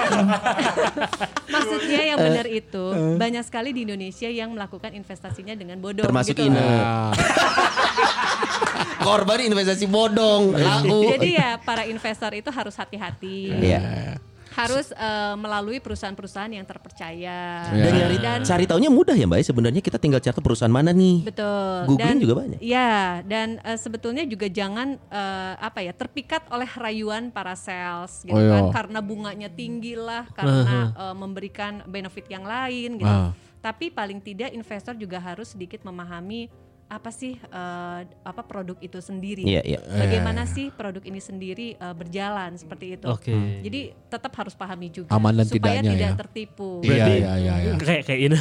maksudnya 1.48 2.00
yang 2.04 2.18
benar 2.20 2.46
itu 2.48 2.84
banyak 3.16 3.44
sekali 3.46 3.70
di 3.72 3.80
Indonesia 3.88 4.28
yang 4.28 4.52
melakukan 4.52 4.92
investasinya 4.92 5.54
dengan 5.56 5.80
bodong 5.80 6.06
Termasuk 6.08 6.36
gitu. 6.36 6.48
Ine. 6.48 6.60
Nah, 6.60 7.10
Korban 9.04 9.38
investasi 9.44 9.84
bodong, 9.84 10.56
lau. 10.56 11.04
Jadi 11.12 11.36
ya 11.36 11.60
para 11.60 11.84
investor 11.84 12.32
itu 12.32 12.48
harus 12.48 12.72
hati-hati. 12.72 13.52
Iya. 13.52 14.16
Harus 14.54 14.94
eh, 14.94 15.34
melalui 15.34 15.82
perusahaan-perusahaan 15.82 16.50
yang 16.50 16.62
terpercaya. 16.62 17.68
Iya. 17.68 17.82
Dan 17.82 17.92
nyari 17.98 18.16
cari 18.46 18.64
taunya 18.64 18.90
mudah 18.90 19.14
ya 19.18 19.26
Mbak. 19.26 19.38
ya. 19.42 19.46
Sebenarnya 19.50 19.82
kita 19.82 19.98
tinggal 19.98 20.22
cari 20.22 20.38
perusahaan 20.38 20.70
mana 20.70 20.94
nih. 20.94 21.26
Betul. 21.26 21.90
Googling 21.90 22.20
juga 22.22 22.34
banyak. 22.40 22.58
Ya, 22.62 23.20
dan 23.26 23.58
eh, 23.60 23.78
sebetulnya 23.78 24.22
juga 24.24 24.46
jangan 24.46 24.96
eh, 24.96 25.54
apa 25.58 25.82
ya 25.82 25.90
terpikat 25.90 26.46
oleh 26.54 26.70
rayuan 26.70 27.34
para 27.34 27.58
sales 27.58 28.22
gitu 28.22 28.34
Oh, 28.34 28.40
iya. 28.42 28.58
kan 28.58 28.84
karena 28.84 28.98
bunganya 28.98 29.48
tinggi 29.50 29.94
lah, 29.94 30.26
karena 30.34 30.90
eh, 30.94 31.14
memberikan 31.14 31.82
benefit 31.86 32.26
yang 32.30 32.46
lain 32.46 32.98
gitu. 32.98 33.10
Ah. 33.10 33.30
Tapi 33.64 33.88
paling 33.88 34.20
tidak 34.20 34.52
investor 34.52 34.92
juga 34.92 35.16
harus 35.16 35.56
sedikit 35.56 35.80
memahami 35.88 36.52
apa 36.84 37.08
sih 37.08 37.34
eh, 37.34 38.00
apa 38.04 38.42
produk 38.42 38.76
itu 38.78 38.98
sendiri. 38.98 39.42
Iya, 39.42 39.62
iya. 39.64 39.78
Bagaimana 39.80 40.44
sih 40.44 40.68
produk 40.68 41.00
ini 41.00 41.18
sendiri 41.18 41.74
eh, 41.74 41.94
berjalan 41.94 42.54
seperti 42.54 42.94
itu. 42.94 43.06
Oke. 43.08 43.34
Jadi 43.60 43.80
tetap 44.06 44.30
harus 44.34 44.52
pahami 44.52 44.88
juga 44.88 45.10
Aman 45.10 45.34
dan 45.34 45.48
supaya 45.48 45.80
tidaknya 45.80 45.90
tidak 45.90 46.10
ya. 46.10 46.18
tertipu. 46.20 46.70
Iya, 46.80 46.88
Berarti- 46.88 47.18
iya, 47.18 47.32
iya, 47.34 47.54
iya. 47.58 47.72
Kayak 47.76 48.02
kayak 48.04 48.20
ini. 48.22 48.38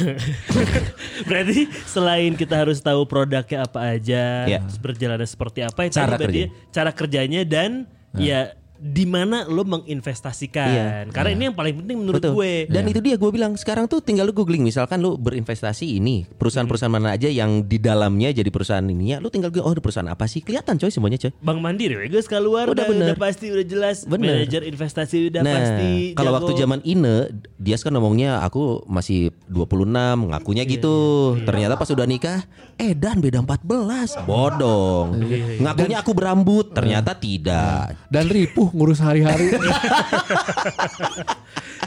Berarti 1.28 1.58
selain 1.84 2.32
kita 2.34 2.54
harus 2.56 2.78
tahu 2.78 3.02
produknya 3.04 3.64
apa 3.64 3.96
aja, 3.96 4.44
Iya. 4.46 4.58
terus 4.64 4.78
berjalannya 4.78 5.28
seperti 5.28 5.60
apa, 5.62 5.80
ya 5.84 5.90
Cara 5.90 6.16
kerja. 6.16 6.44
cara 6.70 6.90
kerjanya 6.90 7.42
dan 7.42 7.70
ya 8.14 8.54
di 8.84 9.08
mana 9.08 9.48
lo 9.48 9.64
menginvestasikan. 9.64 10.68
Iya. 10.68 10.88
Karena 11.08 11.32
ini 11.32 11.42
yang 11.48 11.56
paling 11.56 11.80
penting 11.80 11.96
menurut 12.04 12.20
Betul. 12.20 12.36
gue. 12.36 12.52
Dan 12.68 12.84
itu 12.84 13.00
dia 13.00 13.16
gue 13.16 13.30
bilang 13.32 13.56
sekarang 13.56 13.88
tuh 13.88 14.04
tinggal 14.04 14.28
lu 14.28 14.36
googling 14.36 14.60
misalkan 14.60 15.00
lu 15.00 15.16
berinvestasi 15.16 15.96
ini 15.96 16.28
perusahaan-perusahaan 16.36 16.92
mana 16.92 17.16
aja 17.16 17.32
yang 17.32 17.64
di 17.64 17.80
dalamnya 17.80 18.28
jadi 18.36 18.52
perusahaan 18.52 18.84
ini 18.84 19.16
ya 19.16 19.24
lu 19.24 19.32
tinggal 19.32 19.48
googling, 19.48 19.64
oh 19.64 19.72
ada 19.72 19.80
perusahaan 19.80 20.10
apa 20.12 20.28
sih 20.28 20.44
kelihatan 20.44 20.76
coy 20.76 20.92
semuanya 20.92 21.16
coy. 21.16 21.32
Bank 21.40 21.64
Mandiri, 21.64 21.96
gue 22.12 22.20
sekali 22.20 22.44
luar 22.44 22.68
Udah 22.68 22.84
udah, 22.84 22.86
bener. 22.92 23.06
udah 23.14 23.16
pasti 23.16 23.46
udah 23.48 23.64
jelas. 23.64 24.04
Bener. 24.04 24.44
Manajer 24.44 24.62
investasi 24.68 25.16
udah 25.32 25.40
nah 25.40 25.56
pasti. 25.56 26.12
kalau 26.12 26.30
waktu 26.36 26.52
zaman 26.60 26.84
Ine 26.84 27.32
dia 27.56 27.80
kan 27.80 27.92
ngomongnya 27.96 28.44
aku 28.44 28.84
masih 28.84 29.32
26 29.48 30.28
ngakunya 30.28 30.64
Iya, 30.64 30.72
gitu. 30.80 30.96
Ternyata 31.44 31.76
pas 31.76 31.88
udah 31.92 32.06
nikah 32.08 32.40
eh 32.74 32.92
dan 32.96 33.22
beda 33.22 33.38
14 33.44 34.24
bodong. 34.26 35.06
Iya, 35.22 35.62
Ngakunya 35.62 35.96
aku 36.02 36.12
berambut 36.16 36.74
ternyata 36.74 37.14
tidak. 37.14 37.94
Dan 38.10 38.26
ripuh 38.26 38.73
ngurus 38.74 38.98
hari-hari. 38.98 39.54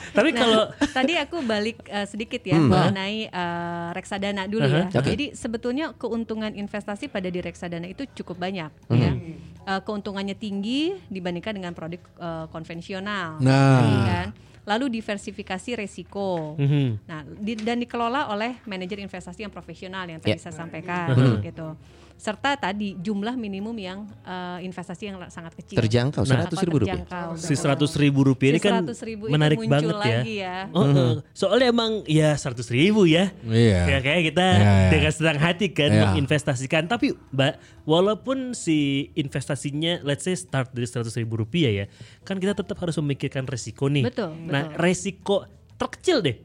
Tapi 0.10 0.30
Nah, 0.30 0.40
kalau 0.40 0.64
tadi 0.90 1.14
aku 1.14 1.44
balik 1.44 1.86
eh, 1.86 2.08
sedikit 2.08 2.42
ya 2.42 2.58
Hmm. 2.58 2.72
mengenai 2.72 3.28
eh, 3.28 3.88
reksadana 3.92 4.48
dulu 4.48 4.66
ya. 4.66 4.90
Oke. 4.90 5.06
Jadi 5.06 5.26
sebetulnya 5.34 5.94
keuntungan 5.94 6.50
investasi 6.52 7.06
pada 7.06 7.28
di 7.28 7.38
reksadana 7.38 7.86
itu 7.86 8.08
cukup 8.16 8.40
banyak 8.40 8.72
Hmm. 8.88 8.98
ya. 8.98 9.12
Eh, 9.68 9.82
keuntungannya 9.84 10.34
tinggi 10.34 10.98
dibandingkan 11.06 11.54
dengan 11.54 11.74
produk 11.74 12.02
eh, 12.16 12.46
konvensional. 12.50 13.38
Nah. 13.38 13.78
tadi 13.78 13.98
kan. 14.04 14.28
Lalu 14.68 15.00
diversifikasi 15.00 15.70
resiko. 15.78 16.58
Mhm. 16.58 17.06
Nah, 17.06 17.24
di- 17.24 17.56
dan 17.56 17.78
dikelola 17.78 18.28
oleh 18.28 18.60
manajer 18.64 19.00
investasi 19.00 19.40
yang 19.40 19.54
profesional 19.54 20.04
yang 20.04 20.20
tadi 20.20 20.36
Ya. 20.36 20.42
saya 20.42 20.56
sampaikan 20.58 21.08
gitu. 21.40 21.78
Serta 22.18 22.58
tadi 22.58 22.98
jumlah 22.98 23.34
minimum 23.34 23.72
yang 23.74 24.10
eh, 24.22 24.66
investasi 24.66 25.06
yang 25.06 25.22
sangat 25.28 25.54
kecil. 25.54 25.78
Terjangkau, 25.78 26.26
Nah, 26.26 26.50
100 26.50 26.66
ribu 26.66 26.78
rupiah. 26.82 27.06
si 27.38 27.54
seratus 27.54 27.94
ribu 27.94 28.26
rupiah 28.26 28.52
ini 28.52 28.60
kan 28.60 28.82
100.000 28.82 29.22
itu 29.22 29.30
menarik 29.30 29.58
banget 29.64 29.94
ya. 29.94 30.02
lagi 30.02 30.34
ya. 30.36 30.58
Oh, 30.72 30.82
oh. 30.84 31.14
Soalnya 31.32 31.70
emang 31.70 32.02
ya 32.04 32.34
seratus 32.34 32.68
ribu 32.68 33.06
ya. 33.06 33.30
Iya. 33.44 33.82
Ya 33.88 33.98
kayak 34.02 34.22
kita 34.28 34.46
Iya, 34.48 34.58
iya. 34.58 34.90
dengan 34.90 35.12
senang 35.14 35.38
hati 35.38 35.70
kan 35.70 35.90
Iya. 35.90 36.02
menginvestasikan. 36.10 36.84
Tapi 36.86 37.14
mbak, 37.30 37.54
walaupun 37.84 38.52
si 38.52 38.78
investasinya 39.14 40.02
let's 40.02 40.24
say 40.24 40.34
start 40.34 40.74
dari 40.74 40.86
seratus 40.86 41.14
ribu 41.16 41.38
rupiah 41.38 41.70
ya, 41.72 41.86
kan 42.24 42.36
kita 42.36 42.52
tetap 42.52 42.76
harus 42.78 42.98
memikirkan 42.98 43.46
resiko 43.46 43.88
nih. 43.88 44.10
Betul, 44.10 44.34
Nah 44.44 44.74
betul. 44.74 44.82
resiko 44.82 45.38
terkecil 45.76 46.20
deh. 46.20 46.38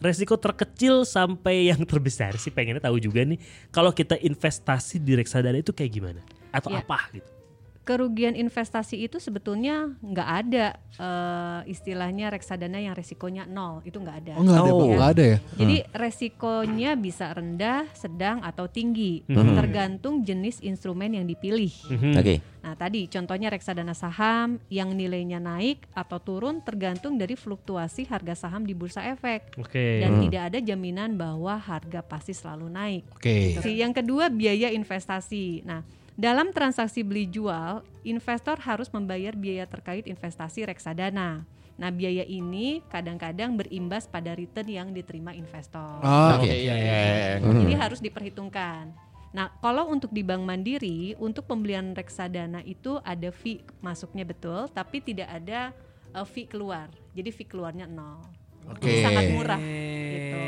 Resiko 0.00 0.40
terkecil 0.40 1.04
sampai 1.04 1.68
yang 1.68 1.84
terbesar 1.84 2.32
sih 2.40 2.48
pengennya 2.48 2.80
tahu 2.80 2.96
juga 2.96 3.20
nih. 3.20 3.36
Kalau 3.68 3.92
kita 3.92 4.16
investasi 4.16 4.96
di 5.00 5.12
reksadana 5.12 5.60
itu 5.60 5.76
kayak 5.76 5.92
gimana? 5.92 6.20
Atau 6.50 6.72
Ya. 6.72 6.80
apa 6.80 7.12
gitu? 7.12 7.28
Kerugian 7.90 8.38
investasi 8.38 9.02
itu 9.02 9.18
sebetulnya 9.18 9.90
nggak 9.98 10.28
ada 10.30 10.66
eh, 10.94 11.60
istilahnya 11.66 12.30
reksadana 12.30 12.78
yang 12.78 12.94
resikonya 12.94 13.42
nol 13.44 13.82
itu 13.82 13.98
nggak 13.98 14.16
ada. 14.20 14.32
Oh 14.38 14.44
enggak 14.44 14.60
ada, 14.60 14.70
Oh. 14.70 14.86
Nggak 14.86 15.10
ada 15.10 15.24
ya? 15.26 15.38
Jadi 15.56 15.76
resikonya 15.90 16.90
bisa 16.94 17.26
rendah, 17.32 17.88
sedang 17.92 18.38
atau 18.40 18.68
tinggi 18.68 19.24
Hmm. 19.26 19.56
tergantung 19.56 20.20
jenis 20.20 20.60
instrumen 20.60 21.10
yang 21.10 21.24
dipilih. 21.24 21.72
Oke. 22.14 22.38
Nah 22.60 22.76
tadi 22.76 23.08
contohnya 23.08 23.48
reksadana 23.48 23.96
saham 23.96 24.60
yang 24.68 24.92
nilainya 24.92 25.40
naik 25.40 25.88
atau 25.90 26.20
turun 26.20 26.60
tergantung 26.60 27.16
dari 27.16 27.32
fluktuasi 27.32 28.04
harga 28.04 28.36
saham 28.38 28.62
di 28.62 28.76
bursa 28.76 29.00
efek 29.08 29.56
Oke. 29.56 30.04
dan 30.04 30.20
tidak 30.20 30.42
ada 30.52 30.58
jaminan 30.60 31.16
bahwa 31.16 31.56
harga 31.56 32.04
pasti 32.04 32.36
selalu 32.36 32.68
naik. 32.68 33.02
Oke. 33.16 33.56
Si 33.58 33.80
yang 33.80 33.90
kedua 33.90 34.28
biaya 34.28 34.68
investasi. 34.68 35.64
Nah, 35.64 35.80
dalam 36.18 36.50
transaksi 36.50 37.06
beli 37.06 37.30
jual, 37.30 37.82
investor 38.02 38.58
harus 38.62 38.90
membayar 38.90 39.34
biaya 39.36 39.66
terkait 39.66 40.06
investasi 40.08 40.66
reksadana. 40.66 41.46
Nah, 41.80 41.88
biaya 41.88 42.28
ini 42.28 42.84
kadang-kadang 42.92 43.56
berimbas 43.56 44.04
pada 44.04 44.36
return 44.36 44.68
yang 44.68 44.88
diterima 44.92 45.32
investor. 45.32 46.04
Ah, 46.04 46.36
Oke. 46.36 46.52
Iya, 46.52 46.76
iya, 46.76 46.76
iya. 46.76 47.32
Jadi 47.40 47.72
harus 47.72 48.04
diperhitungkan. 48.04 48.92
Nah, 49.30 49.48
kalau 49.62 49.88
untuk 49.88 50.10
di 50.12 50.26
Bank 50.26 50.42
Mandiri, 50.42 51.14
untuk 51.16 51.46
pembelian 51.46 51.94
reksadana 51.94 52.60
itu 52.66 52.98
ada 53.00 53.30
fee 53.30 53.62
masuknya 53.80 54.26
betul, 54.26 54.68
tapi 54.74 55.00
tidak 55.00 55.30
ada 55.30 55.70
uh, 56.12 56.26
fee 56.26 56.50
keluar. 56.50 56.90
Jadi 57.14 57.30
fee 57.30 57.48
keluarnya 57.48 57.86
nol. 57.86 58.39
Oke. 58.66 58.84
Jadi 58.84 59.00
sangat 59.00 59.24
murah 59.30 59.60
gitu. 59.60 60.38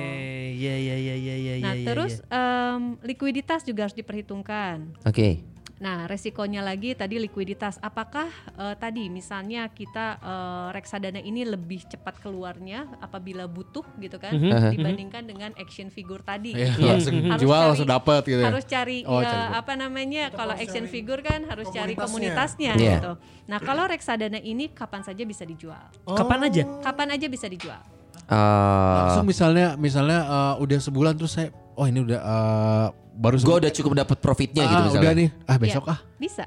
Iya 0.52 0.74
iya 0.76 0.96
iya 0.96 1.14
iya 1.16 1.34
iya. 1.36 1.54
Nah, 1.60 1.74
iya, 1.74 1.84
terus 1.84 2.12
iya. 2.20 2.74
em, 2.74 2.82
likuiditas 3.02 3.62
juga 3.62 3.86
harus 3.86 3.96
diperhitungkan. 3.96 4.94
Oke. 5.02 5.42
Nah, 5.82 6.06
resikonya 6.06 6.62
lagi 6.62 6.94
tadi 6.94 7.18
likuiditas. 7.18 7.82
Apakah 7.82 8.30
eh, 8.54 8.78
tadi 8.78 9.10
misalnya 9.10 9.66
kita 9.66 10.22
eh, 10.22 10.68
reksadana 10.70 11.18
ini 11.18 11.42
lebih 11.42 11.82
cepat 11.82 12.22
keluarnya 12.22 12.86
apabila 13.02 13.50
butuh 13.50 13.82
gitu 13.98 14.14
kan 14.14 14.30
dibandingkan 14.70 15.26
dengan 15.26 15.50
action 15.58 15.90
figure 15.90 16.22
tadi. 16.22 16.54
Iya, 16.54 16.78
Ya, 16.78 16.94
langsung 16.94 17.18
harus 17.26 17.42
jual 17.42 17.58
cari- 17.58 17.66
langsung 17.66 17.90
dapat 17.90 18.22
gitu 18.22 18.38
ya. 18.38 18.46
Harus 18.46 18.64
cari, 18.64 18.98
Oh, 19.02 19.18
ya, 19.18 19.26
cari. 19.26 19.58
apa 19.58 19.72
namanya 19.74 20.24
kalau 20.30 20.54
action 20.54 20.86
figure 20.86 21.18
kan 21.18 21.50
harus 21.50 21.66
cari 21.68 21.98
komunitasnya 21.98 22.78
Iya. 22.78 23.02
gitu. 23.02 23.12
Nah, 23.50 23.58
kalau 23.58 23.90
reksadana 23.90 24.38
ini 24.38 24.70
kapan 24.70 25.02
saja 25.02 25.26
bisa 25.26 25.42
dijual. 25.42 25.82
kapan 26.06 26.46
aja? 26.46 26.62
Kapan 26.78 27.18
aja 27.18 27.26
bisa 27.26 27.50
dijual. 27.50 27.82
Eh, 28.32 28.96
Langsung 28.98 29.26
misalnya 29.26 29.76
misalnya 29.76 30.20
eh, 30.22 30.54
udah 30.58 30.78
sebulan 30.80 31.12
terus 31.14 31.32
saya 31.32 31.48
oh 31.74 31.84
ini 31.84 32.00
udah 32.00 32.18
eh, 32.18 32.86
baru 33.14 33.36
gue 33.36 33.56
udah 33.60 33.72
cukup 33.72 33.92
dapat 33.94 34.16
profitnya 34.18 34.64
gitu 34.64 34.72
ah, 34.74 34.84
misalnya. 34.84 35.04
udah 35.04 35.14
nih. 35.14 35.28
Ah 35.44 35.56
besok 35.56 35.84
Iya, 35.84 35.92
ah. 35.92 35.98
Bisa. 36.16 36.44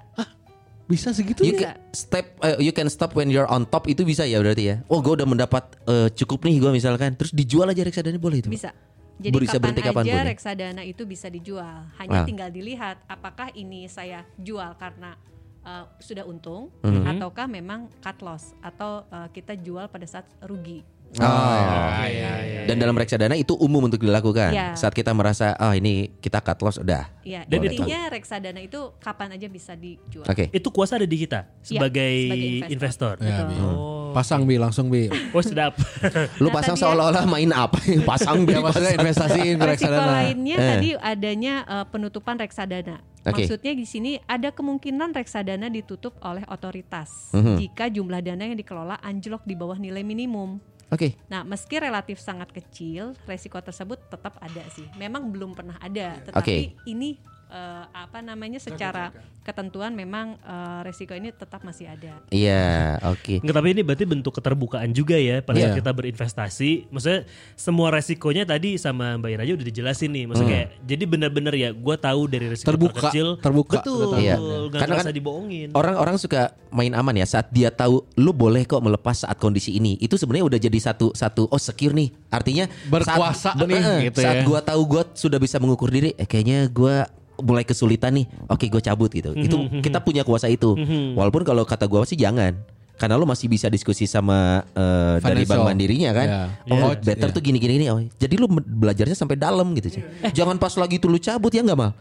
Bisa 0.85 1.09
segitu 1.11 1.41
You 1.41 1.57
ya? 1.57 1.73
can 1.73 1.73
step, 1.91 2.25
uh, 2.39 2.57
you 2.57 2.69
can 2.69 2.85
stop 2.87 3.13
when 3.13 3.25
you're 3.27 3.45
on 3.47 3.65
top 3.65 3.85
itu 3.85 4.01
bisa 4.01 4.21
ya 4.21 4.37
berarti 4.37 4.63
ya. 4.63 4.75
Oh, 4.85 5.01
gue 5.01 5.13
udah 5.15 5.25
mendapat 5.25 5.65
uh, 5.83 6.09
cukup 6.11 6.45
nih 6.45 6.57
gue 6.59 6.71
misalkan. 6.71 7.13
Terus 7.13 7.33
dijual 7.33 7.65
aja 7.67 7.81
reksadana 7.81 8.17
boleh 8.17 8.37
itu. 8.39 8.49
Bisa. 8.49 8.69
Jadi 9.15 9.33
Bisa 9.33 9.55
kapan 9.55 9.61
berhenti 9.63 9.81
aja 9.81 9.89
kapan 9.89 10.03
pun 10.03 10.11
ya? 10.11 10.23
reksadana 10.27 10.81
itu 10.83 11.03
bisa 11.03 11.27
dijual. 11.27 11.89
Hanya 11.95 12.21
Ah. 12.21 12.25
tinggal 12.25 12.49
dilihat 12.49 13.01
apakah 13.05 13.49
ini 13.53 13.87
saya 13.87 14.27
jual 14.35 14.75
karena 14.75 15.17
uh, 15.63 15.89
sudah 15.97 16.21
untung 16.21 16.69
Mhm. 16.83 17.07
ataukah 17.09 17.47
memang 17.47 17.89
cut 17.97 18.19
loss 18.19 18.53
atau 18.59 19.07
uh, 19.07 19.25
kita 19.31 19.55
jual 19.55 19.87
pada 19.87 20.05
saat 20.05 20.29
rugi. 20.39 20.85
Oh, 21.17 22.65
Dan 22.65 22.75
dalam 22.75 22.93
reksadana 22.93 23.33
itu 23.33 23.53
umum 23.53 23.85
untuk 23.85 24.01
dilakukan. 24.01 24.49
Iya. 24.49 24.73
Saat 24.73 24.91
kita 24.91 25.13
merasa 25.13 25.53
oh 25.55 25.69
ini 25.71 26.09
kita 26.17 26.41
cut 26.41 26.57
loss 26.59 26.77
udah. 26.77 27.05
Ya, 27.21 27.45
Dan 27.45 27.61
intinya 27.63 28.09
reksadana 28.09 28.57
itu 28.57 28.89
kapan 28.97 29.31
aja 29.31 29.45
bisa 29.45 29.73
dijual. 29.73 30.25
Oke. 30.25 30.49
Itu 30.49 30.69
kuasa 30.69 30.97
ada 30.97 31.05
di 31.05 31.15
kita 31.15 31.45
sebagai, 31.59 32.01
Iya, 32.01 32.25
sebagai 32.25 32.49
investor. 32.73 33.13
investor. 33.13 33.15
Ya, 33.21 33.37
Betul. 33.39 33.45
Bi. 33.45 33.93
Pasang 34.11 34.41
bi 34.43 34.55
langsung 34.55 34.87
bi. 34.87 35.11
Oh 35.29 35.43
sedap. 35.43 35.75
Lu 36.41 36.47
Nah, 36.47 36.53
pasang 36.53 36.73
ya- 36.73 36.81
seolah-olah 36.81 37.25
main 37.27 37.51
apa? 37.51 37.77
pasang 38.09 38.39
Ya 38.39 38.45
beli 38.47 38.59
maksudnya 38.63 38.91
investasiin 38.95 39.55
ke 39.55 39.65
Resiko 39.67 39.91
reksadana. 39.91 40.13
lainnya 40.17 40.55
Eh. 40.55 40.67
tadi 40.67 40.89
adanya 40.95 41.53
uh, 41.65 41.85
penutupan 41.85 42.35
reksadana. 42.35 43.03
Oke. 43.21 43.43
Maksudnya 43.43 43.73
di 43.73 43.83
sini 43.83 44.17
ada 44.23 44.49
kemungkinan 44.49 45.11
reksadana 45.11 45.67
ditutup 45.67 46.15
oleh 46.19 46.41
otoritas 46.47 47.29
Mhm. 47.31 47.57
jika 47.59 47.85
jumlah 47.87 48.21
dana 48.21 48.41
yang 48.43 48.55
dikelola 48.55 48.97
anjlok 48.99 49.43
di 49.43 49.53
bawah 49.53 49.75
nilai 49.75 50.01
minimum. 50.01 50.57
Oke. 50.93 51.17
Nah, 51.27 51.41
meski 51.41 51.81
relatif 51.81 52.21
sangat 52.21 52.53
kecil, 52.53 53.17
resiko 53.25 53.57
tersebut 53.57 53.97
tetap 54.05 54.37
ada 54.37 54.63
sih. 54.69 54.85
Memang 55.01 55.33
belum 55.33 55.57
pernah 55.57 55.77
ada, 55.81 56.21
tetapi 56.21 56.77
ini 56.85 57.17
eh, 57.55 57.83
apa 57.95 58.19
namanya 58.19 58.59
secara 58.59 59.15
ketentuan 59.41 59.93
memang 59.93 60.35
eh, 60.41 60.79
resiko 60.83 61.15
ini 61.15 61.31
tetap 61.31 61.63
masih 61.63 61.87
ada. 61.87 62.19
Iya, 62.29 62.99
oke. 63.07 63.39
Nggak, 63.39 63.55
tapi 63.55 63.67
ini 63.71 63.81
berarti 63.85 64.05
bentuk 64.05 64.33
keterbukaan 64.35 64.91
juga 64.91 65.15
ya 65.15 65.39
pada 65.39 65.61
saat 65.61 65.71
Iya. 65.71 65.79
kita 65.79 65.91
berinvestasi. 65.93 66.91
Maksudnya 66.91 67.21
semua 67.55 67.93
resikonya 67.93 68.43
tadi 68.43 68.75
sama 68.75 69.15
Mbak 69.15 69.29
Ira 69.31 69.41
aja 69.45 69.53
udah 69.55 69.67
dijelasin 69.69 70.09
nih. 70.11 70.23
Maksudnya 70.27 70.51
kayak 70.51 70.69
jadi 70.83 71.03
benar-benar 71.05 71.53
ya 71.55 71.69
gue 71.71 71.95
tahu 71.95 72.21
dari 72.27 72.45
resiko 72.51 72.67
Terbuka, 72.67 72.93
terkecil. 73.07 73.27
terbuka, 73.39 73.75
Betul. 73.79 74.01
tahu. 74.11 74.19
Iya. 74.19 74.35
Nggak 74.41 74.79
Karena 74.81 74.95
kan 74.99 75.05
dibohongin. 75.13 75.67
Orang-orang 75.71 76.15
suka 76.17 76.41
main 76.75 76.91
aman 76.91 77.15
ya 77.15 77.23
saat 77.23 77.47
dia 77.53 77.71
tahu 77.71 78.03
lu 78.17 78.35
boleh 78.35 78.67
kok 78.67 78.81
melepas 78.81 79.23
saat 79.23 79.37
kondisi 79.37 79.77
ini. 79.77 79.95
Itu 80.01 80.17
sebenarnya 80.17 80.45
udah 80.49 80.59
jadi 80.59 80.79
satu 80.81 81.13
satu 81.13 81.47
oh 81.47 81.61
secure 81.61 81.93
nih. 81.93 82.09
Artinya 82.33 82.65
Berkuasa 82.89 83.53
saat, 83.53 83.61
nih, 83.61 83.79
eh, 83.79 83.99
gitu 84.11 84.19
saat 84.19 84.41
ya. 84.41 84.43
gua 84.43 84.59
tahu 84.59 84.81
gua 84.83 85.03
sudah 85.13 85.37
bisa 85.37 85.55
mengukur 85.61 85.87
diri, 85.87 86.11
eh 86.17 86.27
kayaknya 86.27 86.67
gua 86.67 87.07
mulai 87.39 87.63
kesulitan 87.63 88.13
nih. 88.13 88.25
Oke, 88.45 88.67
gue 88.67 88.79
cabut 88.79 89.09
gitu. 89.09 89.31
Itu 89.31 89.55
kita 89.79 89.99
punya 89.99 90.21
kuasa 90.21 90.47
itu. 90.47 90.75
Walaupun 91.13 91.41
kalau 91.41 91.63
kata 91.63 91.85
gua 91.85 92.03
sih 92.03 92.15
jangan. 92.15 92.55
Karena 92.95 93.19
lu 93.19 93.27
masih 93.27 93.51
bisa 93.51 93.67
diskusi 93.67 94.07
sama 94.07 94.63
eh, 94.71 95.19
dari 95.19 95.43
bank 95.43 95.67
mandirinya 95.67 96.15
kan. 96.15 96.27
Iya. 96.27 96.41
Oh, 96.71 96.95
Iya. 96.95 97.03
better 97.03 97.27
Iya. 97.27 97.35
tuh 97.35 97.41
gini 97.41 97.57
gini 97.57 97.73
gini. 97.75 97.85
Oh, 97.87 97.99
jadi 98.15 98.35
lu 98.35 98.47
belajarnya 98.47 99.11
sampai 99.13 99.35
dalam 99.35 99.67
gitu 99.73 99.91
sih. 99.91 100.03
Jangan 100.31 100.55
pas 100.55 100.71
lagi 100.73 100.95
tuh 100.95 101.11
lu 101.11 101.19
cabut 101.19 101.51
ya 101.51 101.59
nggak 101.59 101.75
mal. 101.75 101.91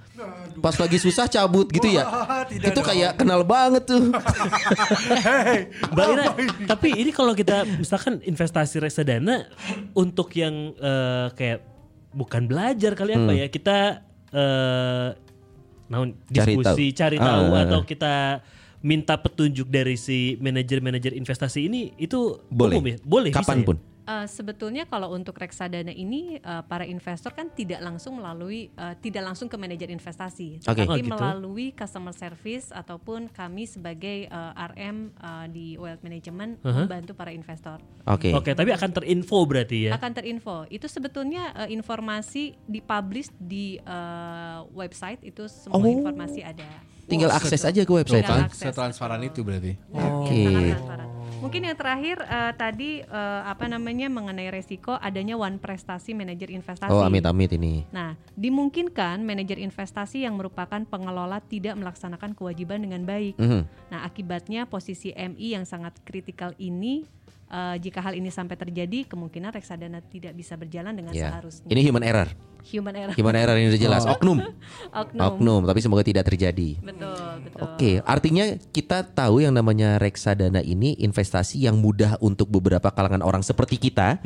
Pas 0.55 0.79
lagi 0.79 0.97
susah 0.97 1.27
cabut 1.27 1.67
gitu 1.69 1.91
ya. 1.91 2.07
tidak 2.47 2.71
itu 2.71 2.79
dong. 2.79 2.87
kayak 2.87 3.19
kenal 3.19 3.43
banget 3.43 3.83
tuh. 3.85 4.07
Mbak 5.91 6.07
Ira, 6.09 6.25
tapi 6.65 6.89
ini 6.95 7.11
kalau 7.11 7.35
kita 7.35 7.67
misalkan 7.67 8.23
investasi 8.23 8.79
reksadana 8.79 9.51
untuk 9.93 10.31
yang 10.33 10.55
eh, 10.75 11.27
kayak 11.35 11.59
bukan 12.15 12.47
belajar 12.47 12.95
kali 12.95 13.13
apa 13.13 13.27
Hmm. 13.27 13.41
ya 13.43 13.47
kita 13.49 13.77
eh 14.35 15.09
naon 15.87 16.17
Cari 16.27 16.59
diskusi 16.59 16.91
tahu. 16.91 16.99
cari 16.99 17.17
Ah, 17.21 17.27
tahu 17.29 17.47
ah, 17.55 17.63
atau 17.65 17.81
ah. 17.81 17.87
kita 17.87 18.13
minta 18.85 19.15
petunjuk 19.17 19.71
dari 19.71 19.97
si 19.97 20.37
manajer-manajer 20.43 21.17
investasi 21.17 21.71
ini 21.71 21.97
itu 21.97 22.37
Boleh. 22.51 22.77
umum 22.77 22.85
ya? 22.93 22.97
Boleh 23.01 23.31
bisa 23.33 23.41
ya? 23.57 23.65
Eh, 24.05 24.27
sebetulnya 24.27 24.85
kalau 24.85 25.09
untuk 25.11 25.33
reksadana 25.35 25.89
ini 25.89 26.37
eh, 26.37 26.63
para 26.63 26.85
investor 26.85 27.33
kan 27.33 27.49
tidak 27.49 27.81
langsung 27.81 28.17
melalui 28.17 28.69
eh, 28.69 28.95
tidak 28.99 29.25
langsung 29.25 29.49
ke 29.49 29.57
manajer 29.57 29.89
investasi, 29.89 30.61
Oke. 30.61 30.77
tapi 30.79 30.85
Oh, 30.87 30.97
gitu. 30.99 31.09
melalui 31.11 31.73
customer 31.73 32.13
service 32.13 32.69
ataupun 32.71 33.27
kami 33.29 33.65
sebagai 33.65 34.29
eh, 34.29 34.53
RM 34.67 34.97
eh, 35.11 35.47
di 35.49 35.67
wealth 35.75 36.01
management 36.01 36.61
Uh-huh. 36.61 36.85
membantu 36.85 37.13
para 37.13 37.33
investor. 37.33 37.81
Oke. 38.05 38.29
Oke, 38.31 38.53
tapi 38.53 38.71
akan 38.71 38.91
terinfo 38.93 39.41
berarti 39.43 39.89
ya. 39.89 39.97
akan 39.97 40.13
terinfo. 40.13 40.69
Itu 40.69 40.85
sebetulnya 40.85 41.57
eh, 41.59 41.73
informasi 41.73 42.61
dipublish 42.63 43.33
di 43.35 43.77
eh, 43.77 44.59
website 44.71 45.25
itu 45.25 45.49
semua 45.49 45.81
Oh. 45.81 45.89
informasi 45.89 46.45
ada. 46.45 46.69
Tinggal 47.07 47.31
akses 47.33 47.63
aja 47.65 47.81
ke 47.85 47.93
website. 47.93 48.25
Kan? 48.25 48.49
akses. 48.49 48.71
Setransparan 48.73 49.21
itu 49.25 49.45
berarti. 49.45 49.77
Oke. 49.93 50.45
Transparan. 50.49 51.09
Mungkin 51.45 51.61
yang 51.61 51.77
terakhir 51.77 52.25
eh, 52.25 52.53
tadi 52.57 52.91
eh, 53.05 53.43
apa 53.45 53.69
namanya 53.69 54.09
mengenai 54.09 54.49
resiko 54.49 54.97
adanya 54.97 55.37
one 55.37 55.61
prestasi 55.61 56.17
manajer 56.17 56.49
investasi. 56.49 56.89
Oh 56.89 57.05
amit 57.05 57.29
amit 57.29 57.53
ini. 57.53 57.85
Nah, 57.93 58.17
dimungkinkan 58.33 59.21
manajer 59.21 59.61
investasi 59.61 60.25
yang 60.25 60.41
merupakan 60.41 60.81
pengelola 60.89 61.45
tidak 61.45 61.77
melaksanakan 61.77 62.33
kewajiban 62.33 62.81
dengan 62.81 63.05
baik. 63.05 63.37
Mhm. 63.37 63.93
Nah, 63.93 64.09
akibatnya 64.09 64.65
posisi 64.65 65.13
MI 65.13 65.61
yang 65.61 65.69
sangat 65.69 66.01
kritikal 66.09 66.57
ini 66.57 67.05
eh, 67.55 67.77
jika 67.79 68.03
hal 68.03 68.13
ini 68.13 68.29
sampai 68.29 68.59
terjadi, 68.59 69.07
kemungkinan 69.07 69.55
reksadana 69.55 70.03
tidak 70.03 70.35
bisa 70.35 70.55
berjalan 70.55 70.91
dengan 70.91 71.15
Ya. 71.15 71.31
seharusnya. 71.31 71.71
Ini 71.71 71.81
human 71.85 72.03
error. 72.03 72.29
human 72.65 72.97
error. 72.97 73.13
Human 73.13 73.37
error 73.37 73.61
ini 73.61 73.69
udah 73.69 73.77
jelas. 73.79 74.03
Oknum. 74.05 74.41
Oknum. 75.05 75.21
Oknum. 75.21 75.63
Tapi 75.65 75.79
semoga 75.79 76.01
tidak 76.01 76.25
terjadi. 76.25 76.81
Betul, 76.81 77.45
betul. 77.45 77.61
Oke, 77.61 77.91
artinya 78.01 78.45
kita 78.73 79.05
tahu 79.05 79.45
yang 79.45 79.53
namanya 79.53 80.01
reksadana 80.01 80.65
ini 80.65 80.97
investasi 80.97 81.61
yang 81.61 81.77
mudah 81.77 82.17
untuk 82.19 82.49
beberapa 82.49 82.89
kalangan 82.89 83.21
orang 83.21 83.45
seperti 83.45 83.77
kita, 83.77 84.17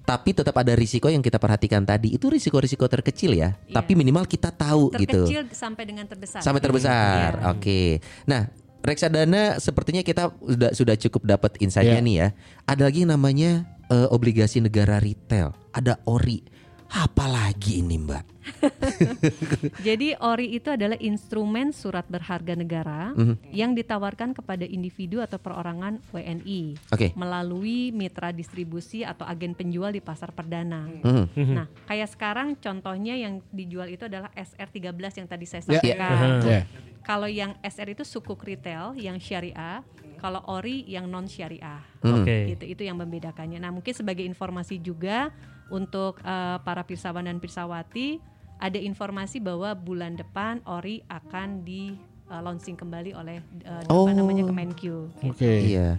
tapi 0.00 0.30
tetap 0.30 0.54
ada 0.54 0.70
risiko 0.72 1.10
yang 1.10 1.18
kita 1.18 1.42
perhatikan 1.42 1.82
tadi. 1.82 2.14
Itu 2.14 2.30
risiko-risiko 2.30 2.86
terkecil 2.86 3.34
ya, 3.34 3.58
Iya. 3.58 3.74
tapi 3.74 3.98
minimal 3.98 4.22
kita 4.22 4.54
tahu 4.54 4.94
gitu. 4.94 5.26
Terkecil 5.26 5.50
sampai 5.50 5.82
dengan 5.82 6.06
terbesar. 6.06 6.46
Sampai 6.46 6.62
terbesar. 6.62 7.42
Iya. 7.42 7.50
Oke. 7.50 7.98
Nah, 8.22 8.54
reksadana 8.80 9.56
sepertinya 9.58 10.00
kita 10.00 10.32
sudah 10.36 10.70
sudah 10.72 10.94
cukup 10.96 11.22
dapat 11.28 11.56
insight-nya 11.60 12.00
Iya. 12.00 12.06
nih 12.06 12.16
ya. 12.16 12.28
Ada 12.66 12.82
lagi 12.88 12.98
yang 13.04 13.12
namanya 13.16 13.50
eh, 13.90 14.06
obligasi 14.08 14.62
negara 14.62 15.02
retail. 15.02 15.50
Ada 15.74 15.98
ORI. 16.06 16.46
Apalagi 16.90 17.86
ini, 17.86 18.02
Mbak? 18.02 18.24
Jadi 19.86 20.18
ORI 20.18 20.58
itu 20.58 20.74
adalah 20.74 20.98
instrumen 20.98 21.70
surat 21.70 22.02
berharga 22.04 22.58
negara 22.58 23.14
Mhm. 23.14 23.54
yang 23.54 23.78
ditawarkan 23.78 24.34
kepada 24.34 24.66
individu 24.66 25.22
atau 25.22 25.38
perorangan 25.38 26.02
WNI 26.10 26.74
Oke. 26.90 27.14
melalui 27.14 27.94
mitra 27.94 28.34
distribusi 28.34 29.06
atau 29.06 29.22
agen 29.22 29.54
penjual 29.54 29.94
di 29.94 30.02
pasar 30.02 30.34
perdana. 30.34 30.90
Mhm. 30.90 31.54
Nah, 31.54 31.66
kayak 31.86 32.10
sekarang 32.10 32.58
contohnya 32.58 33.14
yang 33.14 33.38
dijual 33.48 33.86
itu 33.86 34.10
adalah 34.10 34.34
SR13 34.34 35.14
yang 35.14 35.28
tadi 35.30 35.46
saya 35.46 35.62
Ya. 35.62 35.78
sampaikan. 35.78 36.26
Ya. 36.42 36.62
Kalau 37.00 37.30
yang 37.30 37.54
SR 37.62 37.94
itu 37.94 38.02
sukuk 38.02 38.42
retail 38.42 38.98
yang 38.98 39.16
syariah, 39.16 39.86
kalau 40.18 40.42
ORI 40.44 40.84
yang 40.84 41.06
non 41.06 41.30
syariah. 41.30 41.80
Mhm. 42.02 42.14
Oke. 42.18 42.36
Gitu, 42.50 42.64
itu 42.66 42.82
yang 42.82 42.98
membedakannya. 42.98 43.56
Nah, 43.56 43.70
mungkin 43.70 43.94
sebagai 43.94 44.26
informasi 44.26 44.82
juga 44.82 45.30
untuk 45.70 46.18
eh, 46.20 46.58
para 46.60 46.82
pirsawan 46.82 47.24
dan 47.24 47.38
pirsawati 47.38 48.18
ada 48.58 48.76
informasi 48.76 49.40
bahwa 49.40 49.72
bulan 49.72 50.14
depan 50.14 50.60
ORI 50.62 51.00
akan 51.06 51.62
di 51.62 51.96
eh, 52.26 52.40
launching 52.40 52.74
kembali 52.74 53.10
oleh 53.12 53.40
eh, 53.60 53.80
apa 53.80 53.88
Oh. 53.88 54.06
namanya 54.06 54.44
Kemenq. 54.44 54.76
gitu. 54.76 55.08
Oke. 55.24 55.48
Iya. 55.70 55.96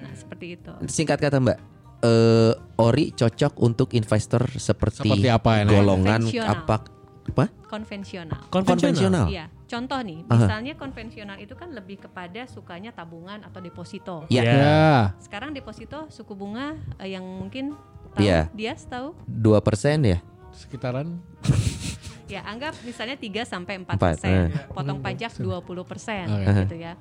Nah, 0.00 0.12
seperti 0.12 0.56
itu. 0.56 0.72
Singkat 0.82 1.18
kata 1.20 1.36
Mbak, 1.38 1.58
eh, 2.02 2.52
ori 2.78 3.12
cocok 3.12 3.52
untuk 3.58 3.92
investor 3.92 4.48
seperti, 4.50 5.04
Seperti 5.04 5.28
apa 5.28 5.60
ini? 5.60 5.70
golongan 5.70 6.20
apa? 6.42 6.76
Apa? 7.22 7.44
Konvensional. 7.70 8.42
Konvensional. 8.50 9.30
Iya, 9.30 9.46
contoh 9.64 10.02
nih, 10.02 10.26
Aha. 10.26 10.34
misalnya 10.34 10.72
konvensional 10.74 11.38
itu 11.38 11.54
kan 11.54 11.70
lebih 11.70 12.02
kepada 12.02 12.42
sukanya 12.44 12.90
tabungan 12.90 13.38
atau 13.40 13.62
deposito. 13.62 14.26
Ya, 14.26 14.42
Ya. 14.42 14.50
Ya. 14.50 14.90
Sekarang 15.22 15.54
deposito 15.54 16.10
suku 16.10 16.34
bunga 16.34 16.74
eh, 16.98 17.14
yang 17.14 17.22
mungkin 17.22 17.78
tahu 18.12 18.22
Iya. 18.22 18.40
dia 18.52 18.72
tahu 18.76 19.14
dua 19.24 19.58
persen 19.60 20.02
ya. 20.02 20.18
Sekitaran 20.50 21.18
ya 22.32 22.46
anggap 22.46 22.78
misalnya 22.82 23.18
3 23.18 23.42
sampai 23.42 23.82
4 23.82 23.90
Empat, 23.90 23.98
persen, 23.98 24.30
eh. 24.30 24.48
potong 24.70 25.02
pajak 25.02 25.34
20 25.34 25.82
persen 25.82 26.24
gitu 26.62 26.76
ya. 26.76 26.94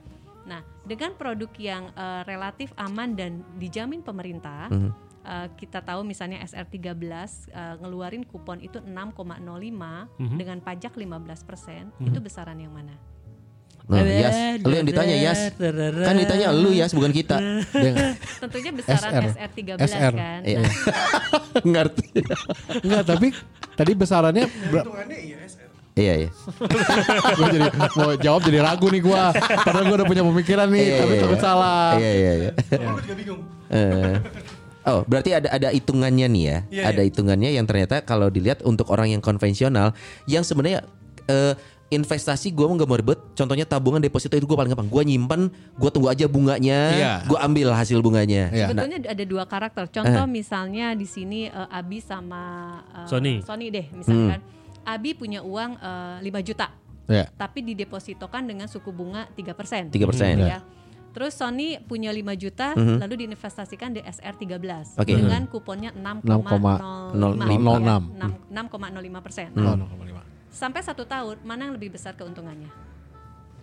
Nah 0.43 0.65
dengan 0.81 1.13
produk 1.13 1.51
yang 1.55 1.93
eh, 1.93 2.21
relatif 2.25 2.73
aman 2.73 3.13
dan 3.13 3.45
dijamin 3.55 4.01
pemerintah, 4.01 4.73
Mhm. 4.73 4.89
eh, 5.21 5.47
kita 5.53 5.85
tahu 5.85 6.01
misalnya 6.01 6.41
SR13 6.41 7.45
eh, 7.47 7.75
ngeluarin 7.77 8.25
kupon 8.25 8.57
itu 8.59 8.81
6,05 8.81 10.09
Mhm. 10.17 10.37
dengan 10.37 10.57
pajak 10.59 10.97
15 10.97 11.45
persen, 11.45 11.93
itu 12.01 12.17
besaran 12.17 12.57
yang 12.57 12.73
mana? 12.73 12.97
Nah, 13.89 14.05
Yas, 14.05 14.37
lu 14.61 14.69
yang 14.71 14.85
ditanya 14.85 15.15
Yas. 15.17 15.39
Kan 15.99 16.15
ditanya 16.15 16.47
lu 16.51 16.69
Yas, 16.69 16.93
bukan 16.93 17.09
kita. 17.09 17.41
Dia- 17.73 18.13
Tentunya 18.41 18.71
besaran 18.71 19.11
SR. 19.11 19.23
SR13 19.49 19.77
SR. 19.81 20.13
kan. 20.13 20.39
Iya. 20.43 20.59
Ngerti. 21.73 22.07
Enggak, 22.79 23.03
tapi 23.03 23.27
tadi 23.73 23.91
besarannya 23.93 24.45
ber- 24.69 24.85
Hitungannya 24.85 25.17
ISR. 25.17 25.67
Iya, 25.97 26.13
iya. 26.15 26.29
gua 27.35 27.47
jadi 27.49 27.67
mau 27.91 28.11
jawab 28.15 28.41
jadi 28.45 28.59
ragu 28.61 28.87
nih 28.87 29.01
gua. 29.01 29.33
Padahal 29.35 29.83
gua 29.83 29.95
udah 29.97 30.07
punya 30.07 30.23
pemikiran 30.23 30.67
nih, 30.69 30.79
Iya, 30.85 30.95
tapi 30.95 31.11
iya, 31.11 31.21
takut 31.21 31.35
iya. 31.35 31.43
salah. 31.43 31.89
Iya, 31.97 32.11
iya, 32.13 32.31
iya. 32.37 32.51
Aku 32.77 32.99
juga 33.01 33.15
bingung. 33.17 33.41
Eh, 33.67 34.15
Oh, 34.81 35.03
berarti 35.03 35.35
ada 35.35 35.49
ada 35.49 35.69
hitungannya 35.69 36.25
nih 36.25 36.43
ya. 36.45 36.57
Iya, 36.71 36.83
ada 36.87 37.01
hitungannya 37.03 37.51
yang 37.51 37.65
ternyata 37.65 37.99
kalau 38.01 38.31
dilihat 38.31 38.63
untuk 38.63 38.89
orang 38.89 39.11
yang 39.11 39.19
konvensional 39.19 39.91
yang 40.23 40.41
sebenarnya 40.41 40.81
eh, 41.25 41.53
investasi 41.89 42.53
gue 42.53 42.65
mau 42.69 42.77
nggak 42.77 42.89
mau 42.89 42.97
ribet. 42.97 43.19
Contohnya 43.33 43.65
tabungan 43.65 43.97
deposito 43.97 44.37
itu 44.37 44.45
gue 44.45 44.57
paling 44.57 44.71
gampang. 44.73 44.89
Gue 44.89 45.03
nyimpen, 45.05 45.49
gue 45.49 45.89
tunggu 45.89 46.09
aja 46.13 46.29
bunganya, 46.29 46.79
Iya. 46.93 47.13
gue 47.25 47.37
ambil 47.41 47.73
hasil 47.73 47.99
bunganya. 48.05 48.53
Iya. 48.53 48.69
Sebetulnya 48.69 48.97
ada 49.09 49.23
dua 49.25 49.43
karakter. 49.49 49.89
Contoh 49.89 50.25
misalnya 50.29 50.93
di 50.93 51.09
sini 51.09 51.49
eh, 51.49 51.67
Abi 51.73 51.97
sama 51.99 52.41
eh, 52.93 53.09
Sony. 53.09 53.41
Sony 53.41 53.73
deh 53.73 53.85
misalkan. 53.91 54.39
Abi 54.85 55.13
punya 55.17 55.41
uang 55.41 55.77
eh, 55.81 56.17
5 56.29 56.47
juta. 56.47 56.69
Ya. 57.09 57.25
Tapi 57.33 57.65
didepositokan 57.65 58.45
dengan 58.45 58.69
suku 58.69 58.93
bunga 58.93 59.25
3%. 59.33 59.89
3%. 59.89 60.45
Ya. 60.45 60.61
Terus 61.09 61.33
Sony 61.33 61.81
punya 61.89 62.13
5 62.13 62.21
juta 62.37 62.77
lalu 62.77 63.25
diinvestasikan 63.25 63.97
di 63.97 64.01
SR 64.05 64.37
13 64.37 64.93
Oke. 65.01 65.17
dengan 65.17 65.49
kuponnya 65.49 65.89
6,05 65.97 67.17
06. 67.17 68.13
ya, 68.13 68.29
6,05 68.53 69.25
persen. 69.25 69.49
0,5. 70.49 70.57
sampai 70.57 70.81
satu 70.81 71.05
tahun 71.05 71.37
mana 71.45 71.69
yang 71.69 71.73
lebih 71.77 71.93
besar 71.93 72.17
keuntungannya? 72.17 72.69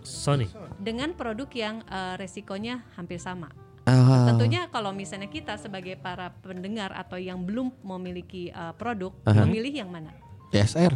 Sony. 0.07 0.47
Dengan 0.79 1.11
produk 1.11 1.51
yang 1.51 1.83
eh, 1.83 2.15
resikonya 2.15 2.87
hampir 2.95 3.19
sama. 3.19 3.51
Ah, 3.87 4.27
Tentunya 4.27 4.67
kalau 4.67 4.91
misalnya 4.91 5.31
kita 5.31 5.55
sebagai 5.55 5.95
para 5.95 6.35
pendengar 6.43 6.91
atau 6.91 7.15
yang 7.15 7.39
belum 7.47 7.71
memiliki 7.87 8.51
uh, 8.51 8.75
produk, 8.75 9.15
memilih 9.23 9.71
yang 9.71 9.87
mana? 9.87 10.11
DSR. 10.51 10.91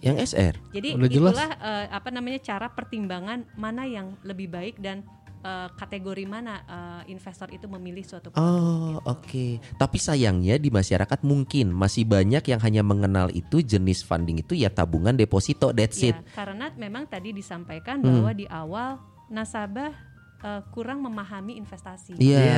yang 0.00 0.16
SR. 0.16 0.56
Jadi 0.72 0.96
Udah 0.96 1.08
jelas. 1.08 1.36
itulah 1.36 1.50
uh, 1.60 1.86
apa 1.92 2.08
namanya 2.12 2.40
cara 2.40 2.68
pertimbangan 2.72 3.44
mana 3.60 3.84
yang 3.84 4.16
lebih 4.24 4.48
baik 4.48 4.80
dan 4.80 5.04
uh, 5.44 5.68
kategori 5.76 6.24
mana 6.28 6.62
uh, 6.66 7.02
investor 7.08 7.48
itu 7.52 7.66
memilih 7.66 8.04
suatu 8.04 8.32
produk. 8.32 8.40
Oh, 8.40 9.00
gitu. 9.00 9.10
oke. 9.10 9.46
Tapi 9.76 9.98
sayangnya 10.00 10.56
di 10.56 10.68
masyarakat 10.68 11.20
mungkin 11.24 11.72
masih 11.72 12.04
banyak 12.08 12.44
yang 12.44 12.60
hanya 12.60 12.82
mengenal 12.84 13.28
itu 13.32 13.60
jenis 13.60 14.04
funding 14.04 14.40
itu 14.40 14.56
ya 14.56 14.68
tabungan 14.72 15.16
deposito 15.16 15.72
that's 15.72 16.00
it. 16.00 16.16
Ya, 16.16 16.24
karena 16.36 16.72
memang 16.76 17.08
tadi 17.08 17.32
disampaikan 17.32 18.00
Hmm. 18.00 18.08
bahwa 18.20 18.30
di 18.32 18.46
awal 18.48 18.98
nasabah 19.30 19.94
uh, 20.42 20.62
kurang 20.70 21.04
memahami 21.04 21.56
investasi. 21.56 22.16
Iya. 22.16 22.50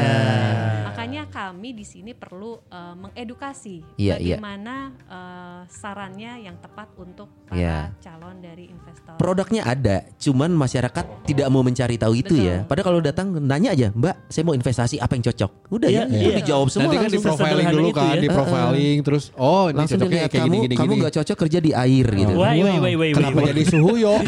Makanya 0.89 1.27
kami 1.29 1.73
di 1.73 1.85
sini 1.85 2.13
perlu 2.13 2.59
uh, 2.69 2.95
mengedukasi 2.95 3.83
Iya, 3.97 4.19
iya. 4.19 4.37
bagaimana 4.37 4.75
uh, 5.09 5.61
sarannya 5.67 6.45
yang 6.45 6.57
tepat 6.59 6.89
untuk 6.99 7.29
para 7.47 7.57
Iya. 7.59 7.79
calon 8.01 8.39
dari 8.39 8.69
investor. 8.69 9.17
Produknya 9.17 9.63
ada, 9.65 10.05
cuman 10.19 10.51
masyarakat 10.53 11.05
tidak 11.25 11.47
mau 11.49 11.63
mencari 11.63 11.97
tahu 11.97 12.13
itu 12.15 12.35
Betul. 12.37 12.49
ya. 12.49 12.57
Padahal 12.65 12.87
kalau 12.87 13.01
datang 13.01 13.27
nanya 13.39 13.73
aja, 13.73 13.89
Mbak, 13.93 14.17
saya 14.29 14.43
mau 14.45 14.55
investasi 14.55 14.97
apa 14.99 15.13
yang 15.15 15.25
cocok. 15.29 15.51
Udah 15.71 15.89
Iya, 15.89 16.03
ya, 16.03 16.05
iya. 16.09 16.21
udah 16.23 16.35
dijawab 16.43 16.69
semua 16.69 16.89
Nanti 16.89 16.97
kan 16.99 17.11
di 17.11 17.21
profiling 17.21 17.69
dulu 17.69 17.89
kan, 17.93 18.15
ya. 18.17 18.21
di 18.21 18.29
profiling 18.29 18.99
terus 19.03 19.25
oh 19.35 19.67
ini 19.69 19.77
langsung 19.77 19.99
cocoknya 19.99 20.21
kayak 20.21 20.33
kamu 20.33 20.45
gini 20.53 20.65
gini 20.65 20.75
kamu 20.77 20.91
gini. 20.93 21.01
nggak 21.03 21.15
cocok 21.21 21.37
kerja 21.47 21.59
di 21.61 21.71
air 21.73 22.07
gitu. 22.13 22.33
Wah, 22.37 22.53
wait, 22.53 22.79
wait, 22.81 22.97
wait, 22.97 23.13
Kenapa 23.17 23.39
wait. 23.41 23.49
jadi 23.53 23.63
suhu 23.69 23.93
yo? 23.97 24.15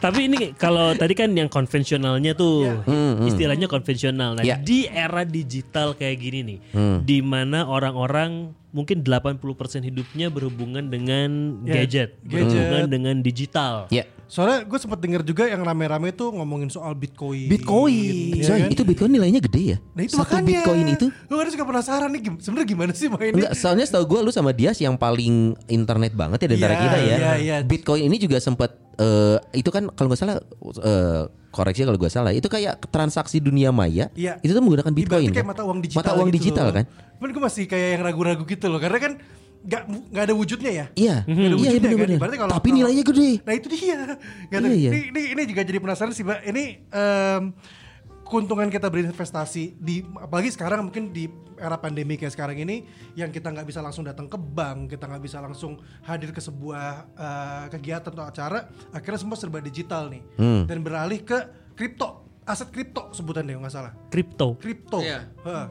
Tapi 0.00 0.20
ini 0.26 0.56
kalau 0.56 0.96
tadi 0.96 1.12
kan 1.12 1.28
yang 1.36 1.46
konvensionalnya 1.46 2.32
tuh 2.32 2.82
istilahnya 3.24 3.68
konvensional. 3.68 4.34
Nah, 4.34 4.42
Ya. 4.42 4.56
di 4.56 4.88
era 4.88 5.22
digital 5.22 5.92
kayak 5.92 6.16
gini 6.16 6.40
nih, 6.42 6.58
di 7.04 7.20
mana 7.20 7.68
orang-orang 7.68 8.56
mungkin 8.70 9.02
80% 9.02 9.42
hidupnya 9.82 10.26
berhubungan 10.28 10.86
dengan 10.86 11.60
Ya, 11.62 11.82
gadget, 11.82 12.14
gadget. 12.22 12.22
berhubungan 12.22 12.86
dengan 12.86 13.14
digital. 13.18 13.90
Ya, 13.90 14.06
Soalnya 14.24 14.62
gue 14.62 14.78
sempat 14.78 15.02
dengar 15.02 15.26
juga 15.26 15.42
yang 15.44 15.58
rame-rame 15.58 16.14
tuh 16.14 16.30
ngomongin 16.30 16.70
soal 16.70 16.94
Bitcoin. 16.94 17.50
Bitcoin. 17.50 18.38
Iya 18.38 18.46
Coy, 18.46 18.58
kan? 18.62 18.70
itu 18.70 18.82
Bitcoin 18.86 19.10
nilainya 19.10 19.42
gede 19.42 19.74
ya? 19.74 19.78
Nah 19.90 20.02
itu 20.02 20.14
Satu 20.14 20.22
makanya. 20.22 20.46
Bitcoin 20.62 20.86
itu 20.88 21.06
Gue 21.10 21.36
kadang 21.36 21.50
suka 21.50 21.64
penasaran 21.66 22.08
nih 22.08 22.20
sebenarnya 22.38 22.68
gimana 22.68 22.92
sih 22.94 23.06
mainnya. 23.10 23.34
Enggak, 23.34 23.52
soalnya 23.58 23.84
setahu 23.84 24.06
gue 24.06 24.20
lu 24.22 24.30
sama 24.30 24.54
Dias 24.54 24.78
yang 24.78 24.94
paling 24.94 25.58
internet 25.66 26.14
banget 26.14 26.38
ya 26.40 26.48
di 26.48 26.56
antara 26.56 26.72
Iya, 26.72 26.80
kita 26.80 26.98
ya. 27.00 27.16
iya, 27.18 27.32
iya. 27.36 27.56
Bitcoin 27.60 28.06
ini 28.06 28.22
juga 28.22 28.38
sempat 28.38 28.70
eh, 28.96 29.36
itu 29.52 29.66
kan 29.66 29.90
kalau 29.90 30.06
nggak 30.06 30.20
salah 30.22 30.38
eh, 30.78 31.22
koreksi 31.50 31.82
kalau 31.82 31.98
gue 31.98 32.06
salah, 32.06 32.30
itu 32.30 32.46
kayak 32.46 32.78
transaksi 32.88 33.38
dunia 33.38 33.70
maya. 33.70 34.06
Iya. 34.14 34.38
Itu 34.38 34.50
tuh 34.50 34.62
menggunakan 34.62 34.90
Bitcoin. 34.90 35.26
Ibaratnya 35.26 35.32
kayak 35.32 35.44
kan? 35.44 35.52
mata 35.52 35.62
uang 35.62 35.78
digital. 35.80 35.98
Mata 36.00 36.12
uang 36.14 36.28
gitu 36.28 36.36
digital 36.38 36.66
loh. 36.66 36.74
kan? 36.74 36.84
Cuman 37.18 37.28
gue 37.30 37.42
masih 37.44 37.64
kayak 37.66 37.88
yang 37.92 38.02
ragu-ragu 38.02 38.42
gitu 38.44 38.66
loh 38.66 38.78
karena 38.78 38.98
kan 38.98 39.12
nggak 39.60 39.82
nggak 40.08 40.24
ada 40.24 40.34
wujudnya 40.34 40.70
ya. 40.72 40.86
Iya, 40.94 41.16
Nggak 41.20 41.36
ada 41.36 41.36
iya 41.36 41.52
wujudnya 41.52 41.68
kan. 41.68 41.84
benar-benar. 41.84 42.16
Ibaratnya 42.16 42.40
kalau- 42.40 42.54
Tapi 42.54 42.68
nilainya 42.70 43.04
gede. 43.04 43.30
Nah 43.40 43.52
itu 43.52 43.66
dia. 43.68 43.96
Tahu. 44.50 44.64
Iya, 44.64 44.72
iya. 44.72 44.90
Ini, 44.90 45.00
ini 45.10 45.22
ini 45.30 45.42
juga 45.44 45.62
jadi 45.62 45.78
penasaran 45.78 46.12
sih, 46.12 46.24
Mbak. 46.24 46.38
Ini 46.46 46.64
em, 46.88 47.42
keuntungan 48.30 48.70
kita 48.70 48.86
berinvestasi 48.86 49.74
di 49.74 50.06
apalagi 50.14 50.54
sekarang 50.54 50.86
mungkin 50.86 51.10
di 51.10 51.26
era 51.58 51.74
pandemi 51.74 52.14
kayak 52.14 52.30
sekarang 52.30 52.56
ini 52.56 52.86
yang 53.12 53.28
kita 53.28 53.50
nggak 53.50 53.66
bisa 53.66 53.82
langsung 53.82 54.06
datang 54.06 54.24
ke 54.24 54.38
bank, 54.38 54.94
kita 54.94 55.04
nggak 55.04 55.20
bisa 55.20 55.42
langsung 55.42 55.76
hadir 56.06 56.30
ke 56.30 56.38
sebuah 56.38 57.10
eh, 57.12 57.64
kegiatan 57.68 58.08
atau 58.08 58.22
acara, 58.22 58.70
akhirnya 58.90 59.18
semua 59.18 59.34
serba 59.34 59.58
digital 59.58 60.06
nih 60.08 60.22
Hmm. 60.38 60.62
dan 60.64 60.78
beralih 60.80 61.20
ke 61.20 61.36
kripto, 61.74 62.22
aset 62.46 62.70
kripto 62.70 63.10
sebutan 63.10 63.42
deh 63.42 63.58
nggak 63.58 63.74
salah, 63.74 63.92
Kripto. 64.08 64.54
kripto, 64.56 65.02
Iya. 65.02 65.26
Heeh. 65.42 65.66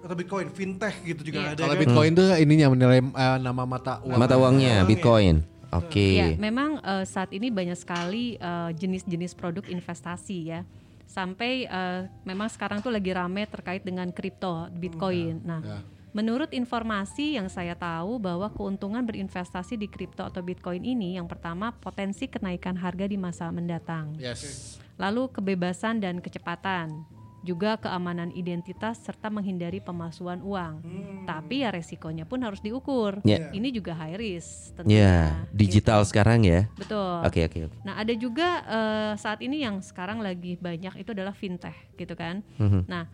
atau 0.00 0.16
bitcoin, 0.16 0.48
fintech 0.48 0.96
gitu 1.04 1.20
juga 1.22 1.44
Iya. 1.44 1.48
ada 1.52 1.60
Kalau 1.60 1.76
kan. 1.76 1.82
Bitcoin 1.84 2.10
tuh 2.16 2.26
ininya 2.34 2.66
menilai 2.72 3.00
eh, 3.04 3.36
nama 3.38 3.62
mata 3.68 4.00
uang. 4.00 4.16
Mata 4.16 4.40
uangnya. 4.40 4.88
Bitcoin. 4.88 5.44
Oke. 5.70 6.16
Ya, 6.16 6.26
memang 6.34 6.80
eh, 6.80 7.04
saat 7.04 7.28
ini 7.30 7.52
banyak 7.52 7.76
sekali 7.76 8.34
eh, 8.34 8.70
jenis-jenis 8.74 9.36
produk 9.36 9.62
investasi 9.68 10.38
ya. 10.48 10.64
Sampai 11.10 11.66
eh, 11.66 12.06
memang 12.22 12.46
sekarang 12.46 12.78
tuh 12.78 12.94
lagi 12.94 13.10
rame 13.10 13.42
terkait 13.50 13.82
dengan 13.82 14.06
kripto, 14.14 14.70
Bitcoin. 14.70 15.42
Nah, 15.42 15.82
menurut 16.14 16.54
informasi 16.54 17.34
yang 17.34 17.50
saya 17.50 17.74
tahu 17.74 18.22
bahwa 18.22 18.46
keuntungan 18.54 19.02
berinvestasi 19.02 19.74
di 19.74 19.90
kripto 19.90 20.22
atau 20.22 20.38
Bitcoin 20.38 20.86
ini 20.86 21.18
yang 21.18 21.26
pertama 21.26 21.74
potensi 21.74 22.30
kenaikan 22.30 22.78
harga 22.78 23.10
di 23.10 23.18
masa 23.18 23.50
mendatang. 23.50 24.14
Yes. 24.22 24.78
Lalu 25.02 25.34
kebebasan 25.34 25.98
dan 25.98 26.22
kecepatan, 26.22 27.02
juga 27.40 27.76
keamanan 27.76 28.28
identitas 28.30 29.00
serta 29.00 29.28
menghindari 29.28 29.80
pemalsuan 29.80 30.40
uang. 30.40 30.84
Tapi 31.24 31.64
ya 31.64 31.72
resikonya 31.72 32.24
pun 32.24 32.40
harus 32.40 32.60
diukur. 32.60 33.20
Ya. 33.22 33.48
Ini 33.50 33.68
juga 33.70 33.94
high 33.94 34.16
risk 34.16 34.76
Ya, 34.84 34.84
tentunya. 34.84 35.14
digital 35.50 36.00
sekarang 36.04 36.44
ya. 36.44 36.68
Betul. 36.74 37.24
Oke, 37.24 37.40
oke. 37.44 37.58
oke. 37.66 37.76
Nah, 37.80 37.96
ada 37.96 38.12
juga 38.12 38.48
eh, 38.62 39.12
saat 39.16 39.40
ini 39.40 39.62
yang 39.62 39.80
sekarang 39.80 40.20
lagi 40.20 40.56
banyak 40.56 40.96
itu 40.96 41.10
adalah 41.10 41.32
fintech, 41.32 41.76
gitu 41.94 42.12
kan. 42.12 42.44
Mhm. 42.56 42.84
Nah, 42.84 43.08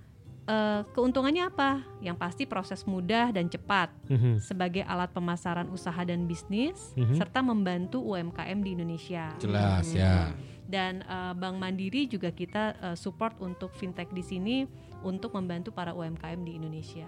eh, 0.44 0.80
keuntungannya 0.90 1.46
apa? 1.46 1.82
Yang 1.98 2.16
pasti 2.16 2.42
proses 2.44 2.82
mudah 2.82 3.30
dan 3.30 3.46
cepat 3.46 3.90
Mhm. 4.06 4.38
sebagai 4.40 4.82
alat 4.82 5.10
pemasaran 5.10 5.66
usaha 5.68 6.02
dan 6.02 6.24
bisnis, 6.24 6.94
Mhm. 6.94 7.14
serta 7.14 7.42
membantu 7.42 8.02
UMKM 8.02 8.58
di 8.58 8.74
Indonesia. 8.74 9.34
Jelas 9.38 9.86
ya. 9.90 10.34
Dan 10.66 11.06
eh, 11.06 11.32
Bank 11.38 11.56
Mandiri 11.62 12.10
juga 12.10 12.34
kita 12.34 12.74
eh, 12.82 12.96
support 12.98 13.38
untuk 13.38 13.70
fintech 13.74 14.10
di 14.10 14.22
sini 14.22 14.56
untuk 15.06 15.38
membantu 15.38 15.70
para 15.70 15.94
UMKM 15.94 16.42
di 16.42 16.58
Indonesia. 16.58 17.06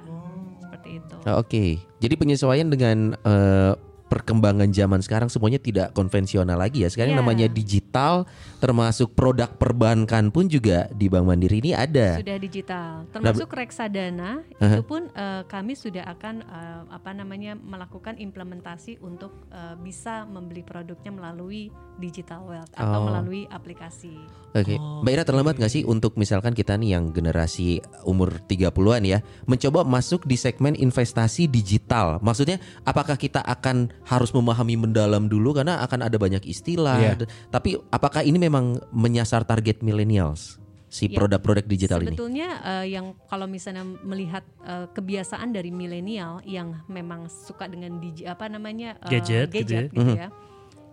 Seperti 0.62 0.88
itu. 1.02 1.16
Oh, 1.26 1.42
Oke, 1.42 1.82
jadi 1.98 2.14
penyesuaian 2.14 2.70
dengan 2.70 3.18
eh, 3.18 3.72
perkembangan 4.08 4.72
zaman 4.72 5.04
sekarang 5.04 5.28
semuanya 5.28 5.60
tidak 5.60 5.92
konvensional 5.92 6.56
lagi 6.56 6.82
ya. 6.82 6.88
Sekarang 6.88 7.12
Iya. 7.14 7.20
namanya 7.20 7.46
digital, 7.46 8.24
termasuk 8.58 9.12
produk 9.12 9.52
perbankan 9.52 10.32
pun 10.32 10.48
juga 10.48 10.88
di 10.90 11.06
Bank 11.06 11.28
Mandiri 11.28 11.60
ini 11.60 11.72
ada. 11.72 12.16
Sudah 12.18 12.38
digital, 12.40 13.04
termasuk 13.12 13.48
reksadana 13.52 14.42
itu 14.50 14.82
pun 14.82 15.12
eh, 15.12 15.44
kami 15.44 15.76
sudah 15.76 16.08
akan 16.08 16.34
eh, 16.40 16.82
apa 16.88 17.10
namanya 17.12 17.54
melakukan 17.54 18.16
implementasi 18.16 18.98
untuk 19.00 19.30
eh, 19.52 19.76
bisa 19.78 20.24
membeli 20.24 20.64
produknya 20.64 21.12
melalui 21.12 21.68
digital 21.96 22.42
wealth 22.44 22.72
atau 22.74 22.98
Oh. 22.98 23.06
melalui 23.06 23.44
aplikasi. 23.46 24.16
Oke, 24.50 24.74
Mbak 24.74 25.12
Ira 25.12 25.22
terlambat 25.22 25.54
nggak 25.60 25.70
sih 25.70 25.82
untuk 25.84 26.16
misalkan 26.16 26.50
kita 26.50 26.74
nih 26.74 26.96
yang 26.96 27.12
generasi 27.12 27.78
umur 28.02 28.40
30-an 28.42 29.04
ya, 29.04 29.18
mencoba 29.44 29.84
masuk 29.84 30.24
di 30.24 30.34
segmen 30.34 30.72
investasi 30.72 31.44
digital. 31.46 32.16
Maksudnya 32.18 32.56
apakah 32.82 33.14
kita 33.14 33.44
akan 33.44 33.92
harus 34.08 34.32
memahami 34.32 34.80
mendalam 34.80 35.28
dulu 35.28 35.52
karena 35.52 35.84
akan 35.84 36.08
ada 36.08 36.16
banyak 36.16 36.40
istilah. 36.48 36.96
Iya. 36.96 37.12
D- 37.20 37.28
Tapi 37.52 37.76
apakah 37.92 38.24
ini 38.24 38.40
memang 38.40 38.80
menyasar 38.88 39.44
target 39.44 39.84
millennials 39.84 40.56
si 40.88 41.12
Ya, 41.12 41.20
produk-produk 41.20 41.68
digital 41.68 42.00
ini? 42.00 42.16
Sebetulnya 42.16 42.48
eh, 42.64 42.86
yang 42.96 43.12
kalau 43.28 43.44
misalnya 43.44 43.84
melihat 43.84 44.48
eh, 44.64 44.88
kebiasaan 44.88 45.52
dari 45.52 45.68
milenial 45.68 46.40
yang 46.48 46.80
memang 46.88 47.28
suka 47.28 47.68
dengan 47.68 48.00
digi, 48.00 48.24
apa 48.24 48.48
namanya 48.48 48.96
eh, 49.04 49.12
Gadget 49.12 49.52
gitu 49.52 49.72
ya. 49.76 49.82
gitu 49.92 50.16
ya, 50.16 50.28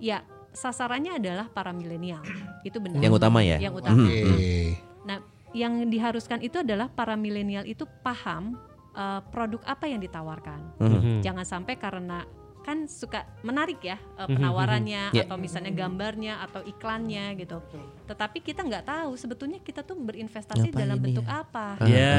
ya 0.04 0.18
sasarannya 0.52 1.16
adalah 1.16 1.48
para 1.48 1.72
milenial. 1.72 2.24
Itu 2.68 2.84
benar. 2.84 3.00
Yang 3.00 3.16
utama 3.16 3.40
ya? 3.44 3.58
Yang 3.64 3.80
utama. 3.80 4.04
Oke. 4.04 4.76
Nah, 5.08 5.18
yang 5.56 5.88
diharuskan 5.88 6.44
itu 6.44 6.60
adalah 6.60 6.92
para 6.92 7.16
milenial 7.16 7.64
itu 7.64 7.88
paham 8.04 8.60
uh, 8.92 9.24
produk 9.32 9.64
apa 9.64 9.88
yang 9.88 10.04
ditawarkan. 10.04 10.60
Mhm. 10.84 10.92
Mhm. 10.92 11.18
Jangan 11.24 11.46
sampai 11.48 11.80
karena 11.80 12.28
kan 12.66 12.90
suka 12.90 13.30
menarik 13.46 13.78
ya 13.80 14.02
eh, 14.18 14.26
penawarannya 14.26 15.14
Ya. 15.14 15.30
atau 15.30 15.38
misalnya 15.38 15.70
gambarnya 15.70 16.42
atau 16.42 16.66
iklannya 16.66 17.38
gitu. 17.38 17.62
Tetapi 18.06 18.42
kita 18.42 18.66
nggak 18.66 18.84
tahu 18.84 19.14
sebetulnya 19.14 19.62
kita 19.62 19.86
tuh 19.86 19.94
berinvestasi 19.94 20.74
Ngapain 20.74 20.82
dalam 20.82 20.98
ya? 20.98 21.04
bentuk 21.06 21.26
apa. 21.30 21.78
Ya. 21.86 22.18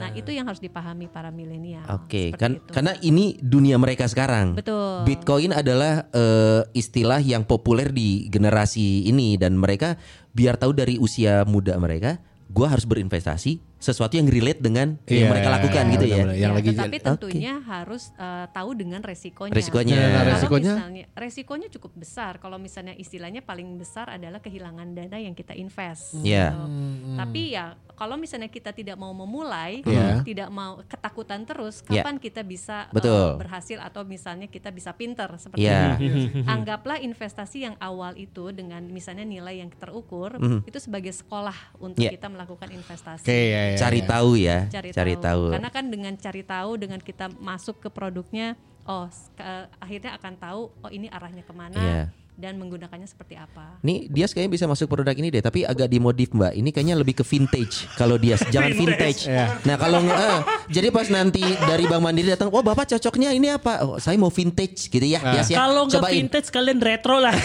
Nah 0.00 0.10
itu 0.16 0.32
yang 0.32 0.48
harus 0.48 0.58
dipahami 0.58 1.04
para 1.06 1.28
milenial. 1.28 1.84
Oke, 1.92 2.32
Seperti 2.32 2.40
kan 2.40 2.52
itu. 2.56 2.72
karena 2.72 2.92
ini 3.04 3.36
dunia 3.38 3.76
mereka 3.76 4.08
sekarang. 4.08 4.56
Betul. 4.56 5.04
Bitcoin 5.04 5.52
adalah 5.52 6.08
eh, 6.10 6.64
istilah 6.72 7.20
yang 7.20 7.44
populer 7.44 7.92
di 7.92 8.24
generasi 8.26 9.04
ini 9.04 9.36
dan 9.36 9.60
mereka 9.60 10.00
biar 10.32 10.56
tahu 10.56 10.72
dari 10.72 10.96
usia 10.96 11.44
muda 11.44 11.76
mereka, 11.76 12.16
gua 12.48 12.72
harus 12.72 12.88
berinvestasi 12.88 13.67
sesuatu 13.78 14.14
yang 14.14 14.26
relate 14.26 14.58
dengan 14.58 14.98
yang 15.06 15.26
Iya, 15.26 15.30
mereka 15.30 15.48
lakukan 15.48 15.82
iya, 15.82 15.92
gitu 15.94 16.04
ya. 16.04 16.14
benar-benar. 16.18 16.34
Yang 16.34 16.42
Ya, 16.50 16.56
lagi 16.58 16.68
tetapi 16.74 16.96
tentunya 16.98 17.54
harus 17.62 18.02
eh, 18.12 18.46
tahu 18.50 18.70
dengan 18.74 19.00
resikonya. 19.00 19.54
Resikonya. 19.54 19.94
Nah, 19.94 20.08
Kalau 20.10 20.30
resikonya? 20.34 20.72
misalnya 20.74 21.04
resikonya 21.14 21.68
cukup 21.70 21.92
besar. 21.94 22.32
Kalau 22.38 22.58
misalnya 22.58 22.94
istilahnya 22.94 23.40
paling 23.40 23.78
besar 23.78 24.10
adalah 24.10 24.38
kehilangan 24.38 24.92
dana 24.92 25.16
yang 25.16 25.32
kita 25.32 25.54
invest. 25.54 26.18
Iya. 26.18 26.50
gitu. 26.50 26.66
Tapi 27.14 27.42
ya 27.54 27.64
kalau 27.94 28.14
misalnya 28.14 28.46
kita 28.46 28.70
tidak 28.70 28.94
mau 28.94 29.10
memulai, 29.10 29.82
Iya. 29.82 30.22
tidak 30.22 30.48
mau 30.48 30.82
ketakutan 30.82 31.42
terus, 31.42 31.82
Iya. 31.86 32.02
kapan 32.02 32.16
kita 32.18 32.42
bisa 32.42 32.86
eh, 32.86 32.94
Betul. 32.94 33.38
berhasil 33.38 33.78
atau 33.78 34.02
misalnya 34.02 34.46
kita 34.46 34.70
bisa 34.70 34.90
pinter 34.92 35.30
seperti 35.36 35.66
Iya. 35.66 35.98
itu. 35.98 36.42
Anggaplah 36.46 36.98
investasi 36.98 37.62
yang 37.62 37.74
awal 37.78 38.14
itu 38.14 38.50
dengan 38.50 38.82
misalnya 38.88 39.22
nilai 39.22 39.58
yang 39.58 39.70
terukur 39.70 40.34
itu 40.64 40.78
sebagai 40.78 41.10
sekolah 41.10 41.54
untuk 41.78 42.02
Iya. 42.02 42.14
kita 42.14 42.26
melakukan 42.26 42.70
investasi 42.70 43.22
Oke 43.22 43.38
ya, 43.50 43.62
ya, 43.68 43.78
Cari 43.78 44.00
ya. 44.00 44.06
tahu 44.06 44.30
ya, 44.34 44.58
cari, 44.68 44.88
cari, 44.90 45.14
tahu. 45.16 45.42
Karena 45.50 45.68
kan 45.68 45.84
dengan 45.86 46.12
cari 46.14 46.42
tahu, 46.42 46.70
dengan 46.74 47.00
kita 47.00 47.26
masuk 47.34 47.78
ke 47.78 47.88
produknya, 47.88 48.56
oh 48.84 49.04
ke- 49.34 49.68
akhirnya 49.78 50.14
akan 50.14 50.32
tahu 50.34 50.60
oh 50.72 50.90
ini 50.90 51.06
arahnya 51.08 51.42
ke 51.42 51.52
mana 51.52 51.76
Iya. 51.76 52.02
Dan 52.38 52.54
menggunakannya 52.54 53.10
seperti 53.10 53.34
apa. 53.34 53.82
Nih 53.82 54.06
dia 54.06 54.30
kayaknya 54.30 54.54
bisa 54.54 54.64
masuk 54.70 54.86
produk 54.86 55.10
ini 55.10 55.34
deh, 55.34 55.42
tapi 55.42 55.66
agak 55.66 55.90
dimodif 55.90 56.30
mbak. 56.30 56.54
Ini 56.54 56.70
kayaknya 56.70 56.94
lebih 56.94 57.18
ke 57.18 57.24
vintage. 57.26 57.90
Kalau 57.98 58.14
dia 58.14 58.38
jangan 58.54 58.78
vintage. 58.78 59.26
Nah 59.66 59.74
kalau 59.74 59.98
eh, 60.06 60.38
jadi 60.70 60.94
pas 60.94 61.10
nanti 61.10 61.42
dari 61.42 61.90
Bank 61.90 61.98
Mandiri 61.98 62.30
datang, 62.30 62.54
oh 62.54 62.62
bapak 62.62 62.94
cocoknya 62.94 63.34
ini 63.34 63.50
apa? 63.50 63.82
Oh, 63.82 63.98
saya 63.98 64.14
mau 64.14 64.30
vintage 64.30 64.86
gitu 64.86 65.02
ya. 65.02 65.18
Bias 65.18 65.50
ya. 65.50 65.66
Kalau 65.66 65.90
nggak 65.90 66.02
vintage 66.14 66.48
kalian 66.54 66.78
retro 66.78 67.18
lah. 67.18 67.34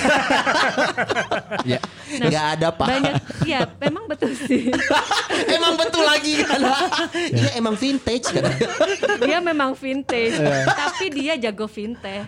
Ya. 1.63 1.79
Nggak 2.19 2.45
ada 2.59 2.67
pak. 2.75 2.87
Banyak, 2.91 3.13
ya 3.47 3.63
memang 3.79 4.03
betul 4.05 4.35
sih. 4.35 4.67
emang 5.55 5.79
betul 5.79 6.03
lagi 6.03 6.43
kan? 6.43 6.59
Iya 7.15 7.51
emang 7.55 7.79
vintage 7.79 8.27
kan. 8.35 8.51
dia 9.23 9.39
memang 9.39 9.71
vintage, 9.71 10.35
tapi 10.67 11.05
dia 11.13 11.39
jago 11.39 11.71
vintage. 11.71 12.27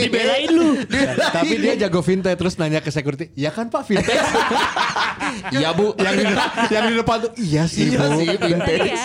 Dibelain 0.00 0.48
lu. 0.48 0.87
Tapi 1.32 1.54
dia 1.56 1.74
jago 1.78 2.00
vintage 2.00 2.36
terus 2.36 2.54
nanya 2.56 2.78
ke 2.78 2.88
security, 2.88 3.28
ya 3.32 3.48
kan 3.48 3.68
Pak 3.68 3.82
vintage? 3.84 4.16
Iya 5.50 5.76
bu. 5.76 5.92
yang 5.98 6.14
di 6.14 6.24
yang 6.70 6.84
di 6.88 6.94
depan 6.96 7.16
tuh 7.20 7.32
iya 7.36 7.68
sih 7.68 7.92
Iya 7.92 8.00
Bu. 8.00 8.16
sih 8.16 8.28
vintage. 8.34 8.88
ya 8.88 9.04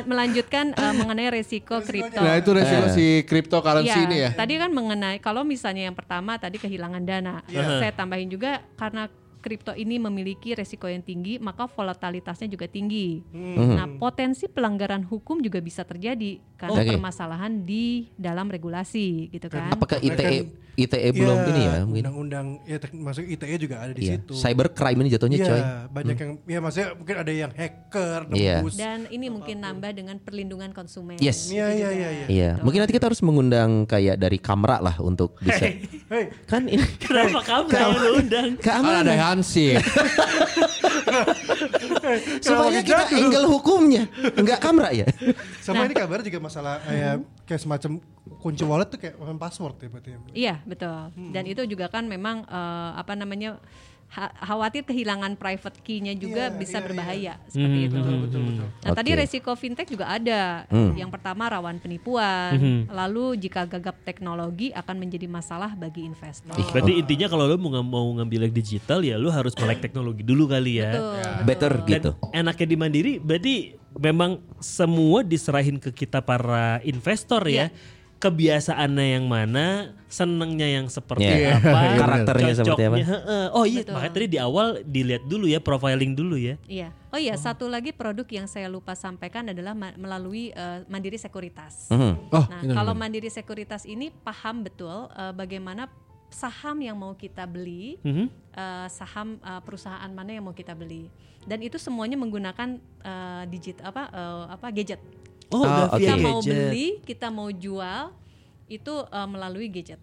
melanjutkan 0.00 0.70
eh, 0.70 0.94
mengenai 0.94 1.28
resiko 1.32 1.80
kripto. 1.80 2.20
Nah 2.20 2.36
itu 2.36 2.50
resiko 2.52 2.86
Eh. 2.86 2.92
si 2.92 3.06
cryptocurrency 3.24 3.90
Iya, 3.90 4.06
ini 4.06 4.16
ya. 4.20 4.30
Tadi 4.32 4.54
kan 4.56 4.70
mengenai 4.70 5.18
kalau 5.18 5.42
misalnya 5.42 5.90
yang 5.90 5.96
pertama 5.96 6.36
tadi 6.36 6.60
kehilangan 6.60 7.02
dana. 7.02 7.42
Saya 7.48 7.90
tambahin 7.90 8.28
juga 8.28 8.62
karena 8.76 9.08
kripto 9.40 9.72
ini 9.72 9.96
memiliki 9.96 10.52
resiko 10.52 10.86
yang 10.86 11.00
tinggi, 11.00 11.36
maka 11.36 11.64
volatilitasnya 11.64 12.46
juga 12.46 12.68
tinggi. 12.68 13.24
Nah, 13.32 13.88
potensi 13.96 14.46
pelanggaran 14.46 15.02
hukum 15.02 15.40
juga 15.40 15.58
bisa 15.58 15.82
terjadi 15.82 16.38
karena 16.54 16.80
Oke. 16.80 16.90
permasalahan 16.92 17.64
di 17.64 18.12
dalam 18.14 18.46
regulasi 18.46 19.32
gitu 19.32 19.48
kan. 19.48 19.72
Apakah 19.72 19.96
ITE 19.98 20.14
kan- 20.14 20.68
ITE 20.76 21.12
belum 21.12 21.36
Iya, 21.36 21.48
ini 21.50 21.60
ya 21.60 21.76
mungkin? 21.82 22.02
Undang-undang 22.06 22.46
ya 22.64 22.76
masuk 22.94 23.24
ITE 23.26 23.56
juga 23.58 23.76
ada 23.80 23.92
di 23.92 24.00
Iya. 24.00 24.16
situ. 24.16 24.32
Cyber 24.32 24.72
crime 24.72 24.98
ini 25.02 25.08
jatuhnya 25.10 25.36
Iya, 25.36 25.48
coy. 25.48 25.60
banyak 25.92 26.16
yang 26.16 26.30
ya 26.46 26.58
maksudnya 26.60 26.88
mungkin 26.94 27.16
ada 27.16 27.32
yang 27.32 27.52
hacker, 27.52 28.20
Iya. 28.32 28.56
Dan 28.72 28.98
ini 29.08 29.26
mungkin 29.28 29.56
nambah 29.60 29.90
dengan 29.92 30.16
perlindungan 30.16 30.70
konsumen. 30.72 31.20
Yes. 31.20 31.48
Gitu 31.48 31.58
Iya, 31.58 31.66
iya, 31.74 31.90
iya, 31.90 32.08
iya. 32.10 32.26
Iya, 32.30 32.50
mungkin 32.60 32.80
nanti 32.80 32.92
kita 32.92 33.08
harus 33.08 33.20
mengundang 33.20 33.84
kayak 33.84 34.16
dari 34.16 34.38
Kamra 34.40 34.80
lah 34.80 34.96
untuk 35.00 35.36
bisa. 35.42 35.68
Hei, 36.08 36.32
kan 36.44 36.64
ini 36.64 36.80
Kenapa 36.98 37.40
kamu 37.42 37.66
yang 37.70 38.14
undang? 38.16 38.48
Kan 38.58 38.80
ada 38.82 39.12
Hansip. 39.30 39.78
supaya 42.42 42.80
kita 42.82 43.06
jatuh? 43.06 43.18
angle 43.18 43.46
hukumnya 43.50 44.04
enggak 44.34 44.58
Kamra 44.62 44.90
ya. 44.94 45.06
sama 45.62 45.86
ini 45.86 45.94
kabar 45.94 46.22
juga 46.24 46.38
masalah 46.42 46.80
kayak 46.82 47.14
kayak 47.46 47.60
semacam 47.60 47.90
kunci 48.40 48.62
wallet 48.66 48.88
tuh 48.90 48.98
kayak 48.98 49.14
password 49.36 49.76
ya 49.78 49.88
berarti. 49.90 50.08
ya. 50.10 50.18
Iya 50.34 50.54
betul. 50.64 51.10
Dan 51.34 51.44
itu 51.46 51.62
juga 51.66 51.86
kan 51.90 52.06
memang 52.06 52.46
eh, 52.46 52.90
apa 52.96 53.12
namanya 53.18 53.58
khawatir 54.10 54.82
kehilangan 54.82 55.38
private 55.38 55.78
key-nya 55.86 56.18
juga 56.18 56.50
Iya, 56.50 56.58
bisa 56.58 56.82
iya, 56.82 56.84
berbahaya 56.84 57.32
seperti 57.46 57.78
itu. 57.86 57.94
Betul, 57.94 58.16
betul, 58.26 58.40
betul. 58.42 58.66
Nah 58.82 58.90
tadi 58.90 59.10
Oke. 59.14 59.18
resiko 59.22 59.50
fintech 59.54 59.86
juga 59.86 60.10
ada. 60.10 60.66
Hmm. 60.66 60.98
Yang 60.98 61.10
pertama 61.14 61.46
rawan 61.46 61.78
penipuan. 61.78 62.50
Lalu 62.90 63.38
jika 63.38 63.70
gagap 63.70 64.02
teknologi 64.02 64.74
akan 64.74 64.96
menjadi 64.98 65.30
masalah 65.30 65.78
bagi 65.78 66.02
investor. 66.02 66.58
Berarti 66.74 66.98
intinya 66.98 67.30
kalau 67.30 67.46
lu 67.46 67.56
mau, 67.62 67.78
mau 67.86 68.06
ngambil 68.18 68.50
yang 68.50 68.54
digital 68.54 68.98
ya 69.06 69.14
lu 69.14 69.30
harus 69.30 69.54
melek 69.54 69.78
teknologi 69.86 70.26
dulu 70.26 70.50
kali 70.50 70.82
ya. 70.82 70.90
Betul. 70.90 71.22
Better 71.46 71.72
Dan 71.78 71.86
gitu. 71.86 72.10
enaknya 72.34 72.66
di 72.66 72.76
Mandiri 72.76 73.12
berarti 73.22 73.54
memang 73.94 74.42
semua 74.58 75.22
diserahin 75.22 75.78
ke 75.78 75.94
kita 75.94 76.18
para 76.18 76.82
investor 76.82 77.46
ya. 77.46 77.70
Kebiasaannya 78.20 79.16
yang 79.16 79.24
mana, 79.24 79.96
senengnya 80.04 80.68
yang 80.68 80.86
seperti 80.86 81.24
Iya. 81.24 81.56
apa, 81.56 81.80
Karakternya 82.04 82.52
seperti 82.52 82.82
apa. 82.84 82.96
Oh 83.50 83.64
iya, 83.64 83.80
Betul. 83.80 83.94
makanya 83.96 84.12
tadi 84.12 84.26
di 84.28 84.38
awal 84.38 84.66
dilihat 84.82 85.24
dulu 85.24 85.48
ya, 85.48 85.56
profiling 85.56 86.12
dulu 86.12 86.36
ya. 86.36 86.60
Iya. 86.68 86.92
Oh 87.08 87.16
iya, 87.16 87.32
satu 87.34 87.64
lagi 87.66 87.90
produk 87.90 88.28
yang 88.28 88.44
saya 88.44 88.68
lupa 88.68 88.92
sampaikan 88.92 89.48
adalah 89.48 89.72
ma- 89.72 89.96
melalui 89.96 90.52
eh, 90.52 90.84
Mandiri 90.86 91.16
Sekuritas. 91.16 91.88
Mhm. 91.88 92.12
Oh, 92.28 92.44
Nah, 92.44 92.60
ini 92.60 92.70
kalau. 92.70 92.92
Mandiri 92.92 93.26
Sekuritas 93.26 93.82
ini 93.82 94.12
paham 94.12 94.62
betul 94.62 95.08
eh, 95.10 95.32
bagaimana 95.32 95.88
saham 96.28 96.76
yang 96.78 96.94
mau 96.94 97.16
kita 97.16 97.42
beli, 97.42 97.96
Mhm. 98.00 98.28
eh, 98.52 98.86
saham 98.86 99.40
eh, 99.40 99.60
perusahaan 99.60 100.06
mana 100.08 100.30
yang 100.30 100.44
mau 100.44 100.52
kita 100.52 100.72
beli, 100.72 101.08
dan 101.42 101.58
itu 101.58 101.74
semuanya 101.74 102.14
menggunakan 102.14 102.76
eh, 103.00 103.42
digit 103.48 103.80
apa 103.80 104.06
eh, 104.06 104.44
apa 104.52 104.66
gadget. 104.70 105.00
Oh, 105.50 105.60
Oh, 105.60 105.86
oke. 105.88 105.98
via 105.98 106.14
Kita 106.14 106.14
mau 106.16 106.38
beli, 106.40 106.86
kita 107.02 107.26
mau 107.28 107.48
jual, 107.48 108.02
itu 108.66 108.94
eh, 109.04 109.28
melalui 109.28 109.66
gadget. 109.68 109.98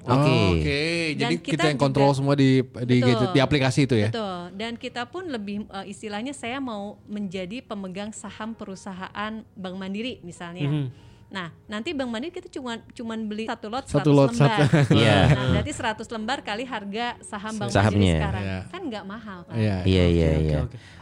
Oke. 0.00 0.12
Oh, 0.28 0.52
Oke, 0.52 0.82
jadi 1.16 1.34
kita, 1.34 1.50
kita 1.50 1.64
yang 1.66 1.80
kontrol 1.80 2.12
juga- 2.12 2.18
semua 2.20 2.34
di 2.36 2.60
di 2.60 2.96
Betul. 3.00 3.08
gadget 3.08 3.30
di 3.30 3.40
aplikasi 3.40 3.80
itu 3.84 3.96
ya. 3.96 4.08
Betul. 4.08 4.40
Dan 4.52 4.72
kita 4.76 5.02
pun 5.04 5.24
lebih 5.26 5.64
eh, 5.66 5.86
istilahnya 5.88 6.30
saya 6.30 6.60
mau 6.60 7.00
menjadi 7.04 7.58
pemegang 7.60 8.12
saham 8.12 8.52
perusahaan 8.52 9.32
Bank 9.54 9.74
Mandiri 9.74 10.20
misalnya. 10.20 10.92
Nah, 11.34 11.50
nanti 11.66 11.90
Bank 11.90 12.14
Mandiri 12.14 12.30
kita 12.30 12.46
cuma 12.46 12.78
cuman 12.94 13.18
beli 13.26 13.50
satu 13.50 13.66
lot 13.66 13.82
100 13.82 13.90
Satu 13.90 14.10
lot, 14.14 14.30
lembar. 14.30 14.46
satu. 14.54 14.62
Iya. 15.02 15.18
Nah, 15.34 15.44
berarti 15.58 15.72
100 15.74 16.14
lembar 16.14 16.38
kali 16.46 16.62
harga 16.62 17.06
saham 17.26 17.58
Bank 17.58 17.74
Sahamnya. 17.74 17.98
Mandiri 17.98 18.22
sekarang. 18.22 18.42
Iya. 18.46 18.58
Kan 18.70 18.82
nggak 18.86 19.04
mahal 19.04 19.38
kan? 19.50 19.54
Iya. 19.58 19.76
Iya 19.82 20.04
iya. 20.38 20.58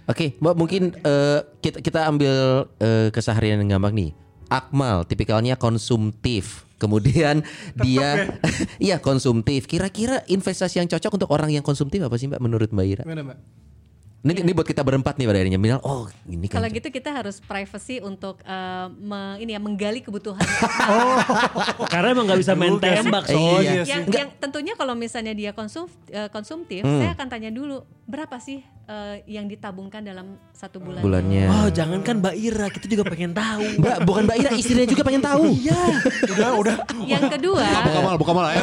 Oke, 0.08 0.40
Mbak 0.40 0.54
mungkin 0.56 0.82
eh, 0.96 1.40
kita 1.60 1.84
kita 1.84 2.00
ambil 2.08 2.64
eh, 2.80 3.12
keseharian 3.12 3.60
yang 3.60 3.76
gampang 3.76 3.92
nih. 3.92 4.10
Akmal 4.48 5.04
tipikalnya 5.04 5.60
konsumtif. 5.60 6.64
Kemudian 6.80 7.44
dia 7.84 8.32
iya 8.88 8.96
konsumtif. 9.04 9.68
Kira-kira 9.68 10.24
investasi 10.26 10.80
yang 10.80 10.88
cocok 10.88 11.12
untuk 11.20 11.30
orang 11.30 11.52
yang 11.52 11.62
konsumtif 11.62 12.00
apa 12.00 12.16
sih 12.16 12.26
Mbak 12.26 12.40
menurut 12.40 12.68
Mbak 12.72 12.86
Ira? 12.88 13.04
Gimana, 13.04 13.22
Mbak? 13.28 13.38
Ini, 14.22 14.38
ini 14.38 14.54
buat 14.54 14.62
kita 14.62 14.80
berempat 14.80 15.18
nih 15.18 15.26
pada 15.26 15.34
akhirnya 15.36 15.58
bilang 15.58 15.82
oh 15.82 16.06
ini 16.24 16.46
kan. 16.46 16.62
Kalau 16.62 16.70
gitu 16.70 16.88
kita 16.88 17.10
harus 17.10 17.42
privacy 17.42 17.98
untuk 17.98 18.38
eh, 18.40 18.86
me- 18.88 19.34
ini 19.36 19.50
ya 19.50 19.58
menggali 19.58 19.98
kebutuhan. 19.98 20.38
Karena 21.92 22.14
emang 22.14 22.30
nggak 22.30 22.38
bisa 22.38 22.54
main 22.54 22.78
tembak 22.78 23.26
Eh, 23.26 23.34
soalnya. 23.34 23.72
iya. 23.74 23.84
yang, 23.84 24.02
yang 24.06 24.28
tentunya 24.32 24.74
kalau 24.74 24.94
misalnya 24.94 25.34
dia 25.34 25.50
konsum 25.50 25.90
eh, 26.06 26.30
konsumtif, 26.30 26.86
saya 26.86 27.12
akan 27.12 27.26
tanya 27.28 27.50
dulu 27.50 27.82
berapa 28.04 28.38
sih 28.38 28.62
eh, 28.62 29.16
yang 29.26 29.46
ditabungkan 29.46 30.00
dalam 30.00 30.38
satu 30.52 30.78
bulan. 30.78 31.02
bulannya. 31.02 31.50
Oh 31.50 31.68
jangankan 31.68 32.22
Mbak 32.22 32.34
Ira, 32.38 32.66
kita 32.70 32.86
juga 32.86 33.02
pengen 33.04 33.34
tahu. 33.34 33.64
Mbak 33.76 33.96
bukan 34.06 34.22
Mbak 34.22 34.36
Ira 34.38 34.50
istrinya 34.54 34.86
juga 34.86 35.02
pengen 35.02 35.22
tahu. 35.24 35.50
Iya. 35.50 35.82
Udah, 36.30 36.50
udah. 36.56 36.76
Yang 37.02 37.24
kedua, 37.28 37.66
Buka 37.82 37.98
mal, 38.00 38.14
buka 38.14 38.32
mal. 38.32 38.46
ayo. 38.54 38.62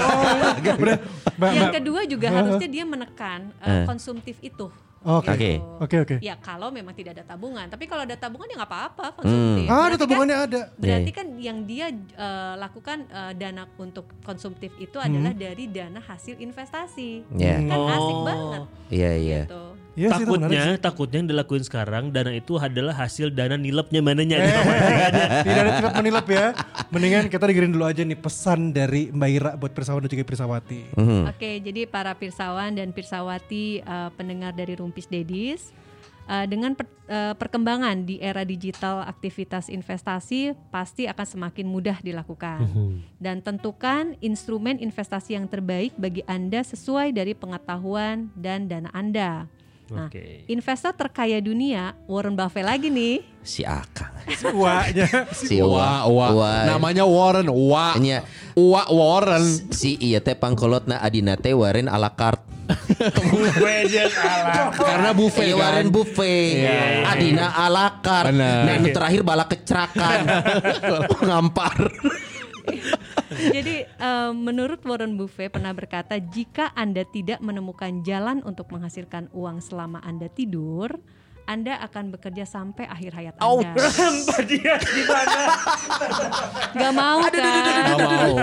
Mbak, 1.35 1.51
yang 1.51 1.67
Mbak. 1.67 1.73
kedua 1.75 2.01
juga 2.07 2.27
harusnya 2.31 2.69
dia 2.69 2.83
menekan 2.83 3.51
eh, 3.59 3.83
konsumtif 3.83 4.39
itu. 4.39 4.71
Oke. 4.99 5.31
Oke. 5.31 5.51
Oke, 5.79 5.95
oke. 5.97 6.15
Ya 6.19 6.35
kalau 6.35 6.67
memang 6.69 6.91
tidak 6.91 7.15
ada 7.15 7.23
tabungan, 7.25 7.65
tapi 7.65 7.87
kalau 7.87 8.03
ada 8.03 8.13
tabungan 8.13 8.45
ya 8.45 8.55
nggak 8.57 8.67
apa-apa 8.67 9.05
konsumtif. 9.15 9.65
Ah, 9.65 9.71
ada 9.71 9.79
Berarti 9.79 9.87
kan- 9.89 10.01
tabungannya 10.01 10.37
ada. 10.37 10.61
Berarti 10.75 11.11
kan 11.13 11.27
yang 11.39 11.57
dia 11.63 11.87
eh, 11.93 12.53
lakukan 12.55 12.97
eh, 13.07 13.31
dana 13.33 13.63
untuk 13.75 14.11
konsumtif 14.21 14.75
itu 14.75 14.97
adalah 14.97 15.31
dari 15.31 15.65
dana 15.65 15.99
hasil 15.99 16.35
investasi. 16.37 17.23
Iya. 17.31 17.63
Kan 17.63 17.79
asik 17.87 18.11
Oh. 18.13 18.23
banget. 18.23 18.61
Iya 18.89 19.11
iya. 19.15 19.41
Gitu. 19.45 19.63
Iya 19.99 20.15
sih, 20.15 20.23
itu 20.23 20.31
menarik 20.31 20.55
takutnya, 20.55 20.79
takutnya 20.79 21.17
yang 21.19 21.29
dilakuin 21.35 21.63
sekarang 21.67 22.03
dana 22.07 22.31
itu 22.31 22.55
adalah 22.55 22.95
hasil 22.95 23.35
dana 23.35 23.59
nilapnya 23.59 23.99
mananya. 23.99 24.39
Eh, 24.39 24.47
gitu. 24.47 24.61
Tidak 25.51 25.59
ada 25.59 25.71
tidak 25.75 25.93
menilap 25.99 26.25
ya. 26.31 26.45
Mendingan 26.87 27.27
kita 27.27 27.43
dengerin 27.43 27.71
dulu 27.75 27.83
aja 27.83 28.01
nih 28.07 28.15
pesan 28.15 28.71
dari 28.71 29.11
Mbak 29.11 29.29
Ira 29.35 29.51
buat 29.59 29.75
Pirsawan 29.75 29.99
dan 29.99 30.09
juga 30.09 30.23
Pirsawati. 30.23 30.81
Oke, 31.27 31.59
jadi 31.59 31.83
para 31.83 32.15
pirsawan 32.15 32.79
dan 32.79 32.95
pirsawati 32.95 33.83
eh, 33.83 34.09
pendengar 34.15 34.55
dari 34.55 34.79
Rumpis 34.79 35.05
Dedis, 35.05 35.75
eh, 36.25 36.45
dengan 36.47 36.73
per- 36.73 36.87
eh, 37.05 37.33
perkembangan 37.35 38.05
di 38.05 38.21
era 38.21 38.47
digital 38.47 39.03
aktivitas 39.03 39.67
investasi 39.67 40.55
pasti 40.69 41.05
akan 41.05 41.27
semakin 41.27 41.65
mudah 41.67 41.97
dilakukan. 41.99 42.63
Dan 43.19 43.43
tentukan 43.43 44.15
instrumen 44.19 44.79
investasi 44.79 45.35
yang 45.35 45.49
terbaik 45.49 45.91
bagi 45.99 46.23
Anda 46.23 46.63
sesuai 46.63 47.11
dari 47.11 47.35
pengetahuan 47.35 48.31
dan 48.33 48.69
dana 48.69 48.87
Anda. 48.95 49.49
Nah, 49.89 50.05
Oke. 50.05 50.45
investor 50.45 50.93
terkaya 50.93 51.41
dunia 51.41 51.97
Warren 52.05 52.37
Buffett 52.37 52.61
lagi 52.61 52.93
nih. 52.93 53.25
Si 53.41 53.65
Akang. 53.65 54.13
Wahnya. 54.53 55.25
Si 55.33 55.57
Wah, 55.57 56.05
wah. 56.05 56.29
Wah. 56.29 56.61
Namanya 56.69 57.09
Warren. 57.09 57.49
Wah. 57.49 57.97
Nya. 57.97 58.21
Wah, 58.53 58.85
Warren. 58.85 59.41
Si 59.73 59.97
iya 59.97 60.21
teh 60.21 60.37
pangkolotna 60.37 61.01
adina 61.01 61.33
teh 61.33 61.57
waren 61.57 61.89
ala 61.89 62.13
carte. 62.13 62.45
Karena 64.77 65.09
buffet 65.11 65.45
Iya 65.49 65.55
kan. 65.57 65.61
waren 65.65 65.87
buffet. 65.89 66.69
Adina 67.09 67.47
ala 67.57 67.97
carte. 67.99 68.29
Benar. 68.37 68.61
Nah, 68.69 68.75
nu 68.77 68.87
terakhir 68.93 69.21
bala 69.25 69.45
kecerakan. 69.45 70.19
Ngampar. 71.27 71.75
Jadi 73.55 73.75
eh, 73.85 74.31
menurut 74.33 74.81
Warren 74.85 75.15
Buffett 75.15 75.53
pernah 75.53 75.73
berkata 75.73 76.17
jika 76.17 76.73
Anda 76.73 77.05
tidak 77.07 77.39
menemukan 77.41 78.01
jalan 78.05 78.41
untuk 78.45 78.69
menghasilkan 78.73 79.29
uang 79.33 79.61
selama 79.61 80.01
Anda 80.01 80.27
tidur, 80.31 80.97
Anda 81.49 81.81
akan 81.81 82.13
bekerja 82.13 82.45
sampai 82.45 82.85
akhir 82.85 83.09
hayat 83.17 83.33
Anda. 83.41 83.73
Hampa 83.73 84.37
dia 84.45 84.77
gimana? 84.77 85.41
Gak 86.77 86.93
mau 86.93 87.25
kan? 87.25 87.41
Gak 87.89 87.97
mau. 87.97 88.33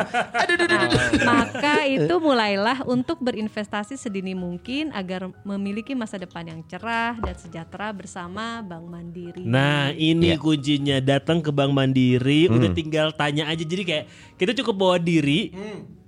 Maka 1.22 1.86
itu 1.86 2.14
mulailah 2.18 2.82
untuk 2.82 3.22
berinvestasi 3.22 3.94
sedini 3.94 4.34
mungkin 4.34 4.90
agar 4.90 5.30
memiliki 5.46 5.94
masa 5.94 6.18
depan 6.18 6.50
yang 6.50 6.66
cerah 6.66 7.14
dan 7.22 7.38
sejahtera 7.38 7.94
bersama 7.94 8.58
Bank 8.60 8.90
Mandiri. 8.90 9.46
Nah 9.46 9.94
ini 9.94 10.34
Iya. 10.34 10.42
kuncinya 10.42 10.98
datang 10.98 11.38
ke 11.38 11.54
Bank 11.54 11.70
Mandiri 11.70 12.50
udah 12.50 12.74
tinggal 12.74 13.14
tanya 13.14 13.46
aja 13.46 13.62
jadi 13.62 13.82
kayak 13.86 14.04
kita 14.34 14.52
cukup 14.58 14.74
bawa 14.74 14.96
diri 14.98 15.54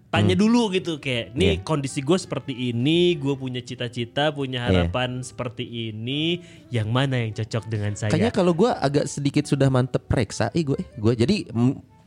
tanya 0.08 0.32
dulu 0.32 0.72
gitu 0.72 0.96
kayak 0.96 1.36
nih 1.36 1.60
kondisi 1.60 2.00
gue 2.00 2.16
seperti 2.16 2.72
ini 2.72 3.12
gue 3.20 3.36
punya 3.36 3.60
cita-cita 3.60 4.32
punya 4.32 4.64
harapan 4.64 5.20
seperti 5.20 5.92
ini 5.92 6.40
yang 6.72 6.88
mana 6.88 7.20
yang 7.20 7.36
cocok 7.36 7.68
dengan 7.68 7.92
saya 7.92 8.08
Kayaknya 8.08 8.32
kalau 8.32 8.56
gue 8.56 8.72
agak 8.72 9.04
sedikit 9.04 9.44
sudah 9.44 9.68
mantep 9.68 10.08
reksa, 10.08 10.48
eh 10.56 10.64
gue, 10.64 10.80
gue 10.80 11.12
jadi 11.12 11.44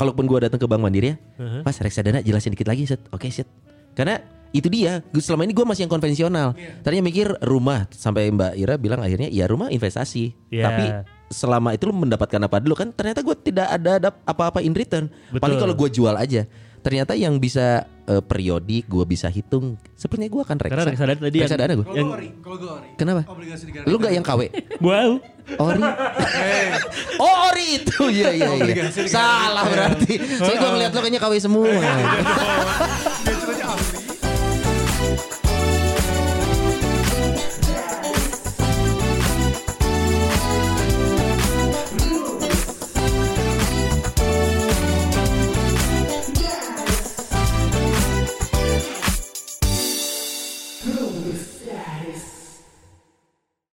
kalaupun 0.01 0.25
gue 0.25 0.49
datang 0.49 0.57
ke 0.57 0.65
Bank 0.65 0.81
Mandiri 0.81 1.13
ya, 1.13 1.15
Mas 1.61 1.77
reksadana 1.77 2.25
jelasin 2.25 2.57
dikit 2.57 2.73
lagi 2.73 2.89
set, 2.89 3.05
oke 3.13 3.29
set, 3.29 3.45
karena 3.93 4.17
itu 4.51 4.67
dia, 4.67 4.99
selama 5.15 5.47
ini 5.47 5.53
gue 5.55 5.63
masih 5.63 5.87
yang 5.87 5.93
konvensional. 5.93 6.51
Tadinya 6.83 7.07
mikir 7.07 7.39
rumah 7.39 7.87
sampai 7.87 8.33
Mbak 8.35 8.53
Ira 8.59 8.75
bilang 8.75 8.99
akhirnya 8.99 9.31
ya 9.31 9.47
rumah 9.47 9.71
investasi, 9.71 10.35
Iya. 10.51 10.63
tapi 10.67 10.85
selama 11.31 11.71
itu 11.71 11.87
lu 11.87 11.95
mendapatkan 11.95 12.41
apa 12.43 12.59
dulu 12.59 12.75
kan 12.75 12.91
ternyata 12.91 13.23
gue 13.23 13.31
tidak 13.39 13.67
ada 13.71 14.11
apa-apa 14.27 14.59
in 14.59 14.75
return. 14.75 15.07
Paling 15.37 15.55
Betul. 15.55 15.63
kalau 15.63 15.75
gue 15.77 15.89
jual 15.93 16.15
aja. 16.17 16.43
Ternyata 16.81 17.13
yang 17.13 17.37
bisa 17.37 17.85
eh, 18.03 18.19
periodik 18.19 18.89
gue 18.89 19.05
bisa 19.05 19.29
hitung. 19.29 19.77
Sepertinya 19.93 20.27
gue 20.27 20.41
akan 20.41 20.57
reksa. 20.57 20.73
Karena 20.73 20.85
reksadana 20.89 21.19
tadi 21.21 21.37
yang- 21.37 21.45
reksadana 21.45 21.73
gue. 21.73 21.85
Kalau 21.85 21.95
Yang- 21.95 22.07
gue 22.07 22.17
ori, 22.17 22.29
kalau 22.41 22.57
gue 22.57 22.71
ori. 22.73 22.89
Kenapa? 22.97 23.21
Obligasi 23.29 23.63
negara. 23.69 23.85
Lu 23.85 23.95
nggak 23.95 24.13
yang 24.13 24.25
KW? 24.25 24.41
wow 24.87 25.11
Ori. 25.57 25.81
oh 27.23 27.35
Ori 27.47 27.65
itu 27.77 28.01
iya 28.17 28.29
iya 28.31 28.49
iya. 28.57 28.73
Salah 29.05 29.65
berarti. 29.65 30.13
Saya 30.37 30.57
gua 30.57 30.69
ngeliat 30.73 30.91
lo 30.91 30.99
kayaknya 30.99 31.21
KW 31.21 31.33
semua. 31.37 31.69